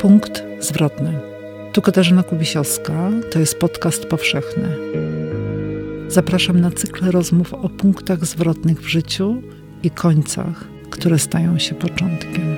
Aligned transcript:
Punkt 0.00 0.44
zwrotny. 0.60 1.20
Tu 1.72 1.82
Katarzyna 1.82 2.22
Kubisiowska, 2.22 3.10
to 3.30 3.38
jest 3.38 3.58
podcast 3.58 4.06
powszechny. 4.06 4.76
Zapraszam 6.08 6.60
na 6.60 6.70
cykl 6.70 7.10
rozmów 7.10 7.54
o 7.54 7.68
punktach 7.68 8.24
zwrotnych 8.24 8.80
w 8.80 8.88
życiu 8.88 9.42
i 9.82 9.90
końcach, 9.90 10.64
które 10.90 11.18
stają 11.18 11.58
się 11.58 11.74
początkiem. 11.74 12.56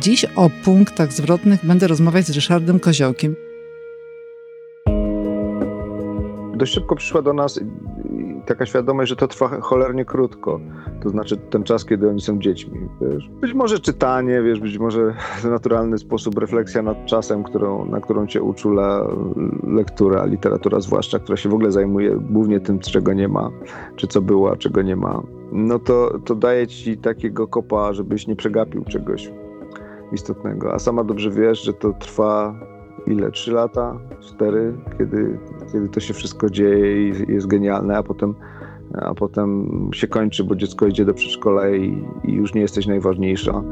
Dziś 0.00 0.24
o 0.36 0.50
punktach 0.64 1.12
zwrotnych 1.12 1.66
będę 1.66 1.86
rozmawiać 1.86 2.26
z 2.26 2.30
Ryszardem 2.30 2.80
Koziołkiem. 2.80 3.36
Dość 6.56 6.72
szybko 6.74 6.96
przyszła 6.96 7.22
do 7.22 7.32
nas 7.32 7.60
taka 8.50 8.66
świadomość, 8.66 9.08
że 9.08 9.16
to 9.16 9.28
trwa 9.28 9.60
cholernie 9.60 10.04
krótko. 10.04 10.60
To 11.02 11.08
znaczy 11.08 11.36
ten 11.36 11.62
czas, 11.62 11.84
kiedy 11.84 12.08
oni 12.08 12.20
są 12.20 12.38
dziećmi. 12.38 12.88
Wiesz? 13.00 13.28
Być 13.28 13.54
może 13.54 13.78
czytanie, 13.78 14.42
wiesz, 14.42 14.60
być 14.60 14.78
może 14.78 15.14
w 15.38 15.44
naturalny 15.44 15.98
sposób 15.98 16.38
refleksja 16.38 16.82
nad 16.82 17.06
czasem, 17.06 17.42
którą, 17.42 17.84
na 17.84 18.00
którą 18.00 18.26
cię 18.26 18.42
uczula 18.42 19.06
lektura, 19.66 20.24
literatura 20.24 20.80
zwłaszcza, 20.80 21.18
która 21.18 21.36
się 21.36 21.48
w 21.48 21.54
ogóle 21.54 21.72
zajmuje 21.72 22.16
głównie 22.16 22.60
tym, 22.60 22.78
czego 22.78 23.12
nie 23.12 23.28
ma, 23.28 23.50
czy 23.96 24.06
co 24.06 24.22
było, 24.22 24.52
a 24.52 24.56
czego 24.56 24.82
nie 24.82 24.96
ma. 24.96 25.22
No 25.52 25.78
to, 25.78 26.18
to 26.24 26.34
daje 26.34 26.66
ci 26.66 26.96
takiego 26.96 27.48
kopa, 27.48 27.92
żebyś 27.92 28.26
nie 28.26 28.36
przegapił 28.36 28.84
czegoś 28.84 29.32
istotnego. 30.12 30.74
A 30.74 30.78
sama 30.78 31.04
dobrze 31.04 31.30
wiesz, 31.30 31.62
że 31.62 31.72
to 31.72 31.92
trwa 31.92 32.54
ile? 33.06 33.30
Trzy 33.30 33.52
lata? 33.52 33.98
Cztery? 34.20 34.74
Kiedy, 34.98 35.38
kiedy 35.72 35.88
to 35.88 36.00
się 36.00 36.14
wszystko 36.14 36.50
dzieje 36.50 37.08
i 37.08 37.32
jest 37.32 37.46
genialne, 37.46 37.96
a 37.96 38.02
potem, 38.02 38.34
a 38.94 39.14
potem 39.14 39.68
się 39.94 40.06
kończy, 40.06 40.44
bo 40.44 40.56
dziecko 40.56 40.86
idzie 40.86 41.04
do 41.04 41.14
przedszkola 41.14 41.68
i, 41.68 42.04
i 42.24 42.32
już 42.32 42.54
nie 42.54 42.60
jesteś 42.60 42.86
najważniejsza. 42.86 43.62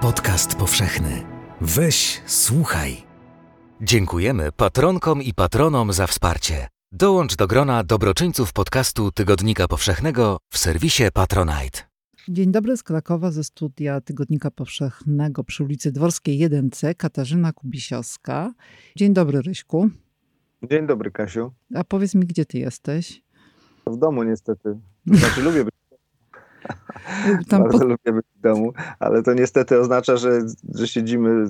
Podcast 0.00 0.54
powszechny. 0.58 1.22
Weź, 1.60 2.22
słuchaj. 2.26 3.07
Dziękujemy 3.80 4.52
patronkom 4.52 5.22
i 5.22 5.34
patronom 5.34 5.92
za 5.92 6.06
wsparcie. 6.06 6.68
Dołącz 6.92 7.36
do 7.36 7.46
grona 7.46 7.84
dobroczyńców 7.84 8.52
podcastu 8.52 9.12
Tygodnika 9.12 9.68
Powszechnego 9.68 10.38
w 10.50 10.58
serwisie 10.58 11.02
Patronite. 11.14 11.78
Dzień 12.28 12.52
dobry 12.52 12.76
z 12.76 12.82
Krakowa 12.82 13.30
ze 13.30 13.44
studia 13.44 14.00
Tygodnika 14.00 14.50
Powszechnego 14.50 15.44
przy 15.44 15.64
ulicy 15.64 15.92
Dworskiej 15.92 16.48
1C 16.48 16.94
Katarzyna 16.96 17.52
Kubisiowska. 17.52 18.52
Dzień 18.96 19.14
dobry 19.14 19.42
Ryśku. 19.42 19.90
Dzień 20.62 20.86
dobry 20.86 21.10
Kasiu. 21.10 21.52
A 21.74 21.84
powiedz 21.84 22.14
mi, 22.14 22.26
gdzie 22.26 22.44
ty 22.44 22.58
jesteś? 22.58 23.22
W 23.86 23.96
domu 23.96 24.22
niestety. 24.22 24.78
Znaczy 25.06 25.42
lubię 25.42 25.64
być 25.64 25.74
Tam 27.48 27.62
Bardzo 27.62 27.78
pod... 27.78 27.88
lubię 27.88 28.12
być 28.12 28.26
w 28.38 28.40
domu, 28.40 28.72
ale 28.98 29.22
to 29.22 29.34
niestety 29.34 29.78
oznacza, 29.78 30.16
że, 30.16 30.40
że 30.74 30.88
siedzimy 30.88 31.44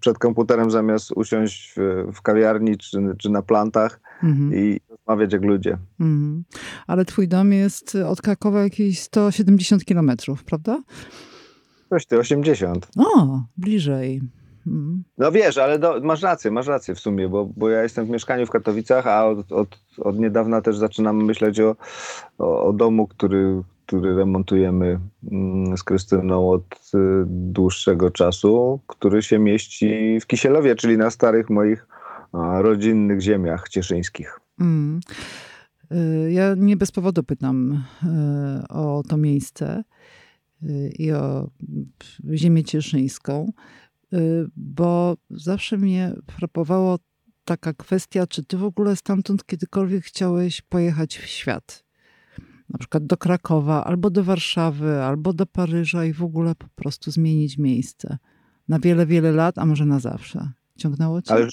przed 0.00 0.18
komputerem 0.18 0.70
zamiast 0.70 1.12
usiąść 1.12 1.74
w, 1.76 2.06
w 2.14 2.22
kawiarni 2.22 2.78
czy, 2.78 2.98
czy 3.18 3.30
na 3.30 3.42
plantach 3.42 4.00
mhm. 4.22 4.54
i 4.54 4.80
rozmawiać 4.88 5.32
jak 5.32 5.42
ludzie. 5.42 5.78
Mhm. 6.00 6.44
Ale 6.86 7.04
twój 7.04 7.28
dom 7.28 7.52
jest 7.52 7.94
od 7.94 8.22
Krakowa 8.22 8.62
jakieś 8.62 9.00
170 9.00 9.84
kilometrów, 9.84 10.44
prawda? 10.44 10.82
Coś 11.88 12.06
ty, 12.06 12.18
80. 12.18 12.88
O, 12.98 13.42
bliżej. 13.56 14.20
Mhm. 14.66 15.04
No 15.18 15.32
wiesz, 15.32 15.58
ale 15.58 15.78
do, 15.78 16.00
masz 16.00 16.22
rację, 16.22 16.50
masz 16.50 16.66
rację 16.66 16.94
w 16.94 17.00
sumie, 17.00 17.28
bo, 17.28 17.48
bo 17.56 17.68
ja 17.68 17.82
jestem 17.82 18.06
w 18.06 18.10
mieszkaniu 18.10 18.46
w 18.46 18.50
Katowicach, 18.50 19.06
a 19.06 19.26
od, 19.26 19.52
od, 19.52 19.68
od 19.98 20.18
niedawna 20.18 20.60
też 20.60 20.76
zaczynam 20.76 21.24
myśleć 21.24 21.60
o, 21.60 21.76
o, 22.38 22.64
o 22.64 22.72
domu, 22.72 23.06
który, 23.06 23.62
który 23.92 24.14
remontujemy 24.14 25.00
mm, 25.32 25.76
z 25.76 25.82
Krystyną 25.82 26.50
od 26.50 26.90
y, 26.94 26.98
dłuższego 27.26 28.10
czasu, 28.10 28.80
który 28.86 29.22
się 29.22 29.38
mieści 29.38 30.20
w 30.20 30.26
Kisielowie, 30.26 30.74
czyli 30.74 30.96
na 30.98 31.10
starych 31.10 31.50
moich 31.50 31.86
rodzinnych 32.32 33.20
ziemiach 33.20 33.68
cieszyńskich. 33.68 34.40
Mm. 34.60 35.00
Y, 35.92 36.32
ja 36.32 36.54
nie 36.56 36.76
bez 36.76 36.92
powodu 36.92 37.22
pytam 37.22 37.84
y, 38.62 38.68
o 38.68 39.02
to 39.08 39.16
miejsce 39.16 39.84
i 40.98 41.12
o 41.12 41.50
ziemię 42.34 42.64
cieszyńską, 42.64 43.52
bo 44.56 45.16
zawsze 45.30 45.78
mnie 45.78 46.12
frapowało 46.30 46.98
taka 47.44 47.72
kwestia, 47.72 48.26
czy 48.26 48.44
ty 48.44 48.56
w 48.56 48.64
ogóle 48.64 48.96
stamtąd 48.96 49.46
kiedykolwiek 49.46 50.04
chciałeś 50.04 50.60
pojechać 50.60 51.18
w 51.18 51.26
świat? 51.26 51.84
Na 52.72 52.78
przykład 52.78 53.06
do 53.06 53.16
Krakowa, 53.16 53.84
albo 53.84 54.10
do 54.10 54.24
Warszawy, 54.24 55.02
albo 55.02 55.32
do 55.32 55.46
Paryża 55.46 56.04
i 56.04 56.12
w 56.12 56.22
ogóle 56.22 56.54
po 56.54 56.66
prostu 56.74 57.10
zmienić 57.10 57.58
miejsce 57.58 58.18
na 58.68 58.78
wiele, 58.78 59.06
wiele 59.06 59.32
lat, 59.32 59.58
a 59.58 59.66
może 59.66 59.84
na 59.84 60.00
zawsze. 60.00 60.50
Ciągnęło 60.78 61.22
cię? 61.22 61.34
Ale, 61.34 61.48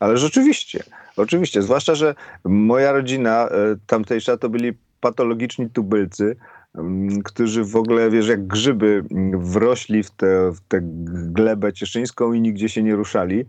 ale 0.00 0.16
rzeczywiście, 0.16 0.82
oczywiście. 1.16 1.62
Zwłaszcza, 1.62 1.94
że 1.94 2.14
moja 2.44 2.92
rodzina 2.92 3.48
e, 3.48 3.76
tamtejsza 3.86 4.36
to 4.36 4.48
byli 4.48 4.72
patologiczni 5.00 5.70
tubylcy, 5.70 6.36
którzy 7.24 7.64
w 7.64 7.76
ogóle, 7.76 8.10
wiesz, 8.10 8.28
jak 8.28 8.46
grzyby 8.46 9.04
wrośli 9.38 10.02
w 10.02 10.10
tę 10.68 10.80
glebę 11.12 11.72
cieszyńską 11.72 12.32
i 12.32 12.40
nigdzie 12.40 12.68
się 12.68 12.82
nie 12.82 12.96
ruszali. 12.96 13.44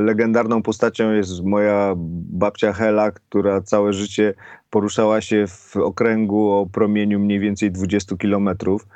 Legendarną 0.00 0.62
postacią 0.62 1.12
jest 1.12 1.44
moja 1.44 1.94
babcia 2.32 2.72
Hela, 2.72 3.10
która 3.10 3.60
całe 3.60 3.92
życie 3.92 4.34
poruszała 4.70 5.20
się 5.20 5.46
w 5.46 5.76
okręgu 5.76 6.50
o 6.50 6.66
promieniu 6.66 7.20
mniej 7.20 7.40
więcej 7.40 7.70
20 7.70 8.16
kilometrów. 8.16 8.86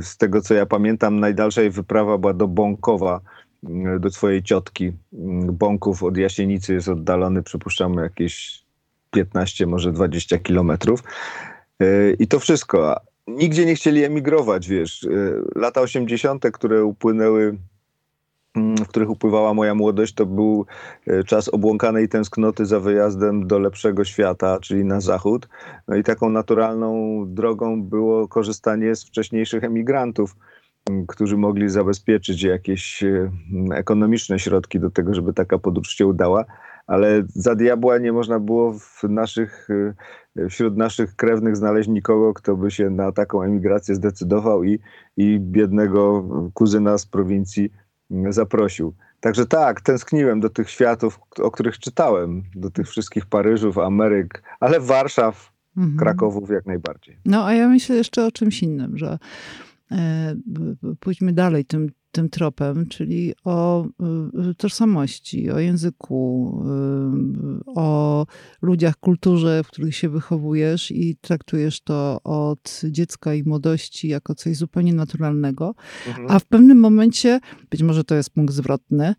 Z 0.00 0.16
tego 0.16 0.40
co 0.40 0.54
ja 0.54 0.66
pamiętam, 0.66 1.20
najdalsza 1.20 1.60
jej 1.60 1.70
wyprawa 1.70 2.18
była 2.18 2.34
do 2.34 2.48
Bąkowa, 2.48 3.20
do 4.00 4.10
swojej 4.10 4.42
ciotki. 4.42 4.92
Bąków 5.52 6.02
od 6.02 6.16
Jasienicy 6.16 6.74
jest 6.74 6.88
oddalony, 6.88 7.42
przypuszczamy, 7.42 8.02
jakieś 8.02 8.62
15, 9.10 9.66
może 9.66 9.92
20 9.92 10.38
kilometrów. 10.38 11.02
I 12.18 12.28
to 12.28 12.38
wszystko. 12.38 13.00
Nigdzie 13.26 13.66
nie 13.66 13.74
chcieli 13.74 14.04
emigrować, 14.04 14.68
wiesz. 14.68 15.08
Lata 15.56 15.80
80., 15.80 16.50
które 16.52 16.84
upłynęły 16.84 17.56
w 18.84 18.88
których 18.88 19.10
upływała 19.10 19.54
moja 19.54 19.74
młodość, 19.74 20.14
to 20.14 20.26
był 20.26 20.66
e, 21.06 21.24
czas 21.24 21.48
obłąkanej 21.48 22.08
tęsknoty 22.08 22.66
za 22.66 22.80
wyjazdem 22.80 23.46
do 23.46 23.58
lepszego 23.58 24.04
świata, 24.04 24.58
czyli 24.60 24.84
na 24.84 25.00
zachód. 25.00 25.48
No 25.88 25.96
i 25.96 26.02
taką 26.02 26.30
naturalną 26.30 27.24
drogą 27.26 27.82
było 27.82 28.28
korzystanie 28.28 28.96
z 28.96 29.04
wcześniejszych 29.04 29.64
emigrantów, 29.64 30.36
którzy 31.08 31.36
mogli 31.36 31.68
zabezpieczyć 31.68 32.42
jakieś 32.42 33.02
e, 33.02 33.30
ekonomiczne 33.74 34.38
środki 34.38 34.80
do 34.80 34.90
tego, 34.90 35.14
żeby 35.14 35.32
taka 35.32 35.58
podróż 35.58 35.88
się 35.88 36.06
udała. 36.06 36.44
Ale 36.86 37.22
za 37.28 37.54
diabła 37.54 37.98
nie 37.98 38.12
można 38.12 38.40
było 38.40 38.72
w 38.72 39.02
naszych, 39.08 39.68
e, 40.36 40.48
wśród 40.48 40.76
naszych 40.76 41.16
krewnych 41.16 41.56
znaleźć 41.56 41.88
nikogo, 41.88 42.34
kto 42.34 42.56
by 42.56 42.70
się 42.70 42.90
na 42.90 43.12
taką 43.12 43.42
emigrację 43.42 43.94
zdecydował 43.94 44.64
i, 44.64 44.78
i 45.16 45.40
biednego 45.40 46.24
kuzyna 46.54 46.98
z 46.98 47.06
prowincji 47.06 47.70
zaprosił. 48.28 48.94
Także 49.20 49.46
tak, 49.46 49.80
tęskniłem 49.80 50.40
do 50.40 50.50
tych 50.50 50.70
światów, 50.70 51.20
o 51.38 51.50
których 51.50 51.78
czytałem, 51.78 52.42
do 52.54 52.70
tych 52.70 52.88
wszystkich 52.88 53.26
Paryżów, 53.26 53.78
Ameryk, 53.78 54.42
ale 54.60 54.80
Warszaw, 54.80 55.52
mhm. 55.76 55.98
Krakowów 55.98 56.50
jak 56.50 56.66
najbardziej. 56.66 57.18
No 57.24 57.46
a 57.46 57.54
ja 57.54 57.68
myślę 57.68 57.96
jeszcze 57.96 58.26
o 58.26 58.32
czymś 58.32 58.62
innym, 58.62 58.98
że 58.98 59.18
e, 59.92 60.34
pójdźmy 61.00 61.32
dalej 61.32 61.64
tym 61.64 61.90
tym 62.12 62.28
tropem, 62.28 62.86
czyli 62.86 63.34
o 63.44 63.86
y, 64.50 64.54
tożsamości, 64.54 65.50
o 65.50 65.58
języku, 65.58 66.62
y, 67.58 67.72
o 67.74 68.26
ludziach, 68.62 68.96
kulturze, 68.96 69.62
w 69.64 69.68
których 69.68 69.96
się 69.96 70.08
wychowujesz 70.08 70.90
i 70.90 71.16
traktujesz 71.20 71.80
to 71.80 72.20
od 72.24 72.80
dziecka 72.84 73.34
i 73.34 73.42
młodości 73.42 74.08
jako 74.08 74.34
coś 74.34 74.56
zupełnie 74.56 74.94
naturalnego, 74.94 75.74
mhm. 76.08 76.26
a 76.30 76.38
w 76.38 76.44
pewnym 76.44 76.78
momencie, 76.78 77.40
być 77.70 77.82
może 77.82 78.04
to 78.04 78.14
jest 78.14 78.30
punkt 78.30 78.54
zwrotny, 78.54 79.14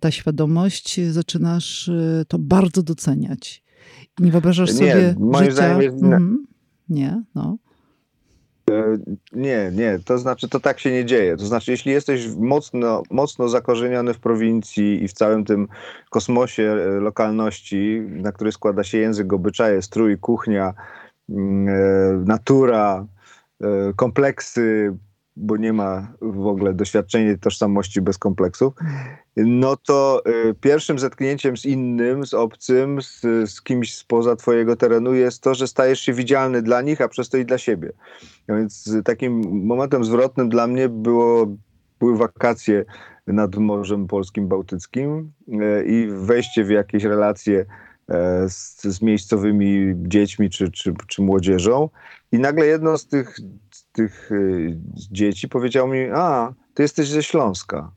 ta 0.00 0.10
świadomość, 0.10 1.00
zaczynasz 1.10 1.88
y, 1.88 2.24
to 2.28 2.38
bardzo 2.38 2.82
doceniać. 2.82 3.64
Nie 4.18 4.32
wyobrażasz 4.32 4.70
nie, 4.70 4.76
sobie 4.76 5.14
moim 5.18 5.44
życia... 5.44 5.54
Zdaniem 5.54 5.82
jest... 5.82 6.02
Mhm. 6.02 6.46
Nie, 6.88 7.22
no. 7.34 7.58
E, 8.70 8.98
nie, 9.32 9.70
nie, 9.74 9.98
to 10.04 10.18
znaczy 10.18 10.48
to 10.48 10.60
tak 10.60 10.80
się 10.80 10.92
nie 10.92 11.04
dzieje. 11.04 11.36
To 11.36 11.46
znaczy, 11.46 11.70
jeśli 11.70 11.92
jesteś 11.92 12.28
mocno, 12.36 13.02
mocno 13.10 13.48
zakorzeniony 13.48 14.14
w 14.14 14.18
prowincji 14.18 15.04
i 15.04 15.08
w 15.08 15.12
całym 15.12 15.44
tym 15.44 15.68
kosmosie 16.10 16.62
e, 16.62 17.00
lokalności, 17.00 18.02
na 18.08 18.32
który 18.32 18.52
składa 18.52 18.84
się 18.84 18.98
język, 18.98 19.32
obyczaje, 19.32 19.82
strój, 19.82 20.18
kuchnia, 20.18 20.74
mm, 21.28 21.68
e, 21.68 22.24
natura, 22.26 23.06
kompleksy, 23.96 24.96
bo 25.36 25.56
nie 25.56 25.72
ma 25.72 26.12
w 26.20 26.46
ogóle 26.46 26.74
doświadczenia 26.74 27.38
tożsamości 27.38 28.00
bez 28.00 28.18
kompleksów, 28.18 28.74
no 29.36 29.76
to 29.76 30.22
y, 30.48 30.54
pierwszym 30.54 30.98
zetknięciem 30.98 31.56
z 31.56 31.64
innym, 31.64 32.26
z 32.26 32.34
obcym, 32.34 33.02
z, 33.02 33.20
z 33.50 33.62
kimś 33.62 33.94
spoza 33.94 34.36
twojego 34.36 34.76
terenu 34.76 35.14
jest 35.14 35.42
to, 35.42 35.54
że 35.54 35.68
stajesz 35.68 36.00
się 36.00 36.12
widzialny 36.12 36.62
dla 36.62 36.82
nich, 36.82 37.00
a 37.00 37.08
przez 37.08 37.28
to 37.28 37.36
i 37.36 37.44
dla 37.44 37.58
siebie. 37.58 37.92
No 38.48 38.56
więc 38.56 38.96
takim 39.04 39.64
momentem 39.66 40.04
zwrotnym 40.04 40.48
dla 40.48 40.66
mnie 40.66 40.88
było, 40.88 41.56
były 42.00 42.16
wakacje 42.16 42.84
nad 43.26 43.56
Morzem 43.56 44.06
Polskim 44.06 44.48
Bałtyckim 44.48 45.32
y, 45.48 45.84
i 45.86 46.08
wejście 46.10 46.64
w 46.64 46.70
jakieś 46.70 47.04
relacje 47.04 47.66
e, 48.08 48.48
z, 48.48 48.82
z 48.82 49.02
miejscowymi 49.02 49.94
dziećmi 49.96 50.50
czy, 50.50 50.70
czy, 50.70 50.94
czy 51.06 51.22
młodzieżą. 51.22 51.88
I 52.32 52.38
nagle 52.38 52.66
jedno 52.66 52.98
z 52.98 53.06
tych, 53.06 53.36
tych 53.96 54.32
y, 54.32 54.78
dzieci 55.10 55.48
powiedziało 55.48 55.88
mi, 55.88 56.00
a, 56.14 56.54
ty 56.74 56.82
jesteś 56.82 57.08
ze 57.08 57.22
Śląska. 57.22 57.90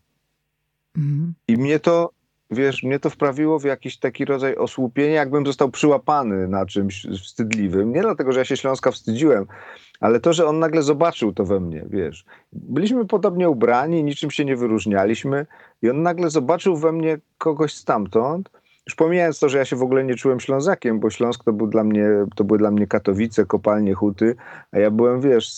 Mhm. 0.98 1.34
I 1.48 1.58
mnie 1.58 1.80
to, 1.80 2.12
wiesz, 2.52 2.84
mnie 2.84 3.00
to 3.00 3.10
wprawiło 3.10 3.60
w 3.60 3.64
jakiś 3.64 3.98
taki 3.98 4.26
rodzaj 4.26 4.56
osłupienia, 4.56 5.16
jakbym 5.16 5.46
został 5.46 5.72
przyłapany 5.72 6.48
na 6.48 6.66
czymś 6.66 7.08
wstydliwym. 7.24 7.94
Nie 7.94 8.02
dlatego, 8.02 8.32
że 8.32 8.40
ja 8.40 8.46
się 8.46 8.58
Śląska 8.58 8.92
wstydziłem, 8.92 9.46
ale 10.00 10.20
to, 10.20 10.34
że 10.34 10.46
on 10.46 10.60
nagle 10.60 10.82
zobaczył 10.82 11.34
to 11.34 11.46
we 11.46 11.60
mnie, 11.60 11.86
wiesz. 11.90 12.26
Byliśmy 12.54 13.06
podobnie 13.06 13.50
ubrani, 13.50 14.04
niczym 14.04 14.32
się 14.32 14.46
nie 14.46 14.56
wyróżnialiśmy 14.56 15.46
i 15.82 15.90
on 15.90 16.02
nagle 16.02 16.30
zobaczył 16.30 16.78
we 16.78 16.92
mnie 16.92 17.18
kogoś 17.38 17.74
stamtąd, 17.74 18.50
już 18.90 18.96
pomijając 18.96 19.40
to, 19.40 19.50
że 19.50 19.58
ja 19.58 19.66
się 19.66 19.76
w 19.76 19.84
ogóle 19.84 20.04
nie 20.04 20.16
czułem 20.16 20.40
Ślązakiem, 20.40 21.00
bo 21.00 21.10
Śląsk 21.10 21.44
to, 21.44 21.54
był 21.54 21.68
dla 21.68 21.84
mnie, 21.84 22.08
to 22.36 22.44
były 22.44 22.60
dla 22.60 22.72
mnie 22.72 22.88
Katowice, 22.88 23.46
kopalnie, 23.46 23.94
huty, 23.94 24.36
a 24.72 24.80
ja 24.80 24.92
byłem, 24.92 25.22
wiesz, 25.22 25.50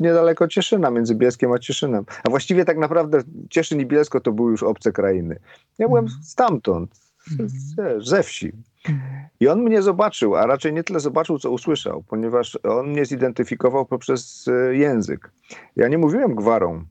niedaleko 0.00 0.48
Cieszyna, 0.48 0.90
między 0.90 1.14
Bielskiem 1.14 1.52
a 1.52 1.58
Cieszynem. 1.58 2.04
A 2.24 2.30
właściwie 2.30 2.64
tak 2.64 2.78
naprawdę 2.78 3.22
Cieszyn 3.50 3.80
i 3.80 3.86
Bielsko 3.86 4.20
to 4.20 4.32
były 4.32 4.50
już 4.50 4.62
obce 4.62 4.92
krainy. 4.92 5.38
Ja 5.78 5.88
byłem 5.88 6.04
mhm. 6.04 6.22
stamtąd, 6.22 6.90
mhm. 7.30 7.50
ze 8.02 8.22
wsi. 8.22 8.52
I 9.40 9.48
on 9.48 9.62
mnie 9.62 9.82
zobaczył, 9.82 10.36
a 10.36 10.46
raczej 10.46 10.72
nie 10.72 10.84
tyle 10.84 11.00
zobaczył, 11.00 11.38
co 11.38 11.50
usłyszał, 11.50 12.04
ponieważ 12.08 12.58
on 12.62 12.88
mnie 12.88 13.04
zidentyfikował 13.04 13.86
poprzez 13.86 14.48
e, 14.48 14.76
język. 14.76 15.30
Ja 15.76 15.88
nie 15.88 15.98
mówiłem 15.98 16.34
gwarą, 16.34 16.84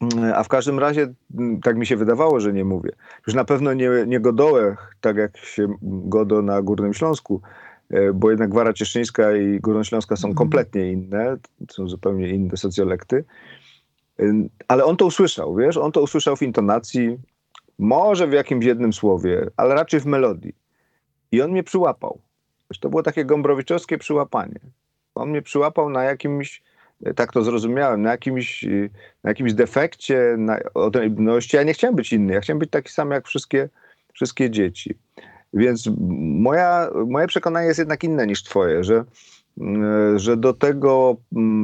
Mm, 0.00 0.32
a 0.34 0.42
w 0.44 0.48
każdym 0.48 0.78
razie 0.78 1.12
mm, 1.38 1.60
tak 1.60 1.76
mi 1.76 1.86
się 1.86 1.96
wydawało, 1.96 2.40
że 2.40 2.52
nie 2.52 2.64
mówię. 2.64 2.90
Już 3.26 3.34
na 3.34 3.44
pewno 3.44 3.74
nie, 3.74 3.90
nie 4.06 4.20
godołech, 4.20 4.94
tak 5.00 5.16
jak 5.16 5.36
się 5.36 5.68
godo 5.82 6.42
na 6.42 6.62
Górnym 6.62 6.94
Śląsku, 6.94 7.40
bo 8.14 8.30
jednak 8.30 8.50
Gwara 8.50 8.72
Cieszyńska 8.72 9.36
i 9.36 9.60
Górnośląska 9.60 10.16
są 10.16 10.28
mhm. 10.28 10.36
kompletnie 10.36 10.92
inne, 10.92 11.36
są 11.70 11.88
zupełnie 11.88 12.28
inne 12.28 12.56
socjolekty. 12.56 13.24
Ale 14.68 14.84
on 14.84 14.96
to 14.96 15.06
usłyszał, 15.06 15.56
wiesz, 15.56 15.76
on 15.76 15.92
to 15.92 16.02
usłyszał 16.02 16.36
w 16.36 16.42
intonacji, 16.42 17.18
może 17.78 18.26
w 18.26 18.32
jakimś 18.32 18.64
jednym 18.64 18.92
słowie, 18.92 19.46
ale 19.56 19.74
raczej 19.74 20.00
w 20.00 20.06
melodii. 20.06 20.54
I 21.32 21.42
on 21.42 21.50
mnie 21.50 21.62
przyłapał. 21.62 22.20
To 22.80 22.88
było 22.88 23.02
takie 23.02 23.24
gombrowiczowskie 23.24 23.98
przyłapanie. 23.98 24.60
On 25.14 25.30
mnie 25.30 25.42
przyłapał 25.42 25.90
na 25.90 26.04
jakimś 26.04 26.62
tak 27.16 27.32
to 27.32 27.42
zrozumiałem, 27.42 28.02
na 28.02 28.10
jakimś, 28.10 28.64
na 29.24 29.30
jakimś 29.30 29.54
defekcie, 29.54 30.34
na 30.38 30.58
odrębności. 30.74 31.56
Ja 31.56 31.62
nie 31.62 31.72
chciałem 31.72 31.96
być 31.96 32.12
inny, 32.12 32.32
ja 32.32 32.40
chciałem 32.40 32.58
być 32.58 32.70
taki 32.70 32.92
sam 32.92 33.10
jak 33.10 33.26
wszystkie, 33.26 33.68
wszystkie 34.12 34.50
dzieci. 34.50 34.94
Więc 35.52 35.90
moja, 36.40 36.90
moje 37.06 37.26
przekonanie 37.26 37.66
jest 37.66 37.78
jednak 37.78 38.04
inne 38.04 38.26
niż 38.26 38.42
twoje, 38.42 38.84
że, 38.84 39.04
że 40.16 40.36
do 40.36 40.54
tego, 40.54 41.16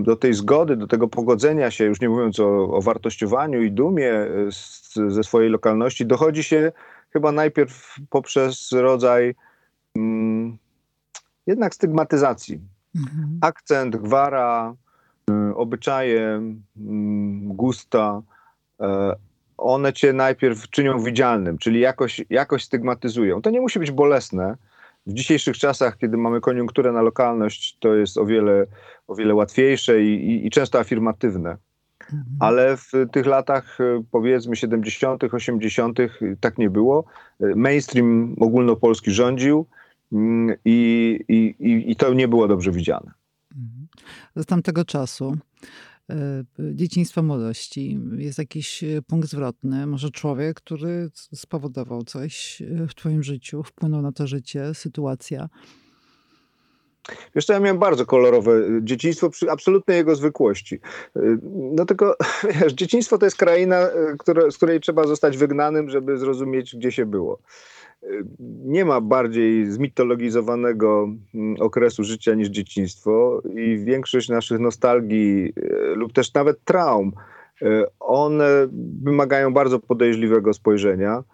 do 0.03 0.17
tej 0.17 0.35
zgody, 0.35 0.77
do 0.77 0.87
tego 0.87 1.09
pogodzenia 1.09 1.71
się, 1.71 1.85
już 1.85 2.01
nie 2.01 2.09
mówiąc 2.09 2.41
o, 2.41 2.69
o 2.71 2.83
wartościowaniu 2.83 3.63
i 3.63 3.73
dumie 3.73 4.13
z, 4.51 4.95
ze 5.09 5.25
swojej 5.25 5.51
lokalności, 5.51 6.07
dochodzi 6.07 6.43
się 6.43 6.73
chyba 7.11 7.33
najpierw 7.33 7.97
poprzez 8.11 8.73
rodzaj 8.73 9.35
mm, 9.97 10.59
jednak 11.47 11.75
stygmatyzacji. 11.75 12.61
Mhm. 12.97 13.39
Akcent, 13.41 13.97
gwara, 13.97 14.75
Y, 15.31 15.57
obyczaje, 15.57 16.41
mm, 16.77 17.55
gusta, 17.55 18.23
e, 18.81 19.17
one 19.59 19.93
cię 19.93 20.13
najpierw 20.13 20.71
czynią 20.71 20.99
widzialnym, 20.99 21.59
czyli 21.59 21.81
jakoś, 21.81 22.25
jakoś 22.31 22.65
stygmatyzują. 22.65 23.43
To 23.43 23.51
nie 23.51 23.61
musi 23.61 23.79
być 23.79 23.91
bolesne. 23.91 24.57
W 25.07 25.13
dzisiejszych 25.13 25.59
czasach, 25.59 25.99
kiedy 25.99 26.17
mamy 26.17 26.41
koniunkturę 26.41 26.93
na 26.93 27.03
lokalność, 27.03 27.77
to 27.81 27.95
jest 27.95 28.19
o 28.19 28.27
wiele, 28.27 28.67
o 29.07 29.15
wiele 29.15 29.35
łatwiejsze 29.35 30.03
i, 30.03 30.31
i, 30.31 30.47
i 30.47 30.51
często 30.51 30.79
afirmatywne. 30.79 31.57
Mhm. 32.01 32.25
Ale 32.41 32.77
w 32.77 32.93
tych 33.13 33.27
latach, 33.27 33.81
e, 33.81 34.03
powiedzmy 34.11 34.57
70., 34.57 35.25
80., 35.25 35.99
tak 36.41 36.59
nie 36.59 36.71
było. 36.71 37.05
E, 37.41 37.47
mainstream 37.55 38.37
ogólnopolski 38.41 39.11
rządził 39.11 39.67
mm, 40.13 40.57
i, 40.65 41.19
i, 41.29 41.91
i 41.91 41.97
to 41.97 42.15
nie 42.15 42.29
było 42.29 42.49
dobrze 42.49 42.71
widziane 42.71 43.11
z 44.37 44.47
tamtego 44.47 44.85
czasu, 44.85 45.33
e, 45.33 45.37
dzieciństwa, 46.59 47.23
młodości, 47.23 48.01
jest 48.17 48.39
jakiś 48.39 48.85
e, 48.85 49.03
punkt 49.03 49.29
zwrotny, 49.29 49.87
może 49.87 50.11
człowiek, 50.11 50.57
który 50.57 51.11
spowodował 51.35 52.03
coś 52.03 52.63
e, 52.63 52.87
w 52.87 52.95
twoim 52.95 53.23
życiu, 53.23 53.63
wpłynął 53.63 54.03
na 54.03 54.13
to 54.13 54.27
życie, 54.27 54.75
sytuacja? 54.75 55.49
Wiesz 57.35 57.49
ja 57.49 57.61
miałem 57.61 57.79
bardzo 57.79 58.07
kolorowe 58.07 58.53
dzieciństwo 58.83 59.31
przy 59.31 59.51
absolutnej 59.51 59.97
jego 59.97 60.17
zwykłości. 60.17 60.81
No 61.53 61.85
tylko, 61.85 62.17
wiesz, 62.61 62.73
dzieciństwo 62.73 63.19
to 63.19 63.27
jest 63.27 63.37
kraina, 63.37 63.89
które, 64.19 64.51
z 64.51 64.57
której 64.57 64.81
trzeba 64.81 65.05
zostać 65.05 65.37
wygnanym, 65.37 65.91
żeby 65.91 66.19
zrozumieć, 66.19 66.77
gdzie 66.77 66.93
się 66.93 67.07
było 67.07 67.39
nie 68.65 68.85
ma 68.85 69.01
bardziej 69.01 69.67
zmitologizowanego 69.67 71.09
mm, 71.35 71.57
okresu 71.61 72.05
życia 72.05 72.35
niż 72.35 72.49
dzieciństwo 72.49 73.43
i 73.55 73.79
większość 73.85 74.29
naszych 74.29 74.59
nostalgii 74.59 75.53
e, 75.57 75.95
lub 75.95 76.13
też 76.13 76.35
nawet 76.35 76.65
traum, 76.65 77.13
e, 77.63 77.85
one 78.01 78.69
wymagają 79.03 79.53
bardzo 79.53 79.79
podejrzliwego 79.79 80.53
spojrzenia. 80.53 81.25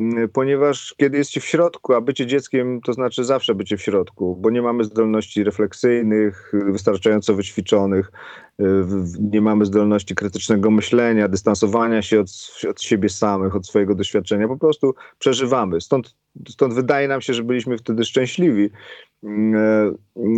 Mm, 0.00 0.28
ponieważ 0.28 0.94
kiedy 0.96 1.18
jest 1.18 1.30
się 1.30 1.40
w 1.40 1.44
środku, 1.44 1.94
a 1.94 2.00
bycie 2.00 2.26
dzieckiem 2.26 2.80
to 2.80 2.92
znaczy 2.92 3.24
zawsze 3.24 3.54
bycie 3.54 3.76
w 3.76 3.82
środku, 3.82 4.36
bo 4.36 4.50
nie 4.50 4.62
mamy 4.62 4.84
zdolności 4.84 5.44
refleksyjnych, 5.44 6.52
wystarczająco 6.52 7.34
wyćwiczonych, 7.34 8.12
y, 8.60 8.64
nie 9.20 9.40
mamy 9.40 9.64
zdolności 9.64 10.14
krytycznego 10.14 10.70
myślenia, 10.70 11.28
dystansowania 11.28 12.02
się 12.02 12.20
od, 12.20 12.28
od 12.70 12.82
siebie 12.82 13.08
samych, 13.08 13.56
od 13.56 13.66
swojego 13.66 13.94
doświadczenia, 13.94 14.48
po 14.48 14.56
prostu 14.56 14.94
przeżywamy. 15.18 15.80
Stąd, 15.80 16.16
stąd 16.48 16.74
wydaje 16.74 17.08
nam 17.08 17.20
się, 17.20 17.34
że 17.34 17.42
byliśmy 17.42 17.78
wtedy 17.78 18.04
szczęśliwi, 18.04 18.70
mm, 19.22 19.54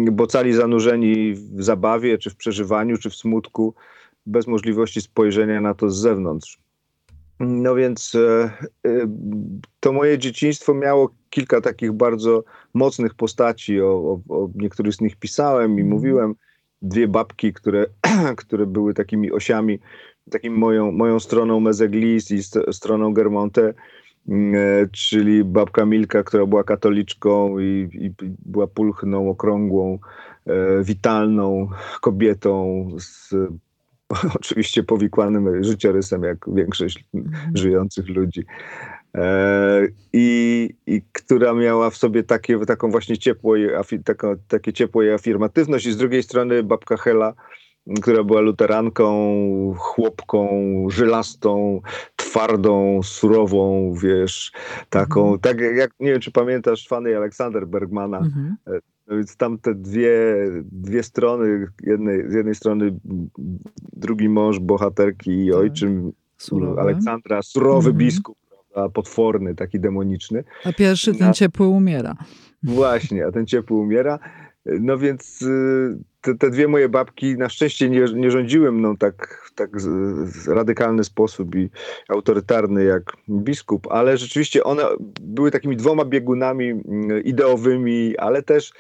y, 0.07 0.13
bo 0.13 0.27
cali 0.27 0.53
zanurzeni 0.53 1.35
w 1.35 1.63
zabawie, 1.65 2.19
czy 2.19 2.31
w 2.31 2.37
przeżywaniu, 2.37 2.99
czy 2.99 3.11
w 3.11 3.15
smutku, 3.15 3.75
bez 4.27 4.47
możliwości 4.47 5.01
spojrzenia 5.01 5.61
na 5.61 5.75
to 5.75 5.91
z 5.91 5.97
zewnątrz. 5.97 6.59
No 7.43 7.75
więc 7.75 8.15
e, 8.15 8.53
e, 8.87 9.07
to 9.81 9.93
moje 9.93 10.19
dzieciństwo 10.19 10.75
miało 10.75 11.15
kilka 11.31 11.61
takich 11.61 11.93
bardzo 11.93 12.45
mocnych 12.75 13.15
postaci. 13.15 13.81
O, 13.81 13.87
o, 14.29 14.35
o 14.35 14.51
niektórych 14.55 14.95
z 14.95 15.01
nich 15.01 15.17
pisałem 15.17 15.71
i 15.71 15.81
mhm. 15.81 15.89
mówiłem. 15.89 16.35
Dwie 16.83 17.09
babki, 17.09 17.53
które, 17.53 17.87
które 18.37 18.67
były 18.67 18.95
takimi 18.95 19.33
osiami, 19.33 19.79
takim 20.31 20.55
moją, 20.55 20.93
moją 20.93 21.21
stroną 21.21 21.61
Mezeglis 21.61 22.31
i 22.31 22.43
stroną 22.73 23.15
Germonte, 23.15 23.75
mm, 24.29 24.55
e, 24.55 24.89
czyli 24.93 25.45
babka 25.45 25.87
Milka, 25.87 26.23
która 26.23 26.47
była 26.47 26.65
katoliczką 26.65 27.59
i, 27.59 27.89
i 27.93 28.15
była 28.47 28.67
pulchną, 28.67 29.31
okrągłą, 29.31 29.99
witalną 30.83 31.69
kobietą 32.01 32.89
z 32.99 33.35
oczywiście 34.41 34.83
powikłanym 34.83 35.65
życiorysem, 35.65 36.23
jak 36.23 36.39
większość 36.55 37.05
mhm. 37.15 37.57
żyjących 37.57 38.09
ludzi. 38.09 38.45
E, 39.15 39.87
I, 40.13 40.71
I, 40.87 41.03
która 41.13 41.55
miała 41.55 41.91
w 41.91 41.97
sobie 41.97 42.23
takie, 42.23 42.59
taką 42.59 42.91
właśnie 42.91 43.19
ciepło 43.19 43.55
taką, 44.05 44.35
takie 44.49 44.73
ciepło 44.73 45.03
i 45.03 45.11
afirmatywność 45.11 45.87
i 45.87 45.93
z 45.93 45.97
drugiej 45.97 46.23
strony 46.23 46.63
babka 46.63 46.97
Hela, 46.97 47.35
która 48.03 48.25
była 48.25 48.41
luteranką, 48.41 49.75
chłopką, 49.79 50.49
żylastą, 50.91 51.81
twardą, 52.17 53.01
surową, 53.03 53.95
wiesz, 54.03 54.53
taką, 54.91 55.29
mm. 55.29 55.39
tak 55.39 55.61
jak, 55.61 55.91
nie 56.01 56.11
wiem, 56.11 56.21
czy 56.21 56.33
pamiętasz 56.33 56.89
Fanny 56.89 57.17
Aleksander 57.17 57.67
Bergmana, 57.67 58.19
mm 58.19 58.31
-hmm. 58.31 58.79
No 59.07 59.17
więc 59.17 59.37
tam 59.37 59.59
te 59.59 59.75
dwie, 59.75 60.15
dwie 60.73 61.03
strony, 61.03 61.67
jednej, 61.83 62.31
z 62.31 62.35
jednej 62.35 62.55
strony 62.55 62.99
drugi 63.93 64.29
mąż 64.29 64.59
bohaterki 64.59 65.47
i 65.47 65.51
tak. 65.51 65.59
ojczym 65.59 66.13
Surowy. 66.43 66.81
Aleksandra, 66.81 67.43
surowy 67.43 67.91
mhm. 67.91 67.97
biskup, 67.97 68.39
prawda, 68.49 68.93
potworny, 68.93 69.55
taki 69.55 69.81
demoniczny. 69.81 70.45
A 70.65 70.73
pierwszy 70.73 71.15
ten 71.15 71.35
ciepły 71.35 71.67
umiera. 71.67 72.17
Właśnie, 72.63 73.27
a 73.27 73.33
ten 73.33 73.47
ciepły 73.47 73.77
umiera. 73.77 74.19
No 74.67 74.99
więc 74.99 75.43
y, 75.43 75.99
te, 76.21 76.35
te, 76.35 76.51
dwie 76.51 76.69
moje 76.69 76.89
babki 76.89 77.37
na 77.37 77.49
szczęście 77.49 77.91
nie, 77.91 78.05
nie 78.15 78.31
rządziły 78.31 78.73
mną 78.73 78.97
tak, 78.97 79.51
tak 79.55 79.81
z, 79.81 79.87
z 80.29 80.49
radykalny 80.49 81.05
sposób 81.05 81.55
i 81.55 81.71
autorytarny 82.09 82.85
jak 82.85 83.03
biskup, 83.29 83.87
ale 83.91 84.17
rzeczywiście 84.17 84.65
one 84.65 84.83
były 85.21 85.51
takimi 85.51 85.77
dwoma 85.77 86.05
biegunami 86.05 86.69
mm, 86.71 87.25
ideowymi, 87.25 88.19
ale 88.19 88.43
też, 88.43 88.73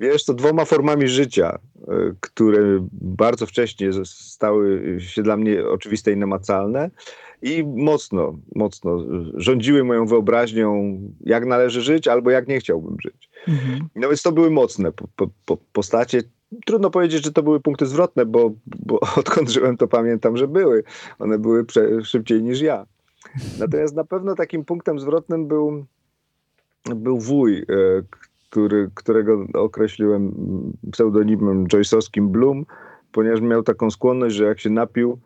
wiesz, 0.00 0.24
to 0.24 0.34
dwoma 0.34 0.64
formami 0.64 1.08
życia, 1.08 1.58
y, 1.78 2.14
które 2.20 2.86
bardzo 2.92 3.46
wcześnie 3.46 3.90
stały 4.04 4.96
się 5.00 5.22
dla 5.22 5.36
mnie 5.36 5.68
oczywiste 5.68 6.12
i 6.12 6.16
namacalne 6.16 6.90
i 7.42 7.64
mocno, 7.64 8.38
mocno 8.54 9.04
rządziły 9.34 9.84
moją 9.84 10.06
wyobraźnią, 10.06 11.00
jak 11.20 11.46
należy 11.46 11.82
żyć 11.82 12.08
albo 12.08 12.30
jak 12.30 12.48
nie 12.48 12.60
chciałbym 12.60 12.96
żyć. 13.02 13.30
Mhm. 13.48 13.88
No 13.94 14.08
więc 14.08 14.22
to 14.22 14.32
były 14.32 14.50
mocne 14.50 14.92
po, 14.92 15.28
po, 15.46 15.56
postacie. 15.72 16.22
Trudno 16.66 16.90
powiedzieć, 16.90 17.24
że 17.24 17.32
to 17.32 17.42
były 17.42 17.60
punkty 17.60 17.86
zwrotne, 17.86 18.26
bo, 18.26 18.52
bo 18.66 19.00
odkąd 19.20 19.50
żyłem, 19.50 19.76
to 19.76 19.88
pamiętam, 19.88 20.36
że 20.36 20.48
były. 20.48 20.82
One 21.18 21.38
były 21.38 21.64
szybciej 22.04 22.42
niż 22.42 22.60
ja. 22.60 22.86
Natomiast 23.58 23.94
na 23.94 24.04
pewno 24.04 24.34
takim 24.34 24.64
punktem 24.64 25.00
zwrotnym 25.00 25.46
był, 25.46 25.84
był 26.96 27.18
wuj, 27.18 27.58
e, 27.58 27.64
który, 28.50 28.90
którego 28.94 29.46
określiłem 29.54 30.32
pseudonimem 30.92 31.66
Joyce'owskim 31.66 32.28
Bloom, 32.28 32.66
ponieważ 33.12 33.40
miał 33.40 33.62
taką 33.62 33.90
skłonność, 33.90 34.34
że 34.34 34.44
jak 34.44 34.60
się 34.60 34.70
napił, 34.70 35.18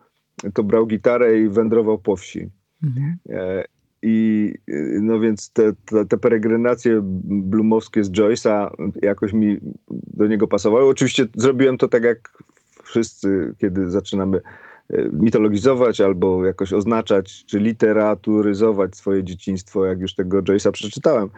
to 0.53 0.63
brał 0.63 0.87
gitarę 0.87 1.39
i 1.39 1.49
wędrował 1.49 1.99
po 1.99 2.15
wsi. 2.15 2.49
Mhm. 2.83 3.17
E, 3.29 3.63
I 4.01 4.53
no 5.01 5.19
więc 5.19 5.51
te, 5.51 5.73
te, 5.85 6.05
te 6.05 6.17
peregrinacje 6.17 6.99
blumowskie 7.23 8.03
z 8.03 8.11
Joyce'a 8.11 8.69
jakoś 9.01 9.33
mi 9.33 9.57
do 9.87 10.27
niego 10.27 10.47
pasowały. 10.47 10.89
Oczywiście 10.89 11.25
zrobiłem 11.35 11.77
to 11.77 11.87
tak 11.87 12.03
jak 12.03 12.37
wszyscy, 12.83 13.53
kiedy 13.57 13.89
zaczynamy 13.89 14.41
e, 14.89 15.09
mitologizować 15.13 16.01
albo 16.01 16.45
jakoś 16.45 16.73
oznaczać, 16.73 17.45
czy 17.45 17.59
literaturyzować 17.59 18.95
swoje 18.95 19.23
dzieciństwo, 19.23 19.85
jak 19.85 19.99
już 19.99 20.15
tego 20.15 20.41
Joyce'a 20.41 20.71
przeczytałem. 20.71 21.29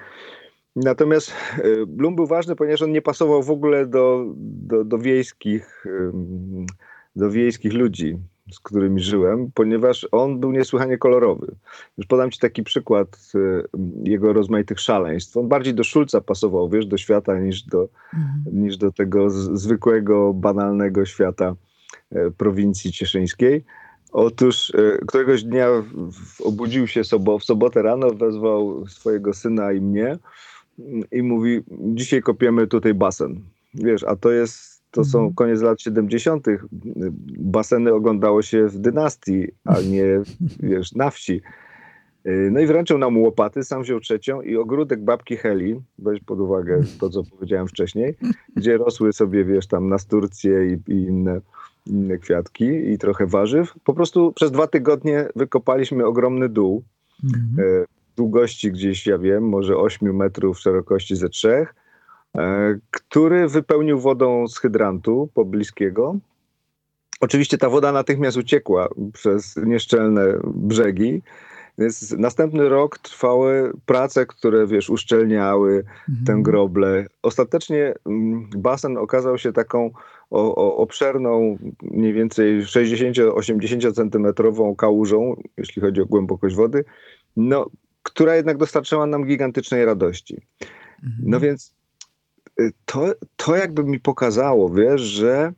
Natomiast 0.75 1.31
e, 1.31 1.85
Bloom 1.85 2.15
był 2.15 2.27
ważny, 2.27 2.55
ponieważ 2.55 2.81
on 2.81 2.91
nie 2.91 3.01
pasował 3.01 3.43
w 3.43 3.51
ogóle 3.51 3.85
do, 3.85 4.25
do, 4.37 4.83
do 4.83 4.97
wiejskich 4.97 5.85
do 7.15 7.29
wiejskich 7.31 7.73
ludzi 7.73 8.17
z 8.51 8.59
którymi 8.59 9.01
żyłem, 9.01 9.51
ponieważ 9.53 10.07
on 10.11 10.39
był 10.39 10.51
niesłychanie 10.51 10.97
kolorowy. 10.97 11.55
Już 11.97 12.07
podam 12.07 12.31
ci 12.31 12.39
taki 12.39 12.63
przykład 12.63 13.07
e, 13.35 13.63
jego 14.03 14.33
rozmaitych 14.33 14.79
szaleństw. 14.79 15.37
On 15.37 15.47
bardziej 15.47 15.73
do 15.73 15.83
Szulca 15.83 16.21
pasował, 16.21 16.69
wiesz, 16.69 16.85
do 16.85 16.97
świata 16.97 17.39
niż 17.39 17.63
do, 17.63 17.87
mhm. 18.13 18.63
niż 18.63 18.77
do 18.77 18.91
tego 18.91 19.29
zwykłego, 19.29 20.33
banalnego 20.33 21.05
świata 21.05 21.55
e, 22.11 22.31
prowincji 22.31 22.91
cieszyńskiej. 22.91 23.63
Otóż 24.11 24.73
e, 24.75 25.05
któregoś 25.05 25.43
dnia 25.43 25.67
obudził 26.43 26.87
się 26.87 27.03
sobo, 27.03 27.39
w 27.39 27.43
sobotę 27.43 27.81
rano, 27.81 28.11
wezwał 28.11 28.87
swojego 28.87 29.33
syna 29.33 29.71
i 29.71 29.81
mnie 29.81 30.17
i 31.11 31.23
mówi, 31.23 31.63
dzisiaj 31.71 32.21
kopiemy 32.21 32.67
tutaj 32.67 32.93
basen. 32.93 33.41
Wiesz, 33.73 34.03
a 34.03 34.15
to 34.15 34.31
jest 34.31 34.76
to 34.91 35.03
są 35.03 35.19
mhm. 35.19 35.35
koniec 35.35 35.61
lat 35.61 35.81
70. 35.81 36.47
Baseny 37.39 37.93
oglądało 37.93 38.41
się 38.41 38.67
w 38.67 38.77
dynastii, 38.77 39.47
a 39.65 39.81
nie 39.81 40.21
wiesz, 40.69 40.95
na 40.95 41.09
wsi. 41.09 41.41
Y, 42.27 42.49
no 42.51 42.59
i 42.59 42.65
wręczył 42.65 42.97
nam 42.97 43.17
łopaty, 43.17 43.63
sam 43.63 43.83
wziął 43.83 43.99
trzecią 43.99 44.41
i 44.41 44.57
ogródek 44.57 45.03
babki 45.03 45.37
Heli, 45.37 45.81
weź 45.99 46.19
pod 46.19 46.39
uwagę 46.39 46.81
to, 46.99 47.09
co 47.09 47.23
powiedziałem 47.23 47.67
wcześniej, 47.67 48.15
gdzie 48.57 48.77
rosły 48.77 49.13
sobie, 49.13 49.45
wiesz, 49.45 49.67
tam 49.67 49.89
nasturcje 49.89 50.67
i, 50.67 50.91
i 50.91 50.95
inne, 50.95 51.41
inne 51.85 52.17
kwiatki 52.17 52.65
i 52.65 52.97
trochę 52.97 53.27
warzyw. 53.27 53.73
Po 53.83 53.93
prostu 53.93 54.33
przez 54.33 54.51
dwa 54.51 54.67
tygodnie 54.67 55.25
wykopaliśmy 55.35 56.05
ogromny 56.05 56.49
dół, 56.49 56.83
mhm. 57.23 57.67
Y, 57.67 57.85
długości 58.17 58.71
gdzieś, 58.71 59.07
ja 59.07 59.17
wiem, 59.17 59.49
może 59.49 59.77
8 59.77 60.15
metrów, 60.15 60.59
szerokości 60.59 61.15
ze 61.15 61.29
trzech 61.29 61.75
który 62.91 63.47
wypełnił 63.47 63.99
wodą 63.99 64.47
z 64.47 64.57
hydrantu 64.57 65.29
pobliskiego. 65.33 66.15
Oczywiście 67.19 67.57
ta 67.57 67.69
woda 67.69 67.91
natychmiast 67.91 68.37
uciekła 68.37 68.89
przez 69.13 69.55
nieszczelne 69.65 70.21
brzegi. 70.43 71.21
Więc 71.77 72.11
następny 72.11 72.69
rok 72.69 72.97
trwały 72.97 73.71
prace, 73.85 74.25
które, 74.25 74.67
wiesz, 74.67 74.89
uszczelniały 74.89 75.83
mhm. 76.09 76.25
tę 76.25 76.43
groblę. 76.43 77.05
Ostatecznie 77.23 77.93
mm, 78.05 78.49
basen 78.55 78.97
okazał 78.97 79.37
się 79.37 79.53
taką 79.53 79.91
o, 80.29 80.55
o, 80.55 80.77
obszerną, 80.77 81.57
mniej 81.81 82.13
więcej 82.13 82.61
60-80 82.61 83.93
centymetrową 83.93 84.75
kałużą, 84.75 85.41
jeśli 85.57 85.81
chodzi 85.81 86.01
o 86.01 86.05
głębokość 86.05 86.55
wody, 86.55 86.85
no, 87.35 87.69
która 88.03 88.35
jednak 88.35 88.57
dostarczyła 88.57 89.05
nam 89.05 89.25
gigantycznej 89.25 89.85
radości. 89.85 90.41
Mhm. 91.03 91.23
No 91.23 91.39
więc 91.39 91.76
to, 92.85 93.13
to 93.35 93.55
jakby 93.55 93.83
mi 93.83 93.99
pokazało, 93.99 94.69
wiesz, 94.69 95.01
że 95.01 95.53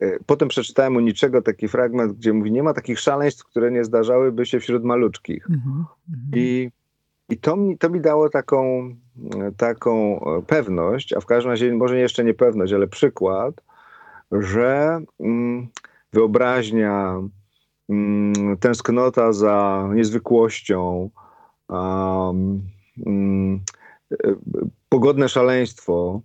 e, 0.00 0.18
Potem 0.26 0.48
przeczytałem 0.48 0.96
u 0.96 1.00
niczego 1.00 1.42
taki 1.42 1.68
fragment, 1.68 2.12
gdzie 2.12 2.32
mówi, 2.32 2.52
nie 2.52 2.62
ma 2.62 2.74
takich 2.74 3.00
szaleństw, 3.00 3.44
które 3.44 3.70
nie 3.70 3.84
zdarzałyby 3.84 4.46
się 4.46 4.60
wśród 4.60 4.84
maluczkich. 4.84 5.46
Mm 5.50 5.60
-hmm. 5.60 5.84
I, 6.36 6.70
i 7.28 7.36
to, 7.36 7.56
mi, 7.56 7.78
to 7.78 7.90
mi 7.90 8.00
dało 8.00 8.28
taką, 8.28 8.90
taką 9.56 10.20
pewność, 10.46 11.12
a 11.12 11.20
w 11.20 11.26
każdym 11.26 11.50
razie 11.50 11.74
może 11.74 11.98
jeszcze 11.98 12.24
nie 12.24 12.34
pewność, 12.34 12.72
ale 12.72 12.86
przykład, 12.86 13.60
że 14.32 15.00
mm, 15.20 15.68
wyobraźnia, 16.12 17.20
mm, 17.88 18.56
tęsknota 18.56 19.32
za 19.32 19.88
niezwykłością, 19.94 21.10
um, 21.68 22.62
pogodne 24.88 25.28
szaleństwo, 25.28 26.22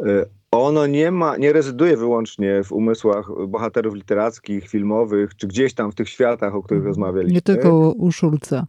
e, 0.00 0.26
ono 0.50 0.86
nie 0.86 1.10
ma, 1.10 1.36
nie 1.36 1.52
rezyduje 1.52 1.96
wyłącznie 1.96 2.64
w 2.64 2.72
umysłach 2.72 3.26
bohaterów 3.48 3.94
literackich, 3.94 4.68
filmowych, 4.68 5.36
czy 5.36 5.46
gdzieś 5.46 5.74
tam 5.74 5.92
w 5.92 5.94
tych 5.94 6.08
światach, 6.08 6.54
o 6.54 6.62
których 6.62 6.80
mhm. 6.80 6.88
rozmawialiśmy. 6.88 7.34
Nie 7.34 7.42
tylko 7.42 7.90
u 7.90 8.12
Szulca. 8.12 8.66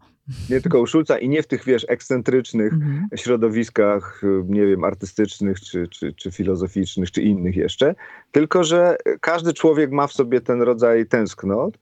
Nie 0.50 0.62
tylko 0.62 0.80
u 0.80 0.88
Szulca 0.88 1.20
i 1.20 1.30
nie 1.30 1.44
w 1.44 1.48
tych, 1.48 1.66
wiesz, 1.66 1.86
ekscentrycznych 1.90 2.74
mhm. 2.74 3.08
środowiskach, 3.16 4.22
nie 4.46 4.66
wiem, 4.66 4.84
artystycznych, 4.84 5.60
czy, 5.60 5.88
czy, 5.88 6.14
czy 6.14 6.32
filozoficznych, 6.32 7.12
czy 7.12 7.22
innych 7.22 7.56
jeszcze, 7.56 7.96
tylko 8.32 8.64
że 8.64 8.98
każdy 9.22 9.54
człowiek 9.54 9.92
ma 9.92 10.08
w 10.08 10.14
sobie 10.14 10.42
ten 10.42 10.62
rodzaj 10.62 11.06
tęsknot. 11.06 11.78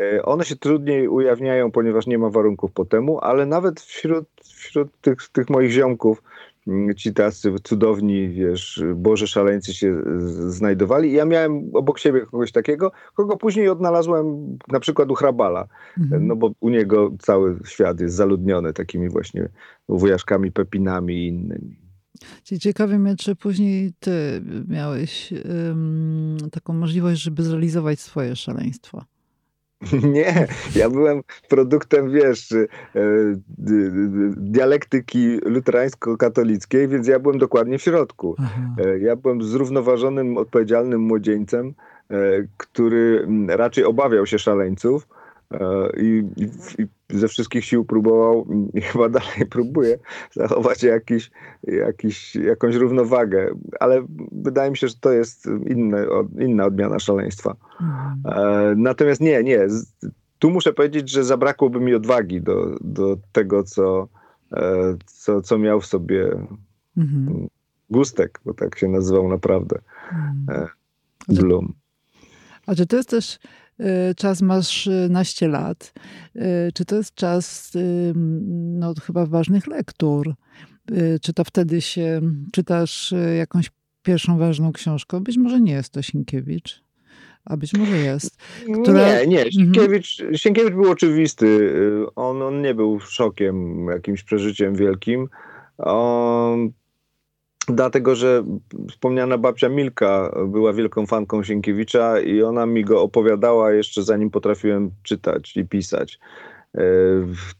E, 0.00 0.22
one 0.22 0.44
się 0.44 0.56
trudniej 0.56 1.08
ujawniają, 1.08 1.70
ponieważ 1.70 2.06
nie 2.06 2.18
ma 2.18 2.30
warunków 2.30 2.72
po 2.72 2.84
temu, 2.84 3.18
ale 3.20 3.46
nawet 3.46 3.80
wśród, 3.80 4.24
wśród 4.42 5.00
tych, 5.00 5.28
tych 5.32 5.50
moich 5.50 5.70
ziomków, 5.70 6.22
ci 6.96 7.14
tacy 7.14 7.54
cudowni, 7.62 8.28
wiesz, 8.28 8.82
Boże 8.94 9.26
szaleńcy 9.26 9.74
się 9.74 10.02
znajdowali. 10.48 11.12
Ja 11.12 11.24
miałem 11.24 11.70
obok 11.72 11.98
siebie 11.98 12.20
kogoś 12.20 12.52
takiego, 12.52 12.92
kogo 13.14 13.36
później 13.36 13.68
odnalazłem 13.68 14.58
na 14.68 14.80
przykład 14.80 15.10
u 15.10 15.14
Hrabala, 15.14 15.68
mhm. 15.98 16.26
no 16.26 16.36
bo 16.36 16.50
u 16.60 16.68
niego 16.68 17.10
cały 17.18 17.58
świat 17.64 18.00
jest 18.00 18.14
zaludniony 18.14 18.72
takimi 18.72 19.08
właśnie 19.08 19.48
wujaszkami, 19.88 20.52
pepinami 20.52 21.14
i 21.14 21.28
innymi. 21.28 21.82
Ciekawi 22.60 22.98
mnie, 22.98 23.16
czy 23.16 23.36
później 23.36 23.92
ty 24.00 24.42
miałeś 24.68 25.32
um, 25.32 26.36
taką 26.52 26.72
możliwość, 26.72 27.22
żeby 27.22 27.42
zrealizować 27.42 28.00
swoje 28.00 28.36
szaleństwo. 28.36 29.04
Nie, 30.14 30.46
ja 30.76 30.90
byłem 30.90 31.22
produktem, 31.48 32.10
wiesz, 32.10 32.52
e, 32.52 32.66
dialektyki 34.36 35.38
luterańsko-katolickiej, 35.44 36.88
więc 36.88 37.08
ja 37.08 37.18
byłem 37.18 37.38
dokładnie 37.38 37.78
w 37.78 37.82
środku. 37.82 38.36
Aha. 38.38 38.60
E, 38.78 38.98
ja 38.98 39.16
byłem 39.16 39.42
zrównoważonym, 39.42 40.36
odpowiedzialnym 40.36 41.00
młodzieńcem, 41.00 41.74
e, 42.10 42.14
który 42.56 43.26
raczej 43.48 43.84
obawiał 43.84 44.26
się 44.26 44.38
szaleńców 44.38 45.06
i, 45.96 46.24
i, 46.36 46.86
ze 47.10 47.28
wszystkich 47.28 47.64
sił 47.64 47.84
próbował 47.84 48.46
i 48.74 48.80
chyba 48.90 49.08
dalej 49.08 49.46
próbuje 49.50 49.98
zachować 50.32 50.82
jakiś, 50.82 51.30
jakiś, 51.62 52.34
jakąś 52.36 52.74
równowagę, 52.74 53.54
ale 53.80 54.06
wydaje 54.32 54.70
mi 54.70 54.76
się, 54.76 54.88
że 54.88 54.94
to 55.00 55.12
jest 55.12 55.48
inne, 55.66 56.06
inna 56.38 56.64
odmiana 56.64 56.98
szaleństwa. 56.98 57.56
Mhm. 57.80 58.82
Natomiast 58.82 59.20
nie, 59.20 59.42
nie. 59.42 59.66
Tu 60.38 60.50
muszę 60.50 60.72
powiedzieć, 60.72 61.10
że 61.10 61.24
zabrakłoby 61.24 61.80
mi 61.80 61.94
odwagi 61.94 62.42
do, 62.42 62.76
do 62.80 63.16
tego, 63.32 63.62
co, 63.62 64.08
e, 64.52 64.96
co, 65.06 65.42
co 65.42 65.58
miał 65.58 65.80
w 65.80 65.86
sobie 65.86 66.30
mhm. 66.96 67.48
Gustek, 67.90 68.40
bo 68.44 68.54
tak 68.54 68.78
się 68.78 68.88
nazywał 68.88 69.28
naprawdę. 69.28 69.78
Mhm. 70.12 70.62
E, 70.62 70.68
Bloom. 71.28 71.72
A 72.66 72.74
czy 72.74 72.86
to 72.86 72.96
jest 72.96 73.08
też 73.08 73.38
czas 74.16 74.42
masz 74.42 74.88
naście 75.08 75.48
lat. 75.48 75.92
Y, 76.36 76.72
czy 76.74 76.84
to 76.84 76.96
jest 76.96 77.14
czas 77.14 77.74
y, 77.74 78.12
no, 78.78 78.94
chyba 79.06 79.26
ważnych 79.26 79.66
lektur? 79.66 80.34
Czy 81.22 81.32
to 81.32 81.44
wtedy 81.44 81.80
się 81.80 82.20
czytasz 82.52 83.14
jakąś 83.38 83.70
pierwszą 84.02 84.38
ważną 84.38 84.72
książką. 84.72 85.20
Być 85.20 85.38
może 85.38 85.60
nie 85.60 85.72
jest 85.72 85.92
to 85.92 86.02
Sienkiewicz, 86.02 86.82
a 87.44 87.56
być 87.56 87.74
może 87.74 87.96
jest. 87.98 88.36
Która... 88.82 89.20
Nie, 89.20 89.26
nie. 89.26 89.42
Mhm. 89.44 89.52
Sienkiewicz, 89.52 90.20
mhm. 90.20 90.38
Sienkiewicz 90.38 90.74
był 90.74 90.90
oczywisty. 90.90 91.72
On, 92.16 92.42
on 92.42 92.62
nie 92.62 92.74
był 92.74 93.00
szokiem, 93.00 93.86
jakimś 93.86 94.22
przeżyciem 94.22 94.74
wielkim. 94.74 95.28
On, 95.78 96.72
dlatego, 97.72 98.14
że 98.14 98.44
wspomniana 98.90 99.38
babcia 99.38 99.68
Milka 99.68 100.34
była 100.46 100.72
wielką 100.72 101.06
fanką 101.06 101.42
Sienkiewicza 101.42 102.20
i 102.20 102.42
ona 102.42 102.66
mi 102.66 102.84
go 102.84 103.02
opowiadała 103.02 103.72
jeszcze 103.72 104.02
zanim 104.02 104.30
potrafiłem 104.30 104.90
czytać 105.02 105.56
i 105.56 105.64
pisać. 105.64 106.18
E, 106.74 106.82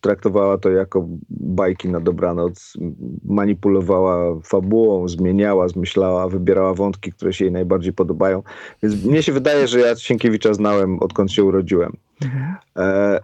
traktowała 0.01 0.59
to 0.59 0.71
jako 0.71 1.07
bajki 1.31 1.89
na 1.89 2.01
dobranoc, 2.01 2.77
manipulowała 3.25 4.41
fabułą, 4.45 5.09
zmieniała, 5.09 5.69
zmyślała, 5.69 6.29
wybierała 6.29 6.75
wątki, 6.75 7.13
które 7.13 7.33
się 7.33 7.45
jej 7.45 7.53
najbardziej 7.53 7.93
podobają. 7.93 8.43
Więc 8.83 9.05
mnie 9.05 9.23
się 9.23 9.33
wydaje, 9.33 9.69
że 9.69 9.81
ja 9.81 9.97
Sienkiewicza 9.97 10.55
znałem 10.55 10.99
odkąd 11.01 11.33
się 11.33 11.45
urodziłem. 11.45 11.97
Mhm. 12.25 12.55
E, 12.77 13.21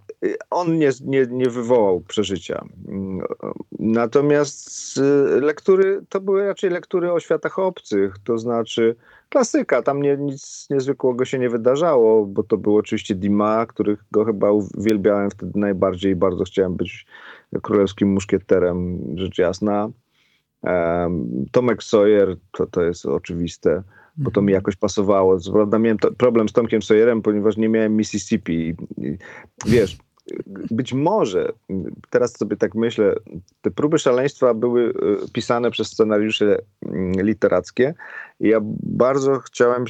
on 0.51 0.79
nie, 0.79 0.91
nie, 1.05 1.27
nie 1.31 1.51
wywołał 1.51 2.01
przeżycia. 2.01 2.65
Natomiast 3.79 5.01
lektury 5.41 6.03
to 6.09 6.21
były 6.21 6.47
raczej 6.47 6.71
lektury 6.71 7.13
o 7.13 7.21
światach 7.21 7.59
obcych, 7.59 8.15
to 8.25 8.39
znaczy 8.39 8.97
klasyka, 9.29 9.83
tam 9.83 10.03
nie, 10.03 10.17
nic 10.17 10.67
niezwykłego 10.71 11.25
się 11.25 11.39
nie 11.39 11.51
wydarzało, 11.51 12.27
bo 12.27 12.43
to 12.43 12.57
był 12.57 12.77
oczywiście 12.77 13.15
Dima, 13.15 13.67
którego 13.67 14.25
chyba 14.25 14.51
uwielbiałem 14.51 15.31
wtedy 15.31 15.53
najbardziej 15.59 16.17
bardzo 16.17 16.45
chciałem 16.45 16.75
być 16.75 17.07
królewskim 17.63 18.13
muszkieterem, 18.13 18.99
rzecz 19.15 19.39
jasna. 19.39 19.91
Um, 20.63 21.47
Tomek 21.53 21.83
Sawyer, 21.83 22.37
to, 22.53 22.67
to 22.67 22.83
jest 22.83 23.07
oczywiste, 23.07 23.83
bo 24.19 24.31
to 24.31 24.43
mi 24.43 24.53
jakoś 24.53 24.77
pasowało. 24.77 25.41
Co 25.41 25.67
miałem 25.79 25.99
problem 26.19 26.49
z 26.49 26.53
Tomkiem 26.53 26.83
Sawyerem, 26.83 27.23
ponieważ 27.23 27.57
nie 27.57 27.69
miałem 27.69 27.97
Mississippi. 27.97 28.55
I, 28.55 28.75
i, 29.07 29.19
wiesz, 29.67 29.99
być 30.71 30.93
może, 30.93 31.53
teraz 32.11 32.37
sobie 32.37 32.57
tak 32.57 32.75
myślę, 32.75 33.15
te 33.61 33.71
próby 33.71 33.99
szaleństwa 33.99 34.55
były 34.55 34.89
e, 34.89 34.93
pisane 35.33 35.71
przez 35.71 35.87
scenariusze 35.87 36.59
literackie 37.17 37.95
i 38.41 38.49
ja 38.49 38.59
bardzo 38.83 39.39
chciałem 39.39 39.85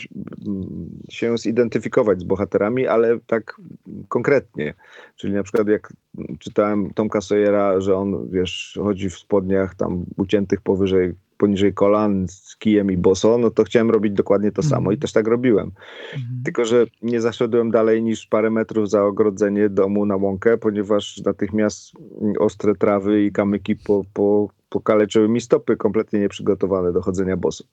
się 1.10 1.38
zidentyfikować 1.38 2.20
z 2.20 2.24
bohaterami, 2.24 2.86
ale 2.86 3.18
tak 3.26 3.60
konkretnie. 4.08 4.74
Czyli 5.16 5.32
na 5.32 5.42
przykład 5.42 5.68
jak 5.68 5.92
czytałem 6.38 6.90
Tomka 6.94 7.20
Sawyera, 7.20 7.80
że 7.80 7.96
on, 7.96 8.28
wiesz, 8.30 8.78
chodzi 8.82 9.10
w 9.10 9.18
spodniach 9.18 9.74
tam 9.74 10.04
uciętych 10.16 10.60
powyżej 10.60 11.14
poniżej 11.38 11.74
kolan 11.74 12.26
z 12.28 12.56
kijem 12.56 12.90
i 12.90 12.96
boso, 12.96 13.38
no 13.38 13.50
to 13.50 13.64
chciałem 13.64 13.90
robić 13.90 14.12
dokładnie 14.12 14.52
to 14.52 14.62
samo 14.62 14.90
i 14.90 14.94
mhm. 14.94 15.00
też 15.00 15.12
tak 15.12 15.26
robiłem. 15.26 15.70
Mhm. 16.14 16.42
Tylko, 16.44 16.64
że 16.64 16.86
nie 17.02 17.20
zaszedłem 17.20 17.70
dalej 17.70 18.02
niż 18.02 18.26
parę 18.26 18.50
metrów 18.50 18.90
za 18.90 19.04
ogrodzenie 19.04 19.68
domu 19.68 20.06
na 20.06 20.16
łąkę, 20.16 20.58
ponieważ 20.58 21.20
natychmiast 21.24 21.92
ostre 22.38 22.74
trawy 22.74 23.24
i 23.24 23.32
kamyki 23.32 23.76
po, 23.76 24.04
po, 24.12 24.48
pokaleczyły 24.68 25.28
mi 25.28 25.40
stopy 25.40 25.76
kompletnie 25.76 26.20
nieprzygotowane 26.20 26.92
do 26.92 27.02
chodzenia 27.02 27.36
boso. 27.36 27.64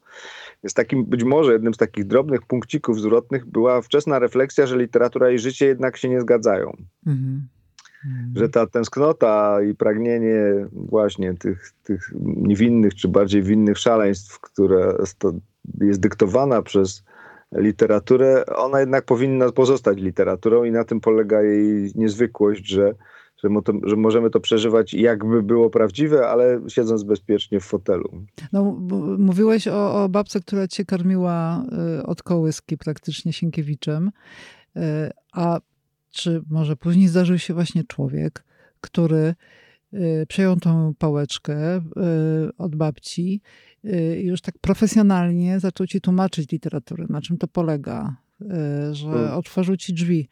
Więc 0.64 0.74
takim, 0.74 1.06
być 1.06 1.24
może 1.24 1.54
jednym 1.54 1.74
z 1.74 1.78
takich 1.78 2.08
drobnych 2.08 2.42
punkcików 2.42 3.02
zwrotnych 3.02 3.46
była 3.46 3.82
wczesna 3.82 4.20
refleksja, 4.20 4.66
że 4.66 4.78
literatura 4.78 5.32
i 5.32 5.40
życie 5.40 5.66
jednak 5.66 5.98
się 5.98 6.10
nie 6.10 6.22
zgadzają. 6.22 6.72
Mhm. 7.08 7.48
Mhm. 8.06 8.32
że 8.36 8.50
ta 8.50 8.68
tęsknota 8.68 9.62
i 9.62 9.76
pragnienie 9.76 10.68
właśnie 10.72 11.34
tych, 11.34 11.74
tych 11.84 12.14
niewinnych 12.26 12.96
czy 12.96 13.08
bardziej 13.08 13.44
winnych 13.44 13.78
szaleństw, 13.78 14.40
które 14.40 14.94
jest 15.82 16.00
dyktowana 16.00 16.62
przez 16.62 17.04
literaturę, 17.52 18.46
ona 18.46 18.80
jednak 18.80 19.06
powinna 19.06 19.52
pozostać 19.52 19.98
literaturą 19.98 20.64
i 20.64 20.72
na 20.72 20.84
tym 20.84 21.00
polega 21.02 21.42
jej 21.42 21.92
niezwykłość, 21.96 22.68
że, 22.68 22.96
że, 23.44 23.50
to, 23.66 23.74
że 23.84 23.96
możemy 23.96 24.30
to 24.30 24.40
przeżywać 24.40 24.94
jakby 24.94 25.44
było 25.44 25.70
prawdziwe, 25.70 26.28
ale 26.28 26.62
siedząc 26.68 27.04
bezpiecznie 27.04 27.60
w 27.60 27.64
fotelu. 27.64 28.10
No, 28.54 28.64
mówiłeś 29.18 29.68
o, 29.68 30.04
o 30.04 30.10
babce, 30.10 30.40
która 30.40 30.68
cię 30.68 30.86
karmiła 30.86 31.66
y, 32.00 32.06
od 32.06 32.24
kołyski 32.24 32.78
praktycznie 32.78 33.34
Sienkiewiczem, 33.34 34.12
y, 34.78 34.82
a 35.34 35.60
czy 36.16 36.42
może 36.50 36.76
później 36.76 37.08
zdarzył 37.08 37.38
się 37.38 37.54
właśnie 37.54 37.84
człowiek, 37.84 38.44
który 38.82 39.36
y, 39.94 40.26
przejął 40.28 40.56
tą 40.56 40.94
pałeczkę 40.98 41.78
y, 41.78 41.82
od 42.58 42.76
babci 42.76 43.42
y, 43.86 44.22
i 44.22 44.26
już 44.26 44.42
tak 44.42 44.56
profesjonalnie 44.62 45.60
zaczął 45.60 45.88
ci 45.88 46.02
tłumaczyć 46.02 46.52
literaturę, 46.52 47.06
na 47.10 47.22
czym 47.22 47.38
to 47.38 47.48
polega, 47.48 48.16
że 48.92 49.10
hmm. 49.10 49.38
otworzył 49.38 49.78
ci 49.78 49.94
drzwi 49.94 50.30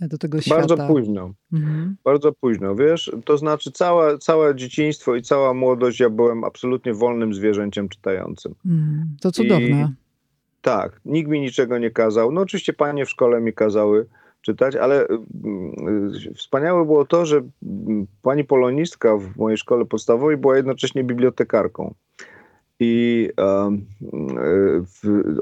do 0.00 0.18
tego 0.18 0.40
świata. 0.40 0.60
Bardzo 0.60 0.86
późno. 0.86 1.34
Mhm. 1.52 1.96
Bardzo 2.04 2.32
późno, 2.32 2.74
wiesz, 2.74 3.12
to 3.24 3.38
znaczy 3.38 3.72
całe, 3.72 4.18
całe 4.18 4.54
dzieciństwo 4.54 5.14
i 5.14 5.22
cała 5.22 5.54
młodość 5.54 6.00
ja 6.00 6.10
byłem 6.10 6.44
absolutnie 6.44 6.94
wolnym 6.94 7.34
zwierzęciem 7.34 7.88
czytającym. 7.88 8.54
Mhm. 8.66 9.16
To 9.20 9.32
cudowne. 9.32 9.92
I, 9.92 10.04
tak, 10.62 11.00
nikt 11.04 11.30
mi 11.30 11.40
niczego 11.40 11.78
nie 11.78 11.90
kazał. 11.90 12.32
No 12.32 12.40
oczywiście 12.40 12.72
panie 12.72 13.06
w 13.06 13.10
szkole 13.10 13.40
mi 13.40 13.52
kazały, 13.52 14.06
czytać, 14.44 14.76
ale 14.76 15.06
mm, 15.44 16.12
wspaniałe 16.36 16.84
było 16.84 17.04
to, 17.04 17.26
że 17.26 17.42
pani 18.22 18.44
polonistka 18.44 19.16
w 19.16 19.36
mojej 19.36 19.58
szkole 19.58 19.84
podstawowej 19.84 20.36
była 20.36 20.56
jednocześnie 20.56 21.04
bibliotekarką. 21.04 21.94
I 22.80 23.30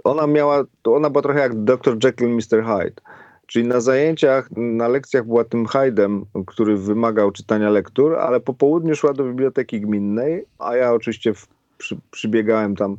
ona 0.04 0.26
miała, 0.26 0.64
ona 0.84 1.10
była 1.10 1.22
trochę 1.22 1.40
jak 1.40 1.64
dr 1.64 1.96
Jekyll 2.04 2.28
i 2.28 2.34
Mr. 2.34 2.64
Hyde. 2.64 3.00
Czyli 3.46 3.68
na 3.68 3.80
zajęciach, 3.80 4.48
na 4.56 4.88
lekcjach 4.88 5.26
była 5.26 5.44
tym 5.44 5.66
Hyde'em, 5.66 6.22
który 6.46 6.76
wymagał 6.76 7.30
czytania 7.30 7.70
lektur, 7.70 8.16
ale 8.16 8.40
po 8.40 8.54
południu 8.54 8.94
szła 8.94 9.12
do 9.12 9.24
biblioteki 9.24 9.80
gminnej, 9.80 10.44
a 10.58 10.76
ja 10.76 10.92
oczywiście 10.92 11.34
w, 11.34 11.48
przy, 11.78 11.96
przybiegałem 12.10 12.76
tam 12.76 12.96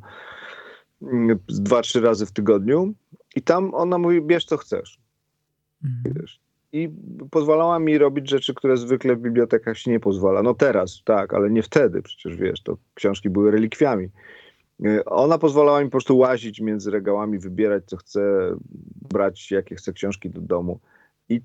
mm, 1.01 1.39
dwa, 1.49 1.81
trzy 1.81 2.01
razy 2.01 2.25
w 2.25 2.31
tygodniu. 2.31 2.93
I 3.35 3.41
tam 3.41 3.73
ona 3.73 3.97
mówi, 3.97 4.21
bierz 4.21 4.45
co 4.45 4.57
chcesz. 4.57 5.02
Mhm. 5.83 6.25
I 6.73 6.89
pozwalała 7.31 7.79
mi 7.79 7.97
robić 7.97 8.29
rzeczy, 8.29 8.53
które 8.53 8.77
zwykle 8.77 9.15
w 9.15 9.19
bibliotekach 9.19 9.77
się 9.77 9.91
nie 9.91 9.99
pozwala. 9.99 10.43
No 10.43 10.53
teraz, 10.53 11.01
tak, 11.05 11.33
ale 11.33 11.49
nie 11.49 11.63
wtedy, 11.63 12.01
przecież 12.01 12.35
wiesz, 12.37 12.61
to 12.61 12.77
książki 12.93 13.29
były 13.29 13.51
relikwiami. 13.51 14.09
E, 14.85 15.05
ona 15.05 15.37
pozwalała 15.37 15.79
mi 15.81 15.85
po 15.85 15.91
prostu 15.91 16.17
łazić 16.17 16.61
między 16.61 16.91
regałami, 16.91 17.39
wybierać 17.39 17.83
co 17.85 17.97
chcę, 17.97 18.21
brać 19.09 19.51
jakie 19.51 19.75
chcę 19.75 19.93
książki 19.93 20.29
do 20.29 20.41
domu. 20.41 20.79
I 21.29 21.41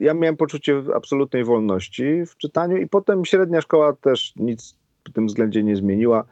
ja 0.00 0.14
miałem 0.14 0.36
poczucie 0.36 0.82
absolutnej 0.94 1.44
wolności 1.44 2.26
w 2.26 2.36
czytaniu 2.36 2.76
i 2.76 2.88
potem 2.88 3.24
średnia 3.24 3.60
szkoła 3.60 3.92
też 3.92 4.32
nic 4.36 4.76
w 5.08 5.12
tym 5.12 5.26
względzie 5.26 5.62
nie 5.62 5.76
zmieniła. 5.76 6.24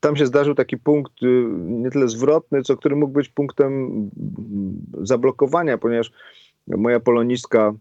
Tam 0.00 0.16
się 0.16 0.26
zdarzył 0.26 0.54
taki 0.54 0.76
punkt 0.76 1.22
y, 1.22 1.26
nie 1.56 1.90
tyle 1.90 2.08
zwrotny, 2.08 2.62
co 2.62 2.76
który 2.76 2.96
mógł 2.96 3.12
być 3.12 3.28
punktem 3.28 3.90
zablokowania, 5.02 5.78
ponieważ 5.78 6.12
moja 6.66 7.00
polonistka, 7.00 7.74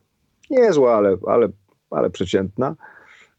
niezła, 0.49 0.95
ale, 0.95 1.17
ale, 1.27 1.49
ale 1.91 2.09
przeciętna, 2.09 2.75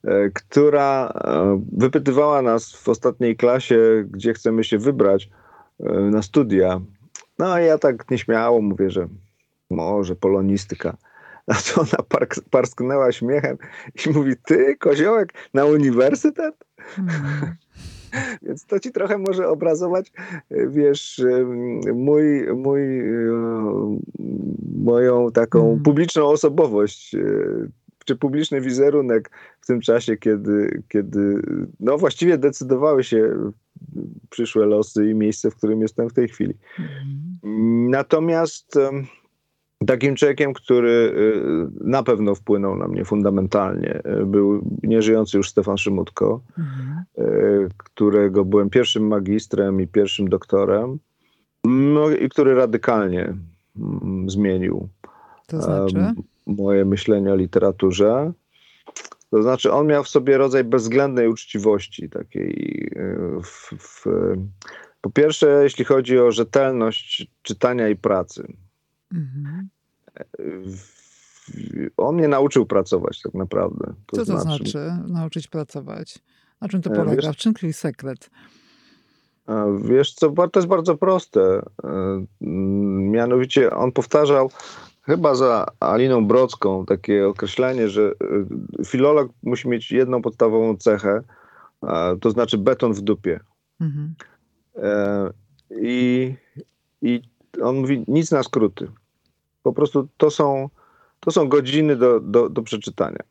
e, 0.05 0.31
która 0.31 1.13
e, 1.25 1.63
wypytywała 1.73 2.43
nas 2.43 2.73
w 2.73 2.89
ostatniej 2.89 3.37
klasie, 3.37 4.05
gdzie 4.11 4.33
chcemy 4.33 4.65
się 4.65 4.79
wybrać 4.79 5.31
e, 5.81 5.93
na 5.93 6.23
studia. 6.23 6.81
No 7.39 7.61
i 7.61 7.65
ja 7.65 7.79
tak 7.79 8.11
nieśmiało 8.11 8.61
mówię, 8.61 8.91
że 8.91 9.09
może 9.71 10.17
polonistyka. 10.17 10.97
A 11.47 11.55
to 11.55 11.81
ona 11.81 12.03
park, 12.09 12.35
parsknęła 12.51 13.13
śmiechem 13.13 13.59
i 14.07 14.11
mówi, 14.11 14.35
ty, 14.45 14.77
koziołek, 14.77 15.33
na 15.55 15.65
uniwersytet? 15.65 16.55
Hmm. 16.77 17.57
Więc 18.43 18.67
to 18.67 18.81
ci 18.81 18.93
trochę 18.93 19.19
może 19.19 19.49
obrazować, 19.49 20.13
e, 20.51 20.67
wiesz, 20.69 21.19
e, 21.19 21.45
mój, 21.95 22.47
mój, 22.57 23.01
e, 23.01 23.99
moją 24.77 25.33
taką 25.33 25.61
hmm. 25.61 25.83
publiczną 25.83 26.27
osobowość 26.27 27.17
czy 28.05 28.17
publiczny 28.17 28.61
wizerunek 28.61 29.31
w 29.61 29.67
tym 29.67 29.81
czasie, 29.81 30.17
kiedy, 30.17 30.83
kiedy 30.89 31.43
no 31.81 31.99
właściwie 31.99 32.39
decydowały 32.39 33.05
się 33.05 33.53
przyszłe 34.31 34.67
losy 34.67 35.11
i 35.11 35.15
miejsce, 35.15 35.51
w 35.51 35.57
którym 35.57 35.81
jestem 35.81 36.09
w 36.09 36.13
tej 36.13 36.29
chwili. 36.29 36.55
Hmm. 36.77 37.91
Natomiast 37.91 38.79
Takim 39.87 40.15
człowiekiem, 40.15 40.53
który 40.53 40.91
y, 40.91 41.89
na 41.89 42.03
pewno 42.03 42.35
wpłynął 42.35 42.77
na 42.77 42.89
mnie 42.89 43.05
fundamentalnie, 43.05 44.03
y, 44.23 44.27
był 44.27 44.65
nieżyjący 44.83 45.37
już 45.37 45.49
Stefan 45.49 45.79
Szymutko, 45.79 46.41
mhm. 46.59 47.05
Y, 47.19 47.69
którego 47.77 48.45
byłem 48.45 48.71
pierwszym 48.71 49.07
magistrem 49.07 49.81
i 49.81 49.87
pierwszym 49.87 50.29
doktorem, 50.29 50.99
no 51.65 52.11
i 52.11 52.29
który 52.29 52.55
radykalnie 52.55 53.35
mm, 53.77 54.31
zmienił 54.31 54.89
to 55.47 55.63
znaczy? 55.63 56.15
moje 56.47 56.85
myślenie 56.85 57.33
o 57.33 57.37
literaturze. 57.37 58.33
To 59.31 59.43
znaczy, 59.43 59.73
on 59.73 59.87
miał 59.87 60.05
w 60.05 60.09
sobie 60.09 60.39
rodzaj 60.39 60.65
bezwzględnej 60.65 61.29
uczciwości, 61.29 62.09
takiej. 62.09 62.91
W, 63.43 63.75
w, 63.79 64.07
po 65.01 65.11
pierwsze, 65.11 65.61
jeśli 65.63 65.85
chodzi 65.85 66.19
o 66.19 66.33
rzetelność 66.33 67.27
czytania 67.43 67.89
i 67.89 67.97
pracy. 67.97 68.53
Mhm. 69.15 69.69
On 71.97 72.15
mnie 72.17 72.29
nauczył 72.29 72.67
pracować 72.67 73.23
tak 73.23 73.35
naprawdę. 73.35 73.93
Co 74.13 74.25
to 74.25 74.41
znaczy 74.41 74.93
nauczyć 75.09 75.49
pracować? 75.49 76.19
Na 76.61 76.69
czym 76.69 76.83
to 76.83 76.91
E, 76.91 76.97
polega? 76.97 77.17
wiesz- 77.23 77.37
W 77.37 77.37
czym 77.37 77.55
tkwi 77.55 77.73
sekret? 77.73 78.31
Wiesz 79.85 80.15
co, 80.15 80.31
to 80.31 80.51
jest 80.61 80.69
bardzo 80.69 80.97
proste. 80.97 81.63
E, 81.85 82.25
Mianowicie 83.11 83.71
on 83.71 83.93
powtarzał 83.93 84.51
chyba 85.03 85.35
za 85.35 85.67
Aliną 85.81 86.27
Brodzką 86.27 86.87
takie 86.87 87.29
określenie, 87.29 87.89
że 87.89 88.13
e, 88.81 88.85
filolog 88.85 89.33
musi 89.43 89.69
mieć 89.69 89.93
jedną 89.93 90.23
podstawową 90.23 90.77
cechę, 90.77 91.23
to 92.21 92.31
znaczy 92.31 92.59
beton 92.59 92.93
w 92.93 93.01
dupie. 93.01 93.41
Mhm. 93.81 94.15
I, 95.71 96.35
I 97.03 97.23
on 97.63 97.77
mówi 97.81 98.05
nic 98.09 98.31
na 98.31 98.43
skróty. 98.43 98.89
Po 99.63 99.73
prostu 99.73 100.09
to 100.17 100.31
są, 100.31 100.69
to 101.21 101.31
są 101.31 101.49
godziny 101.49 101.97
do, 101.97 102.21
do, 102.21 102.49
do 102.49 102.63
przeczytania. 102.63 103.23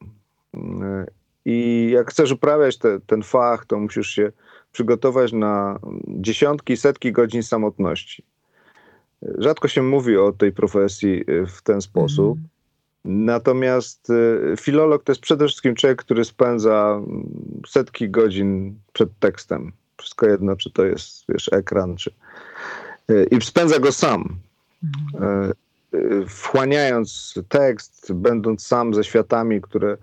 I 1.45 1.89
jak 1.93 2.09
chcesz 2.11 2.31
uprawiać 2.31 2.77
te, 2.77 2.99
ten 2.99 3.23
fach, 3.23 3.65
to 3.65 3.79
musisz 3.79 4.09
się 4.09 4.31
przygotować 4.71 5.33
na 5.33 5.79
dziesiątki, 6.07 6.77
setki 6.77 7.11
godzin 7.11 7.43
samotności. 7.43 8.23
Rzadko 9.21 9.67
się 9.67 9.83
mówi 9.83 10.17
o 10.17 10.31
tej 10.31 10.51
profesji 10.51 11.23
w 11.47 11.61
ten 11.61 11.81
sposób. 11.81 12.37
Mhm. 12.37 12.49
Natomiast 13.05 14.09
e, 14.09 14.57
filolog 14.57 15.03
to 15.03 15.11
jest 15.11 15.21
przede 15.21 15.47
wszystkim 15.47 15.75
człowiek, 15.75 15.99
który 15.99 16.25
spędza 16.25 17.01
mm, 17.07 17.31
setki 17.67 18.09
godzin 18.09 18.79
przed 18.93 19.09
tekstem. 19.19 19.71
Wszystko 19.97 20.27
jedno, 20.27 20.55
czy 20.55 20.71
to 20.71 20.85
jest 20.85 21.25
wiesz, 21.29 21.49
ekran, 21.53 21.95
czy. 21.95 22.11
e, 23.09 23.23
I 23.23 23.41
spędza 23.41 23.79
go 23.79 23.91
sam. 23.91 24.35
Mhm. 24.83 25.53
Wchłaniając 26.27 27.39
tekst, 27.49 28.13
będąc 28.13 28.67
sam 28.67 28.93
ze 28.93 29.03
światami, 29.03 29.61
które, 29.61 29.97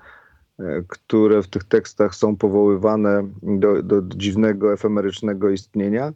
które 0.88 1.42
w 1.42 1.48
tych 1.48 1.64
tekstach 1.64 2.14
są 2.14 2.36
powoływane 2.36 3.28
do, 3.42 3.82
do 3.82 4.02
dziwnego, 4.02 4.72
efemerycznego 4.72 5.50
istnienia. 5.50 6.12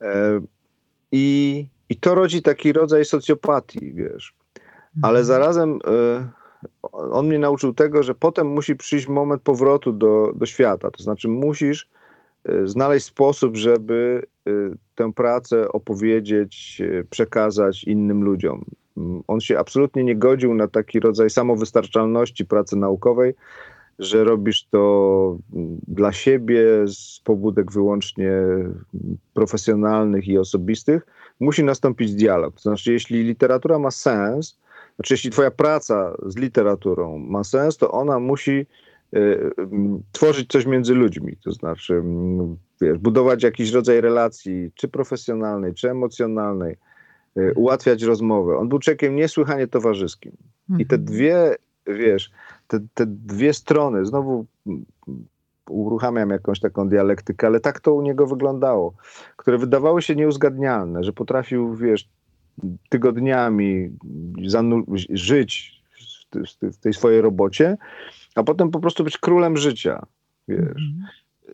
E, 0.00 0.40
I, 1.12 1.66
I 1.88 1.96
to 1.96 2.14
rodzi 2.14 2.42
taki 2.42 2.72
rodzaj 2.72 3.04
socjopatii, 3.04 3.92
wiesz. 3.94 4.34
Ale 5.02 5.18
Mhm. 5.18 5.24
zarazem 5.24 5.78
e, 5.86 6.28
on 6.92 7.26
mnie 7.26 7.38
nauczył 7.38 7.74
tego, 7.74 8.02
że 8.02 8.14
potem 8.14 8.46
musi 8.46 8.76
przyjść 8.76 9.08
moment 9.08 9.42
powrotu 9.42 9.92
do, 9.92 10.32
do 10.36 10.46
świata. 10.46 10.90
To 10.90 11.02
znaczy, 11.02 11.28
musisz 11.28 11.88
e, 12.44 12.66
znaleźć 12.66 13.06
sposób, 13.06 13.56
żeby 13.56 14.26
tę 14.94 15.12
pracę 15.12 15.68
opowiedzieć, 15.72 16.82
przekazać 17.10 17.84
innym 17.84 18.24
ludziom. 18.24 18.64
On 19.26 19.40
się 19.40 19.58
absolutnie 19.58 20.04
nie 20.04 20.16
godził 20.16 20.54
na 20.54 20.68
taki 20.68 21.00
rodzaj 21.00 21.30
samowystarczalności 21.30 22.44
pracy 22.44 22.76
naukowej, 22.76 23.34
że 23.98 24.24
robisz 24.24 24.66
to 24.70 25.38
dla 25.88 26.12
siebie 26.12 26.64
z 26.86 27.20
pobudek 27.24 27.72
wyłącznie 27.72 28.32
profesjonalnych 29.34 30.28
i 30.28 30.38
osobistych. 30.38 31.06
Musi 31.40 31.64
nastąpić 31.64 32.14
dialog. 32.14 32.54
To 32.54 32.60
znaczy, 32.60 32.92
jeśli 32.92 33.22
literatura 33.22 33.78
ma 33.78 33.90
sens, 33.90 34.58
znaczy, 34.96 35.14
jeśli 35.14 35.30
twoja 35.30 35.50
praca 35.50 36.16
z 36.26 36.36
literaturą 36.36 37.18
ma 37.18 37.44
sens, 37.44 37.76
to 37.76 37.90
ona 37.90 38.18
musi 38.18 38.66
y, 39.16 39.50
mm, 39.58 40.02
tworzyć 40.12 40.50
coś 40.50 40.66
między 40.66 40.94
ludźmi. 40.94 41.36
To 41.44 41.52
znaczy, 41.52 41.94
mm, 41.94 42.56
wiesz, 42.80 42.98
budować 42.98 43.42
jakiś 43.42 43.72
rodzaj 43.72 44.00
relacji, 44.00 44.70
czy 44.74 44.88
profesjonalnej, 44.88 45.74
czy 45.74 45.90
emocjonalnej, 45.90 46.72
y, 46.72 46.76
ułatwiać 47.56 48.02
rozmowę. 48.02 48.58
On 48.58 48.68
był 48.68 48.78
człowiekiem 48.78 49.16
niesłychanie 49.16 49.66
towarzyskim. 49.66 50.32
I 50.78 50.86
te 50.86 50.96
Mhm. 50.96 51.04
dwie, 51.04 51.56
wiesz, 51.86 52.30
te, 52.68 52.80
te 52.94 53.06
dwie 53.06 53.52
strony, 53.52 54.06
znowu 54.06 54.46
uruchamiam 55.70 56.30
jakąś 56.30 56.60
taką 56.60 56.88
dialektykę, 56.88 57.46
ale 57.46 57.60
tak 57.60 57.80
to 57.80 57.94
u 57.94 58.02
niego 58.02 58.26
wyglądało, 58.26 58.94
które 59.36 59.58
wydawały 59.58 60.02
się 60.02 60.16
nieuzgadnialne, 60.16 61.04
że 61.04 61.12
potrafił, 61.12 61.74
wiesz, 61.74 62.08
tygodniami 62.88 63.90
żyć 65.10 65.82
w 66.62 66.76
tej 66.76 66.94
swojej 66.94 67.20
robocie, 67.20 67.76
a 68.34 68.42
potem 68.42 68.70
po 68.70 68.80
prostu 68.80 69.04
być 69.04 69.18
królem 69.18 69.56
życia, 69.56 70.06
wiesz 70.48 70.60
Mhm. 70.60 71.06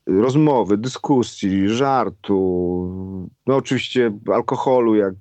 Rozmowy, 0.06 0.78
dyskusji, 0.78 1.68
żartu, 1.68 2.38
no 3.46 3.56
oczywiście 3.56 4.12
alkoholu, 4.32 4.94
jak, 4.94 5.14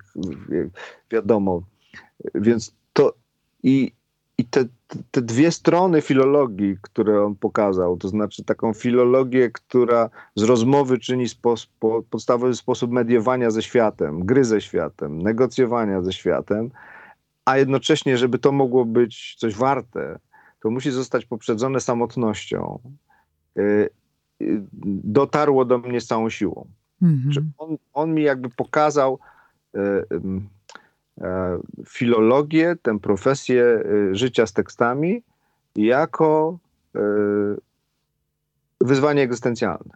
wiadomo. 1.12 1.62
Więc 2.36 2.76
to 2.94 3.14
i, 3.64 3.92
i 4.38 4.46
te, 4.46 4.66
te 5.12 5.22
dwie 5.22 5.52
strony 5.52 6.02
filologii, 6.02 6.78
które 6.82 7.26
on 7.26 7.36
pokazał, 7.36 7.98
to 7.98 8.08
znaczy 8.08 8.44
taką 8.44 8.74
filologię, 8.74 9.50
która 9.50 10.10
z 10.36 10.44
rozmowy 10.44 11.00
czyni 11.00 11.30
spos, 11.30 11.68
po, 11.80 12.04
podstawowy 12.10 12.56
sposób 12.56 12.92
mediowania 12.92 13.52
ze 13.52 13.64
światem, 13.64 14.26
gry 14.26 14.44
ze 14.44 14.62
światem, 14.62 15.22
negocjowania 15.22 16.02
ze 16.02 16.14
światem, 16.14 16.72
a 17.46 17.58
jednocześnie, 17.58 18.18
żeby 18.18 18.40
to 18.40 18.52
mogło 18.52 18.86
być 18.86 19.36
coś 19.40 19.56
warte, 19.56 20.20
to 20.60 20.70
musi 20.70 20.92
zostać 20.92 21.26
poprzedzone 21.26 21.80
samotnością. 21.80 22.80
Dotarło 25.04 25.66
do 25.66 25.78
mnie 25.78 26.02
z 26.02 26.08
całą 26.08 26.30
siłą. 26.30 26.68
Mhm. 27.02 27.52
On, 27.58 27.78
on 27.94 28.14
mi 28.14 28.24
jakby 28.24 28.50
pokazał 28.50 29.20
e, 29.76 29.80
e, 31.22 31.60
filologię, 31.88 32.76
tę 32.82 33.00
profesję 33.00 33.64
e, 33.64 34.16
życia 34.16 34.46
z 34.46 34.54
tekstami 34.54 35.24
jako 35.76 36.58
wyzwanie 38.82 39.22
egzystencjalne. 39.22 39.94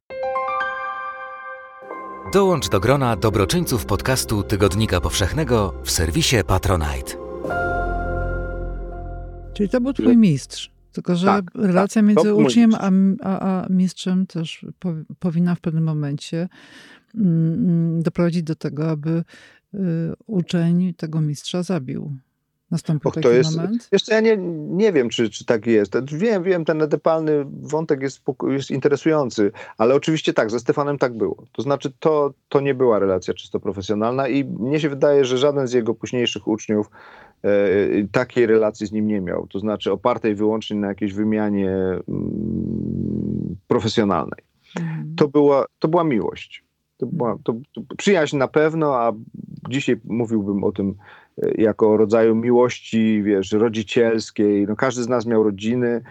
Dołącz 2.34 2.70
do 2.70 2.80
grona 2.80 3.16
dobroczyńców 3.16 3.86
podcastu 3.86 4.44
Tygodnika 4.44 5.02
Powszechnego 5.02 5.74
w 5.84 5.92
serwisie 5.92 6.38
Patronite. 6.48 7.18
Czyli 9.54 9.70
to 9.70 9.82
był 9.82 9.94
twój 9.94 10.18
mistrz. 10.18 10.75
Tylko, 10.96 11.16
że 11.16 11.28
Tak, 11.28 11.52
relacja 11.56 12.02
tak, 12.02 12.08
między 12.08 12.34
uczniem 12.34 12.76
a, 12.76 12.92
a, 13.22 13.64
a 13.64 13.68
mistrzem 13.70 14.28
też 14.28 14.66
po, 14.80 14.94
powinna 15.20 15.56
w 15.56 15.60
pewnym 15.60 15.84
momencie 15.84 16.50
mm, 17.16 18.02
doprowadzić 18.02 18.44
do 18.44 18.56
tego, 18.56 18.90
aby 18.90 19.24
y, 19.74 19.78
uczeń 20.26 20.94
tego 20.94 21.22
mistrza 21.22 21.64
zabił. 21.64 22.18
Nastąpił 22.72 23.10
Och, 23.10 23.16
to 23.22 23.32
jest- 23.32 23.56
moment? 23.56 23.88
Jeszcze 23.92 24.14
ja 24.14 24.20
nie, 24.22 24.38
nie 24.68 24.94
wiem, 24.94 25.10
czy, 25.10 25.30
czy 25.30 25.46
tak 25.46 25.66
jest. 25.66 26.16
Wiem, 26.16 26.44
wiem, 26.44 26.66
ten 26.66 26.82
edepalny 26.82 27.46
wątek 27.62 28.02
jest, 28.02 28.22
jest 28.48 28.72
interesujący, 28.72 29.52
ale 29.78 29.96
oczywiście 29.96 30.34
tak, 30.34 30.52
ze 30.52 30.60
Stefanem 30.60 30.98
tak 30.98 31.18
było. 31.18 31.44
To 31.52 31.62
znaczy, 31.62 31.94
to, 32.00 32.34
to 32.50 32.60
nie 32.60 32.74
była 32.74 33.00
relacja 33.00 33.34
czysto 33.34 33.60
profesjonalna 33.60 34.28
i 34.28 34.44
mnie 34.46 34.80
się 34.80 34.90
wydaje, 34.90 35.26
że 35.26 35.38
żaden 35.38 35.68
z 35.68 35.74
jego 35.74 35.94
późniejszych 35.94 36.48
uczniów 36.48 36.90
e, 37.44 37.50
takiej 38.12 38.46
relacji 38.46 38.88
z 38.88 38.92
nim 38.92 39.08
nie 39.08 39.22
miał. 39.22 39.48
To 39.48 39.60
znaczy, 39.60 39.92
opartej 39.92 40.36
wyłącznie 40.36 40.78
na 40.78 40.88
jakiejś 40.88 41.14
wymianie 41.14 41.72
mm, 42.08 43.56
profesjonalnej. 43.68 44.40
Mhm. 44.80 45.16
To 45.16 45.28
była, 45.28 45.66
to 45.80 45.88
była 45.88 46.04
miłość. 46.04 46.64
To 46.98 47.06
była 47.06 47.38
to, 47.44 47.54
to 47.74 47.82
przyjaźń 47.98 48.38
na 48.38 48.48
pewno, 48.48 48.96
a 48.96 49.14
dzisiaj 49.70 50.00
mówiłbym 50.04 50.64
o 50.64 50.72
tym 50.72 50.96
jako 51.58 51.98
rodzaju 51.98 52.36
miłości, 52.36 53.24
wiesz, 53.24 53.52
rodzicielskiej. 53.52 54.66
No, 54.68 54.76
każdy 54.76 55.04
z 55.04 55.08
nas 55.08 55.26
miał 55.26 55.44
rodziny, 55.44 56.02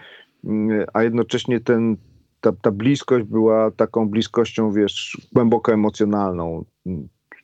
mm, 0.43 0.85
a 0.93 1.03
jednocześnie 1.03 1.59
ten, 1.59 1.97
ta, 2.41 2.51
ta 2.51 2.71
bliskość 2.71 3.25
była 3.25 3.71
taką 3.71 4.09
bliskością, 4.09 4.71
wiesz, 4.71 5.17
głęboko 5.33 5.73
emocjonalną. 5.73 6.65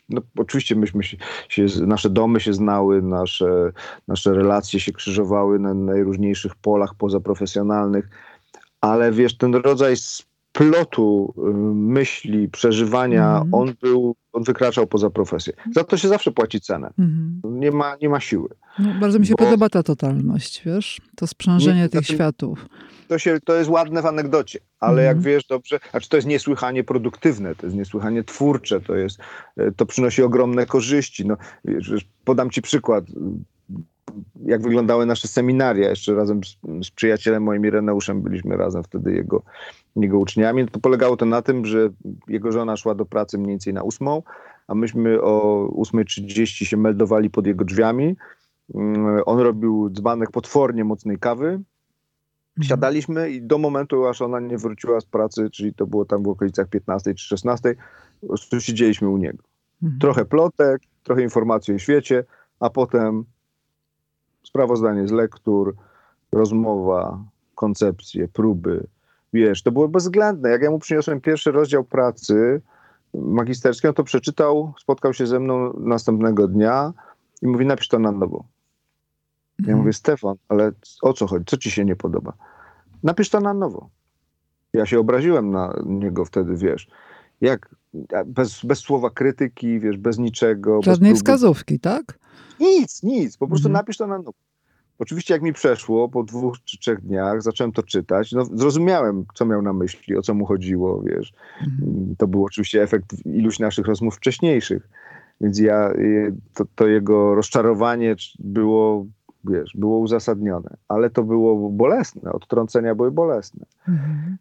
No, 0.09 0.21
oczywiście 0.37 0.75
myśmy 0.75 1.03
się, 1.03 1.17
się, 1.49 1.65
nasze 1.85 2.09
domy 2.09 2.39
się 2.39 2.53
znały, 2.53 3.01
nasze, 3.01 3.71
nasze 4.07 4.33
relacje 4.33 4.79
się 4.79 4.91
krzyżowały 4.91 5.59
na 5.59 5.73
najróżniejszych 5.73 6.55
polach 6.55 6.95
pozaprofesjonalnych, 6.95 8.09
ale 8.81 9.11
wiesz, 9.11 9.37
ten 9.37 9.55
rodzaj 9.55 9.95
splotu 10.55 11.33
y, 11.37 11.41
myśli, 11.75 12.49
przeżywania, 12.49 13.27
Mhm. 13.31 13.53
on 13.53 13.73
był, 13.81 14.15
on 14.33 14.43
wykraczał 14.43 14.87
poza 14.87 15.09
profesję. 15.09 15.53
Za 15.75 15.83
to 15.83 15.97
się 15.97 16.07
zawsze 16.07 16.31
płaci 16.31 16.61
cenę. 16.61 16.87
Mhm. 16.99 17.41
Nie 17.59 17.71
ma, 17.71 17.95
nie 18.01 18.09
ma 18.09 18.19
siły. 18.19 18.49
No, 18.79 18.89
bardzo 19.01 19.19
mi 19.19 19.25
się 19.27 19.33
Bo- 19.37 19.45
podoba 19.45 19.69
ta 19.69 19.83
totalność, 19.83 20.61
wiesz? 20.65 21.01
To 21.15 21.27
sprzężenie 21.27 21.81
Nie, 21.81 21.89
tych 21.89 21.99
znaczy- 22.01 22.13
światów. 22.13 22.65
To, 23.07 23.19
się, 23.19 23.39
to 23.45 23.55
jest 23.55 23.69
ładne 23.69 24.01
w 24.01 24.05
anegdocie, 24.05 24.59
ale 24.79 25.01
Mhm. 25.01 25.07
jak 25.07 25.25
wiesz 25.25 25.43
dobrze, 25.45 25.79
znaczy 25.91 26.09
to 26.09 26.17
jest 26.17 26.27
niesłychanie 26.27 26.83
produktywne, 26.83 27.55
to 27.55 27.65
jest 27.65 27.75
niesłychanie 27.77 28.23
twórcze, 28.23 28.81
to, 28.81 28.95
jest, 28.95 29.19
e, 29.57 29.71
to 29.71 29.85
przynosi 29.85 30.23
ogromne 30.23 30.65
korzyści. 30.65 31.25
No, 31.25 31.37
wiesz, 31.65 31.91
wiesz, 31.91 32.05
podam 32.25 32.49
ci 32.49 32.61
przykład. 32.61 33.05
jak 34.45 34.61
wyglądały 34.61 35.05
nasze 35.05 35.27
seminaria. 35.27 35.89
Jeszcze 35.89 36.15
razem 36.15 36.41
z, 36.43 36.57
z 36.87 36.91
przyjacielem 36.91 37.43
moim 37.43 37.65
Ireneuszem 37.65 38.21
byliśmy 38.21 38.57
razem 38.57 38.83
wtedy 38.83 39.13
jego, 39.15 39.43
jego 39.95 40.19
uczniami. 40.19 40.67
To 40.67 40.79
polegało 40.79 41.17
to 41.17 41.25
na 41.25 41.41
tym, 41.41 41.65
że 41.65 41.89
jego 42.27 42.51
żona 42.51 42.77
szła 42.77 42.95
do 42.95 43.05
pracy 43.05 43.37
mniej 43.37 43.49
więcej 43.49 43.73
na 43.73 43.83
ósmą, 43.83 44.23
a 44.67 44.75
myśmy 44.75 45.21
o 45.21 45.67
8.30 45.67 46.45
się 46.65 46.77
meldowali 46.77 47.29
pod 47.29 47.47
jego 47.47 47.65
drzwiami. 47.65 48.15
Mm, 48.75 49.21
on 49.25 49.39
robił 49.39 49.89
dzbanek 49.89 50.31
potwornie 50.31 50.83
mocnej 50.83 51.19
kawy. 51.19 51.45
Mhm. 51.47 51.63
Siadaliśmy 52.61 53.29
i 53.29 53.41
do 53.41 53.57
momentu, 53.57 54.05
aż 54.05 54.21
ona 54.21 54.39
nie 54.39 54.57
wróciła 54.57 55.01
z 55.01 55.05
pracy, 55.05 55.49
czyli 55.49 55.73
to 55.73 55.87
było 55.87 56.05
tam 56.05 56.23
w 56.23 56.27
okolicach 56.27 56.67
15 56.67 57.13
czy 57.13 57.25
16, 57.25 57.75
po 58.21 58.27
prostu 58.27 58.61
siedzieliśmy 58.61 59.09
u 59.09 59.17
niego. 59.17 59.43
Mhm. 59.83 59.99
Trochę 59.99 60.25
plotek, 60.25 60.81
trochę 61.03 61.23
informacji 61.23 61.73
o 61.73 61.77
świecie, 61.77 62.23
a 62.59 62.69
potem 62.69 63.25
sprawozdanie 64.43 65.07
z 65.07 65.11
lektur, 65.11 65.75
rozmowa, 66.31 67.23
koncepcje, 67.55 68.27
próby. 68.27 68.87
Wiesz, 69.33 69.63
to 69.63 69.71
było 69.71 69.87
bezwzględne. 69.87 70.49
Jak 70.49 70.61
ja 70.61 70.71
mu 70.71 70.79
przyniosłem 70.79 71.21
pierwszy 71.21 71.51
rozdział 71.51 71.83
pracy 71.83 72.61
magisterskiej, 73.13 73.89
on 73.89 73.95
to 73.95 74.03
przeczytał, 74.03 74.73
spotkał 74.79 75.13
się 75.13 75.27
ze 75.27 75.39
mną 75.39 75.73
następnego 75.79 76.47
dnia 76.47 76.93
i 77.41 77.47
mówi, 77.47 77.65
napisz 77.65 77.87
to 77.87 77.99
na 77.99 78.11
nowo. 78.11 78.43
Ja 79.59 79.63
mhm. 79.63 79.77
mówię, 79.77 79.93
Stefan, 79.93 80.35
ale 80.49 80.71
o 81.01 81.13
co 81.13 81.27
chodzi? 81.27 81.45
Co 81.45 81.57
ci 81.57 81.71
się 81.71 81.85
nie 81.85 81.95
podoba? 81.95 82.33
Napisz 83.03 83.29
to 83.29 83.39
na 83.39 83.53
nowo. 83.53 83.89
Ja 84.73 84.85
się 84.85 84.99
obraziłem 84.99 85.51
na 85.51 85.73
niego 85.85 86.25
wtedy, 86.25 86.55
wiesz. 86.55 86.87
Jak? 87.41 87.75
Bez, 88.25 88.65
bez 88.65 88.79
słowa 88.79 89.09
krytyki, 89.09 89.79
wiesz, 89.79 89.97
bez 89.97 90.17
niczego. 90.17 90.81
Żadnej 90.81 91.11
bez 91.11 91.19
wskazówki, 91.19 91.79
tak? 91.79 92.19
Nic, 92.59 93.03
nic. 93.03 93.37
Po 93.37 93.47
prostu 93.47 93.67
mhm. 93.67 93.81
napisz 93.81 93.97
to 93.97 94.07
na 94.07 94.17
nowo. 94.17 94.33
Oczywiście 95.01 95.33
jak 95.33 95.43
mi 95.43 95.53
przeszło, 95.53 96.09
po 96.09 96.23
dwóch 96.23 96.57
czy 96.65 96.77
trzech 96.77 97.01
dniach 97.01 97.41
zacząłem 97.41 97.71
to 97.71 97.83
czytać, 97.83 98.31
no 98.31 98.45
zrozumiałem, 98.45 99.25
co 99.33 99.45
miał 99.45 99.61
na 99.61 99.73
myśli, 99.73 100.17
o 100.17 100.21
co 100.21 100.33
mu 100.33 100.45
chodziło, 100.45 101.01
wiesz. 101.01 101.33
Mhm. 101.61 102.15
To 102.17 102.27
był 102.27 102.45
oczywiście 102.45 102.83
efekt 102.83 103.25
iluś 103.25 103.59
naszych 103.59 103.85
rozmów 103.85 104.15
wcześniejszych. 104.15 104.89
Więc 105.41 105.59
ja, 105.59 105.91
y, 105.91 106.35
to, 106.53 106.65
to 106.75 106.87
jego 106.87 107.35
rozczarowanie 107.35 108.15
było, 108.39 109.05
wiesz, 109.43 109.71
było 109.75 109.99
uzasadnione. 109.99 110.77
Ale 110.87 111.09
to 111.09 111.23
było 111.23 111.69
bolesne, 111.69 112.31
odtrącenia 112.31 112.95
były 112.95 113.11
bolesne. 113.11 113.65
Mhm. 113.87 114.37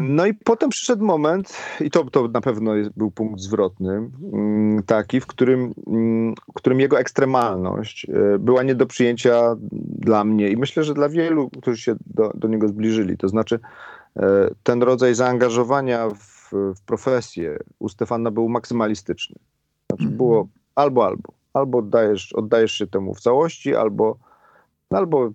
No 0.00 0.26
i 0.26 0.34
potem 0.34 0.70
przyszedł 0.70 1.04
moment, 1.04 1.56
i 1.80 1.90
to, 1.90 2.04
to 2.04 2.28
na 2.28 2.40
pewno 2.40 2.72
był 2.96 3.10
punkt 3.10 3.40
zwrotny, 3.40 4.10
mm, 4.32 4.82
taki, 4.82 5.20
w 5.20 5.26
którym, 5.26 5.74
mm, 5.86 6.34
w 6.34 6.54
którym 6.54 6.80
jego 6.80 6.98
ekstremalność 6.98 8.06
e, 8.08 8.38
była 8.38 8.62
nie 8.62 8.74
do 8.74 8.86
przyjęcia 8.86 9.56
dla 9.98 10.24
mnie 10.24 10.48
i 10.48 10.56
myślę, 10.56 10.84
że 10.84 10.94
dla 10.94 11.08
wielu, 11.08 11.50
którzy 11.50 11.78
się 11.78 11.96
do, 12.06 12.32
do 12.34 12.48
niego 12.48 12.68
zbliżyli. 12.68 13.16
To 13.16 13.28
znaczy, 13.28 13.58
e, 14.16 14.50
ten 14.62 14.82
rodzaj 14.82 15.14
zaangażowania 15.14 16.08
w, 16.08 16.50
w 16.76 16.80
profesję 16.86 17.58
u 17.78 17.88
Stefana 17.88 18.30
był 18.30 18.48
maksymalistyczny. 18.48 19.36
Znaczy, 19.90 20.02
mhm. 20.02 20.16
było 20.16 20.48
albo, 20.74 21.06
albo. 21.06 21.32
Albo 21.52 21.78
oddajesz, 21.78 22.32
oddajesz 22.32 22.72
się 22.72 22.86
temu 22.86 23.14
w 23.14 23.20
całości, 23.20 23.74
albo, 23.74 24.18
albo 24.90 25.30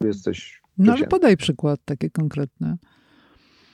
jesteś. 0.00 0.62
No 0.78 0.92
ale 0.92 1.06
podaj 1.06 1.36
przykład 1.36 1.80
taki 1.84 2.10
konkretny. 2.10 2.76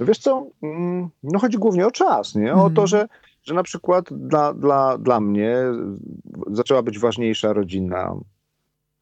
No 0.01 0.07
wiesz 0.07 0.19
co, 0.19 0.47
mm, 0.63 1.09
no 1.23 1.39
chodzi 1.39 1.59
głównie 1.59 1.87
o 1.87 1.91
czas, 1.91 2.35
nie? 2.35 2.55
O 2.55 2.71
to, 2.71 2.83
mhm. 2.83 2.87
że, 2.87 3.09
że 3.43 3.55
na 3.55 3.63
przykład 3.63 4.13
dla, 4.13 4.55
dla, 4.55 4.99
dla 4.99 5.21
mnie 5.21 5.57
zaczęła 6.53 6.83
być 6.83 6.99
ważniejsza 6.99 7.53
rodzina, 7.53 8.15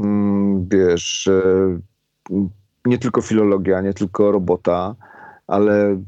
mm, 0.00 0.68
wiesz, 0.68 1.26
e, 1.26 1.42
nie 2.84 2.98
tylko 2.98 3.22
filologia, 3.22 3.80
nie 3.80 3.94
tylko 3.94 4.32
robota, 4.32 4.94
ale, 5.46 6.02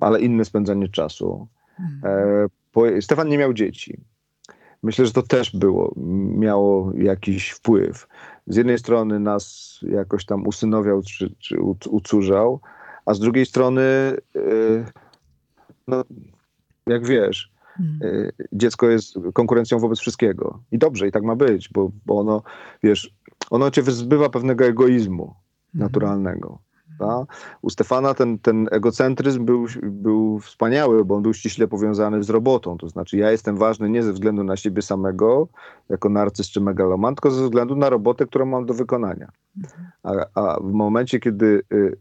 ale 0.00 0.20
inne 0.20 0.44
spędzanie 0.44 0.88
czasu. 0.88 1.48
Mhm. 1.80 2.48
E, 2.96 3.02
Stefan 3.02 3.28
nie 3.28 3.38
miał 3.38 3.52
dzieci. 3.52 4.00
Myślę, 4.82 5.06
że 5.06 5.12
to 5.12 5.22
też 5.22 5.56
było, 5.56 5.94
miało 6.36 6.92
jakiś 6.94 7.50
wpływ. 7.50 8.08
Z 8.46 8.56
jednej 8.56 8.78
strony 8.78 9.20
nas 9.20 9.78
jakoś 9.82 10.24
tam 10.24 10.46
usynowiał 10.46 11.02
czy, 11.02 11.34
czy 11.38 11.60
ucurzał, 11.90 12.60
a 13.06 13.14
z 13.14 13.20
drugiej 13.20 13.46
strony, 13.46 13.82
y, 14.36 14.84
no, 15.88 16.04
jak 16.86 17.06
wiesz, 17.06 17.52
hmm. 17.76 17.98
y, 18.02 18.32
dziecko 18.52 18.88
jest 18.88 19.14
konkurencją 19.34 19.78
wobec 19.78 19.98
wszystkiego. 19.98 20.62
I 20.72 20.78
dobrze, 20.78 21.08
i 21.08 21.12
tak 21.12 21.22
ma 21.22 21.36
być, 21.36 21.68
bo, 21.68 21.90
bo 22.06 22.18
ono, 22.18 22.42
wiesz, 22.82 23.14
ono 23.50 23.70
cię 23.70 23.82
wyzbywa 23.82 24.28
pewnego 24.28 24.64
egoizmu 24.64 25.24
hmm. 25.24 25.86
naturalnego. 25.86 26.58
Ta? 27.02 27.26
U 27.62 27.70
Stefana 27.70 28.14
ten, 28.14 28.38
ten 28.38 28.68
egocentryzm 28.70 29.44
był, 29.44 29.66
był 29.82 30.38
wspaniały, 30.38 31.04
bo 31.04 31.16
on 31.16 31.22
był 31.22 31.34
ściśle 31.34 31.68
powiązany 31.68 32.22
z 32.22 32.30
robotą. 32.30 32.78
To 32.78 32.88
znaczy, 32.88 33.16
ja 33.16 33.30
jestem 33.30 33.56
ważny 33.56 33.90
nie 33.90 34.02
ze 34.02 34.12
względu 34.12 34.44
na 34.44 34.56
siebie 34.56 34.82
samego, 34.82 35.48
jako 35.88 36.08
narcyz 36.08 36.50
czy 36.50 36.60
megaloman, 36.60 37.14
tylko 37.14 37.30
ze 37.30 37.44
względu 37.44 37.76
na 37.76 37.90
robotę, 37.90 38.26
którą 38.26 38.46
mam 38.46 38.66
do 38.66 38.74
wykonania. 38.74 39.28
A, 40.02 40.10
a 40.34 40.60
w 40.60 40.72
momencie, 40.72 41.20
kiedy. 41.20 41.62
Y, 41.72 41.96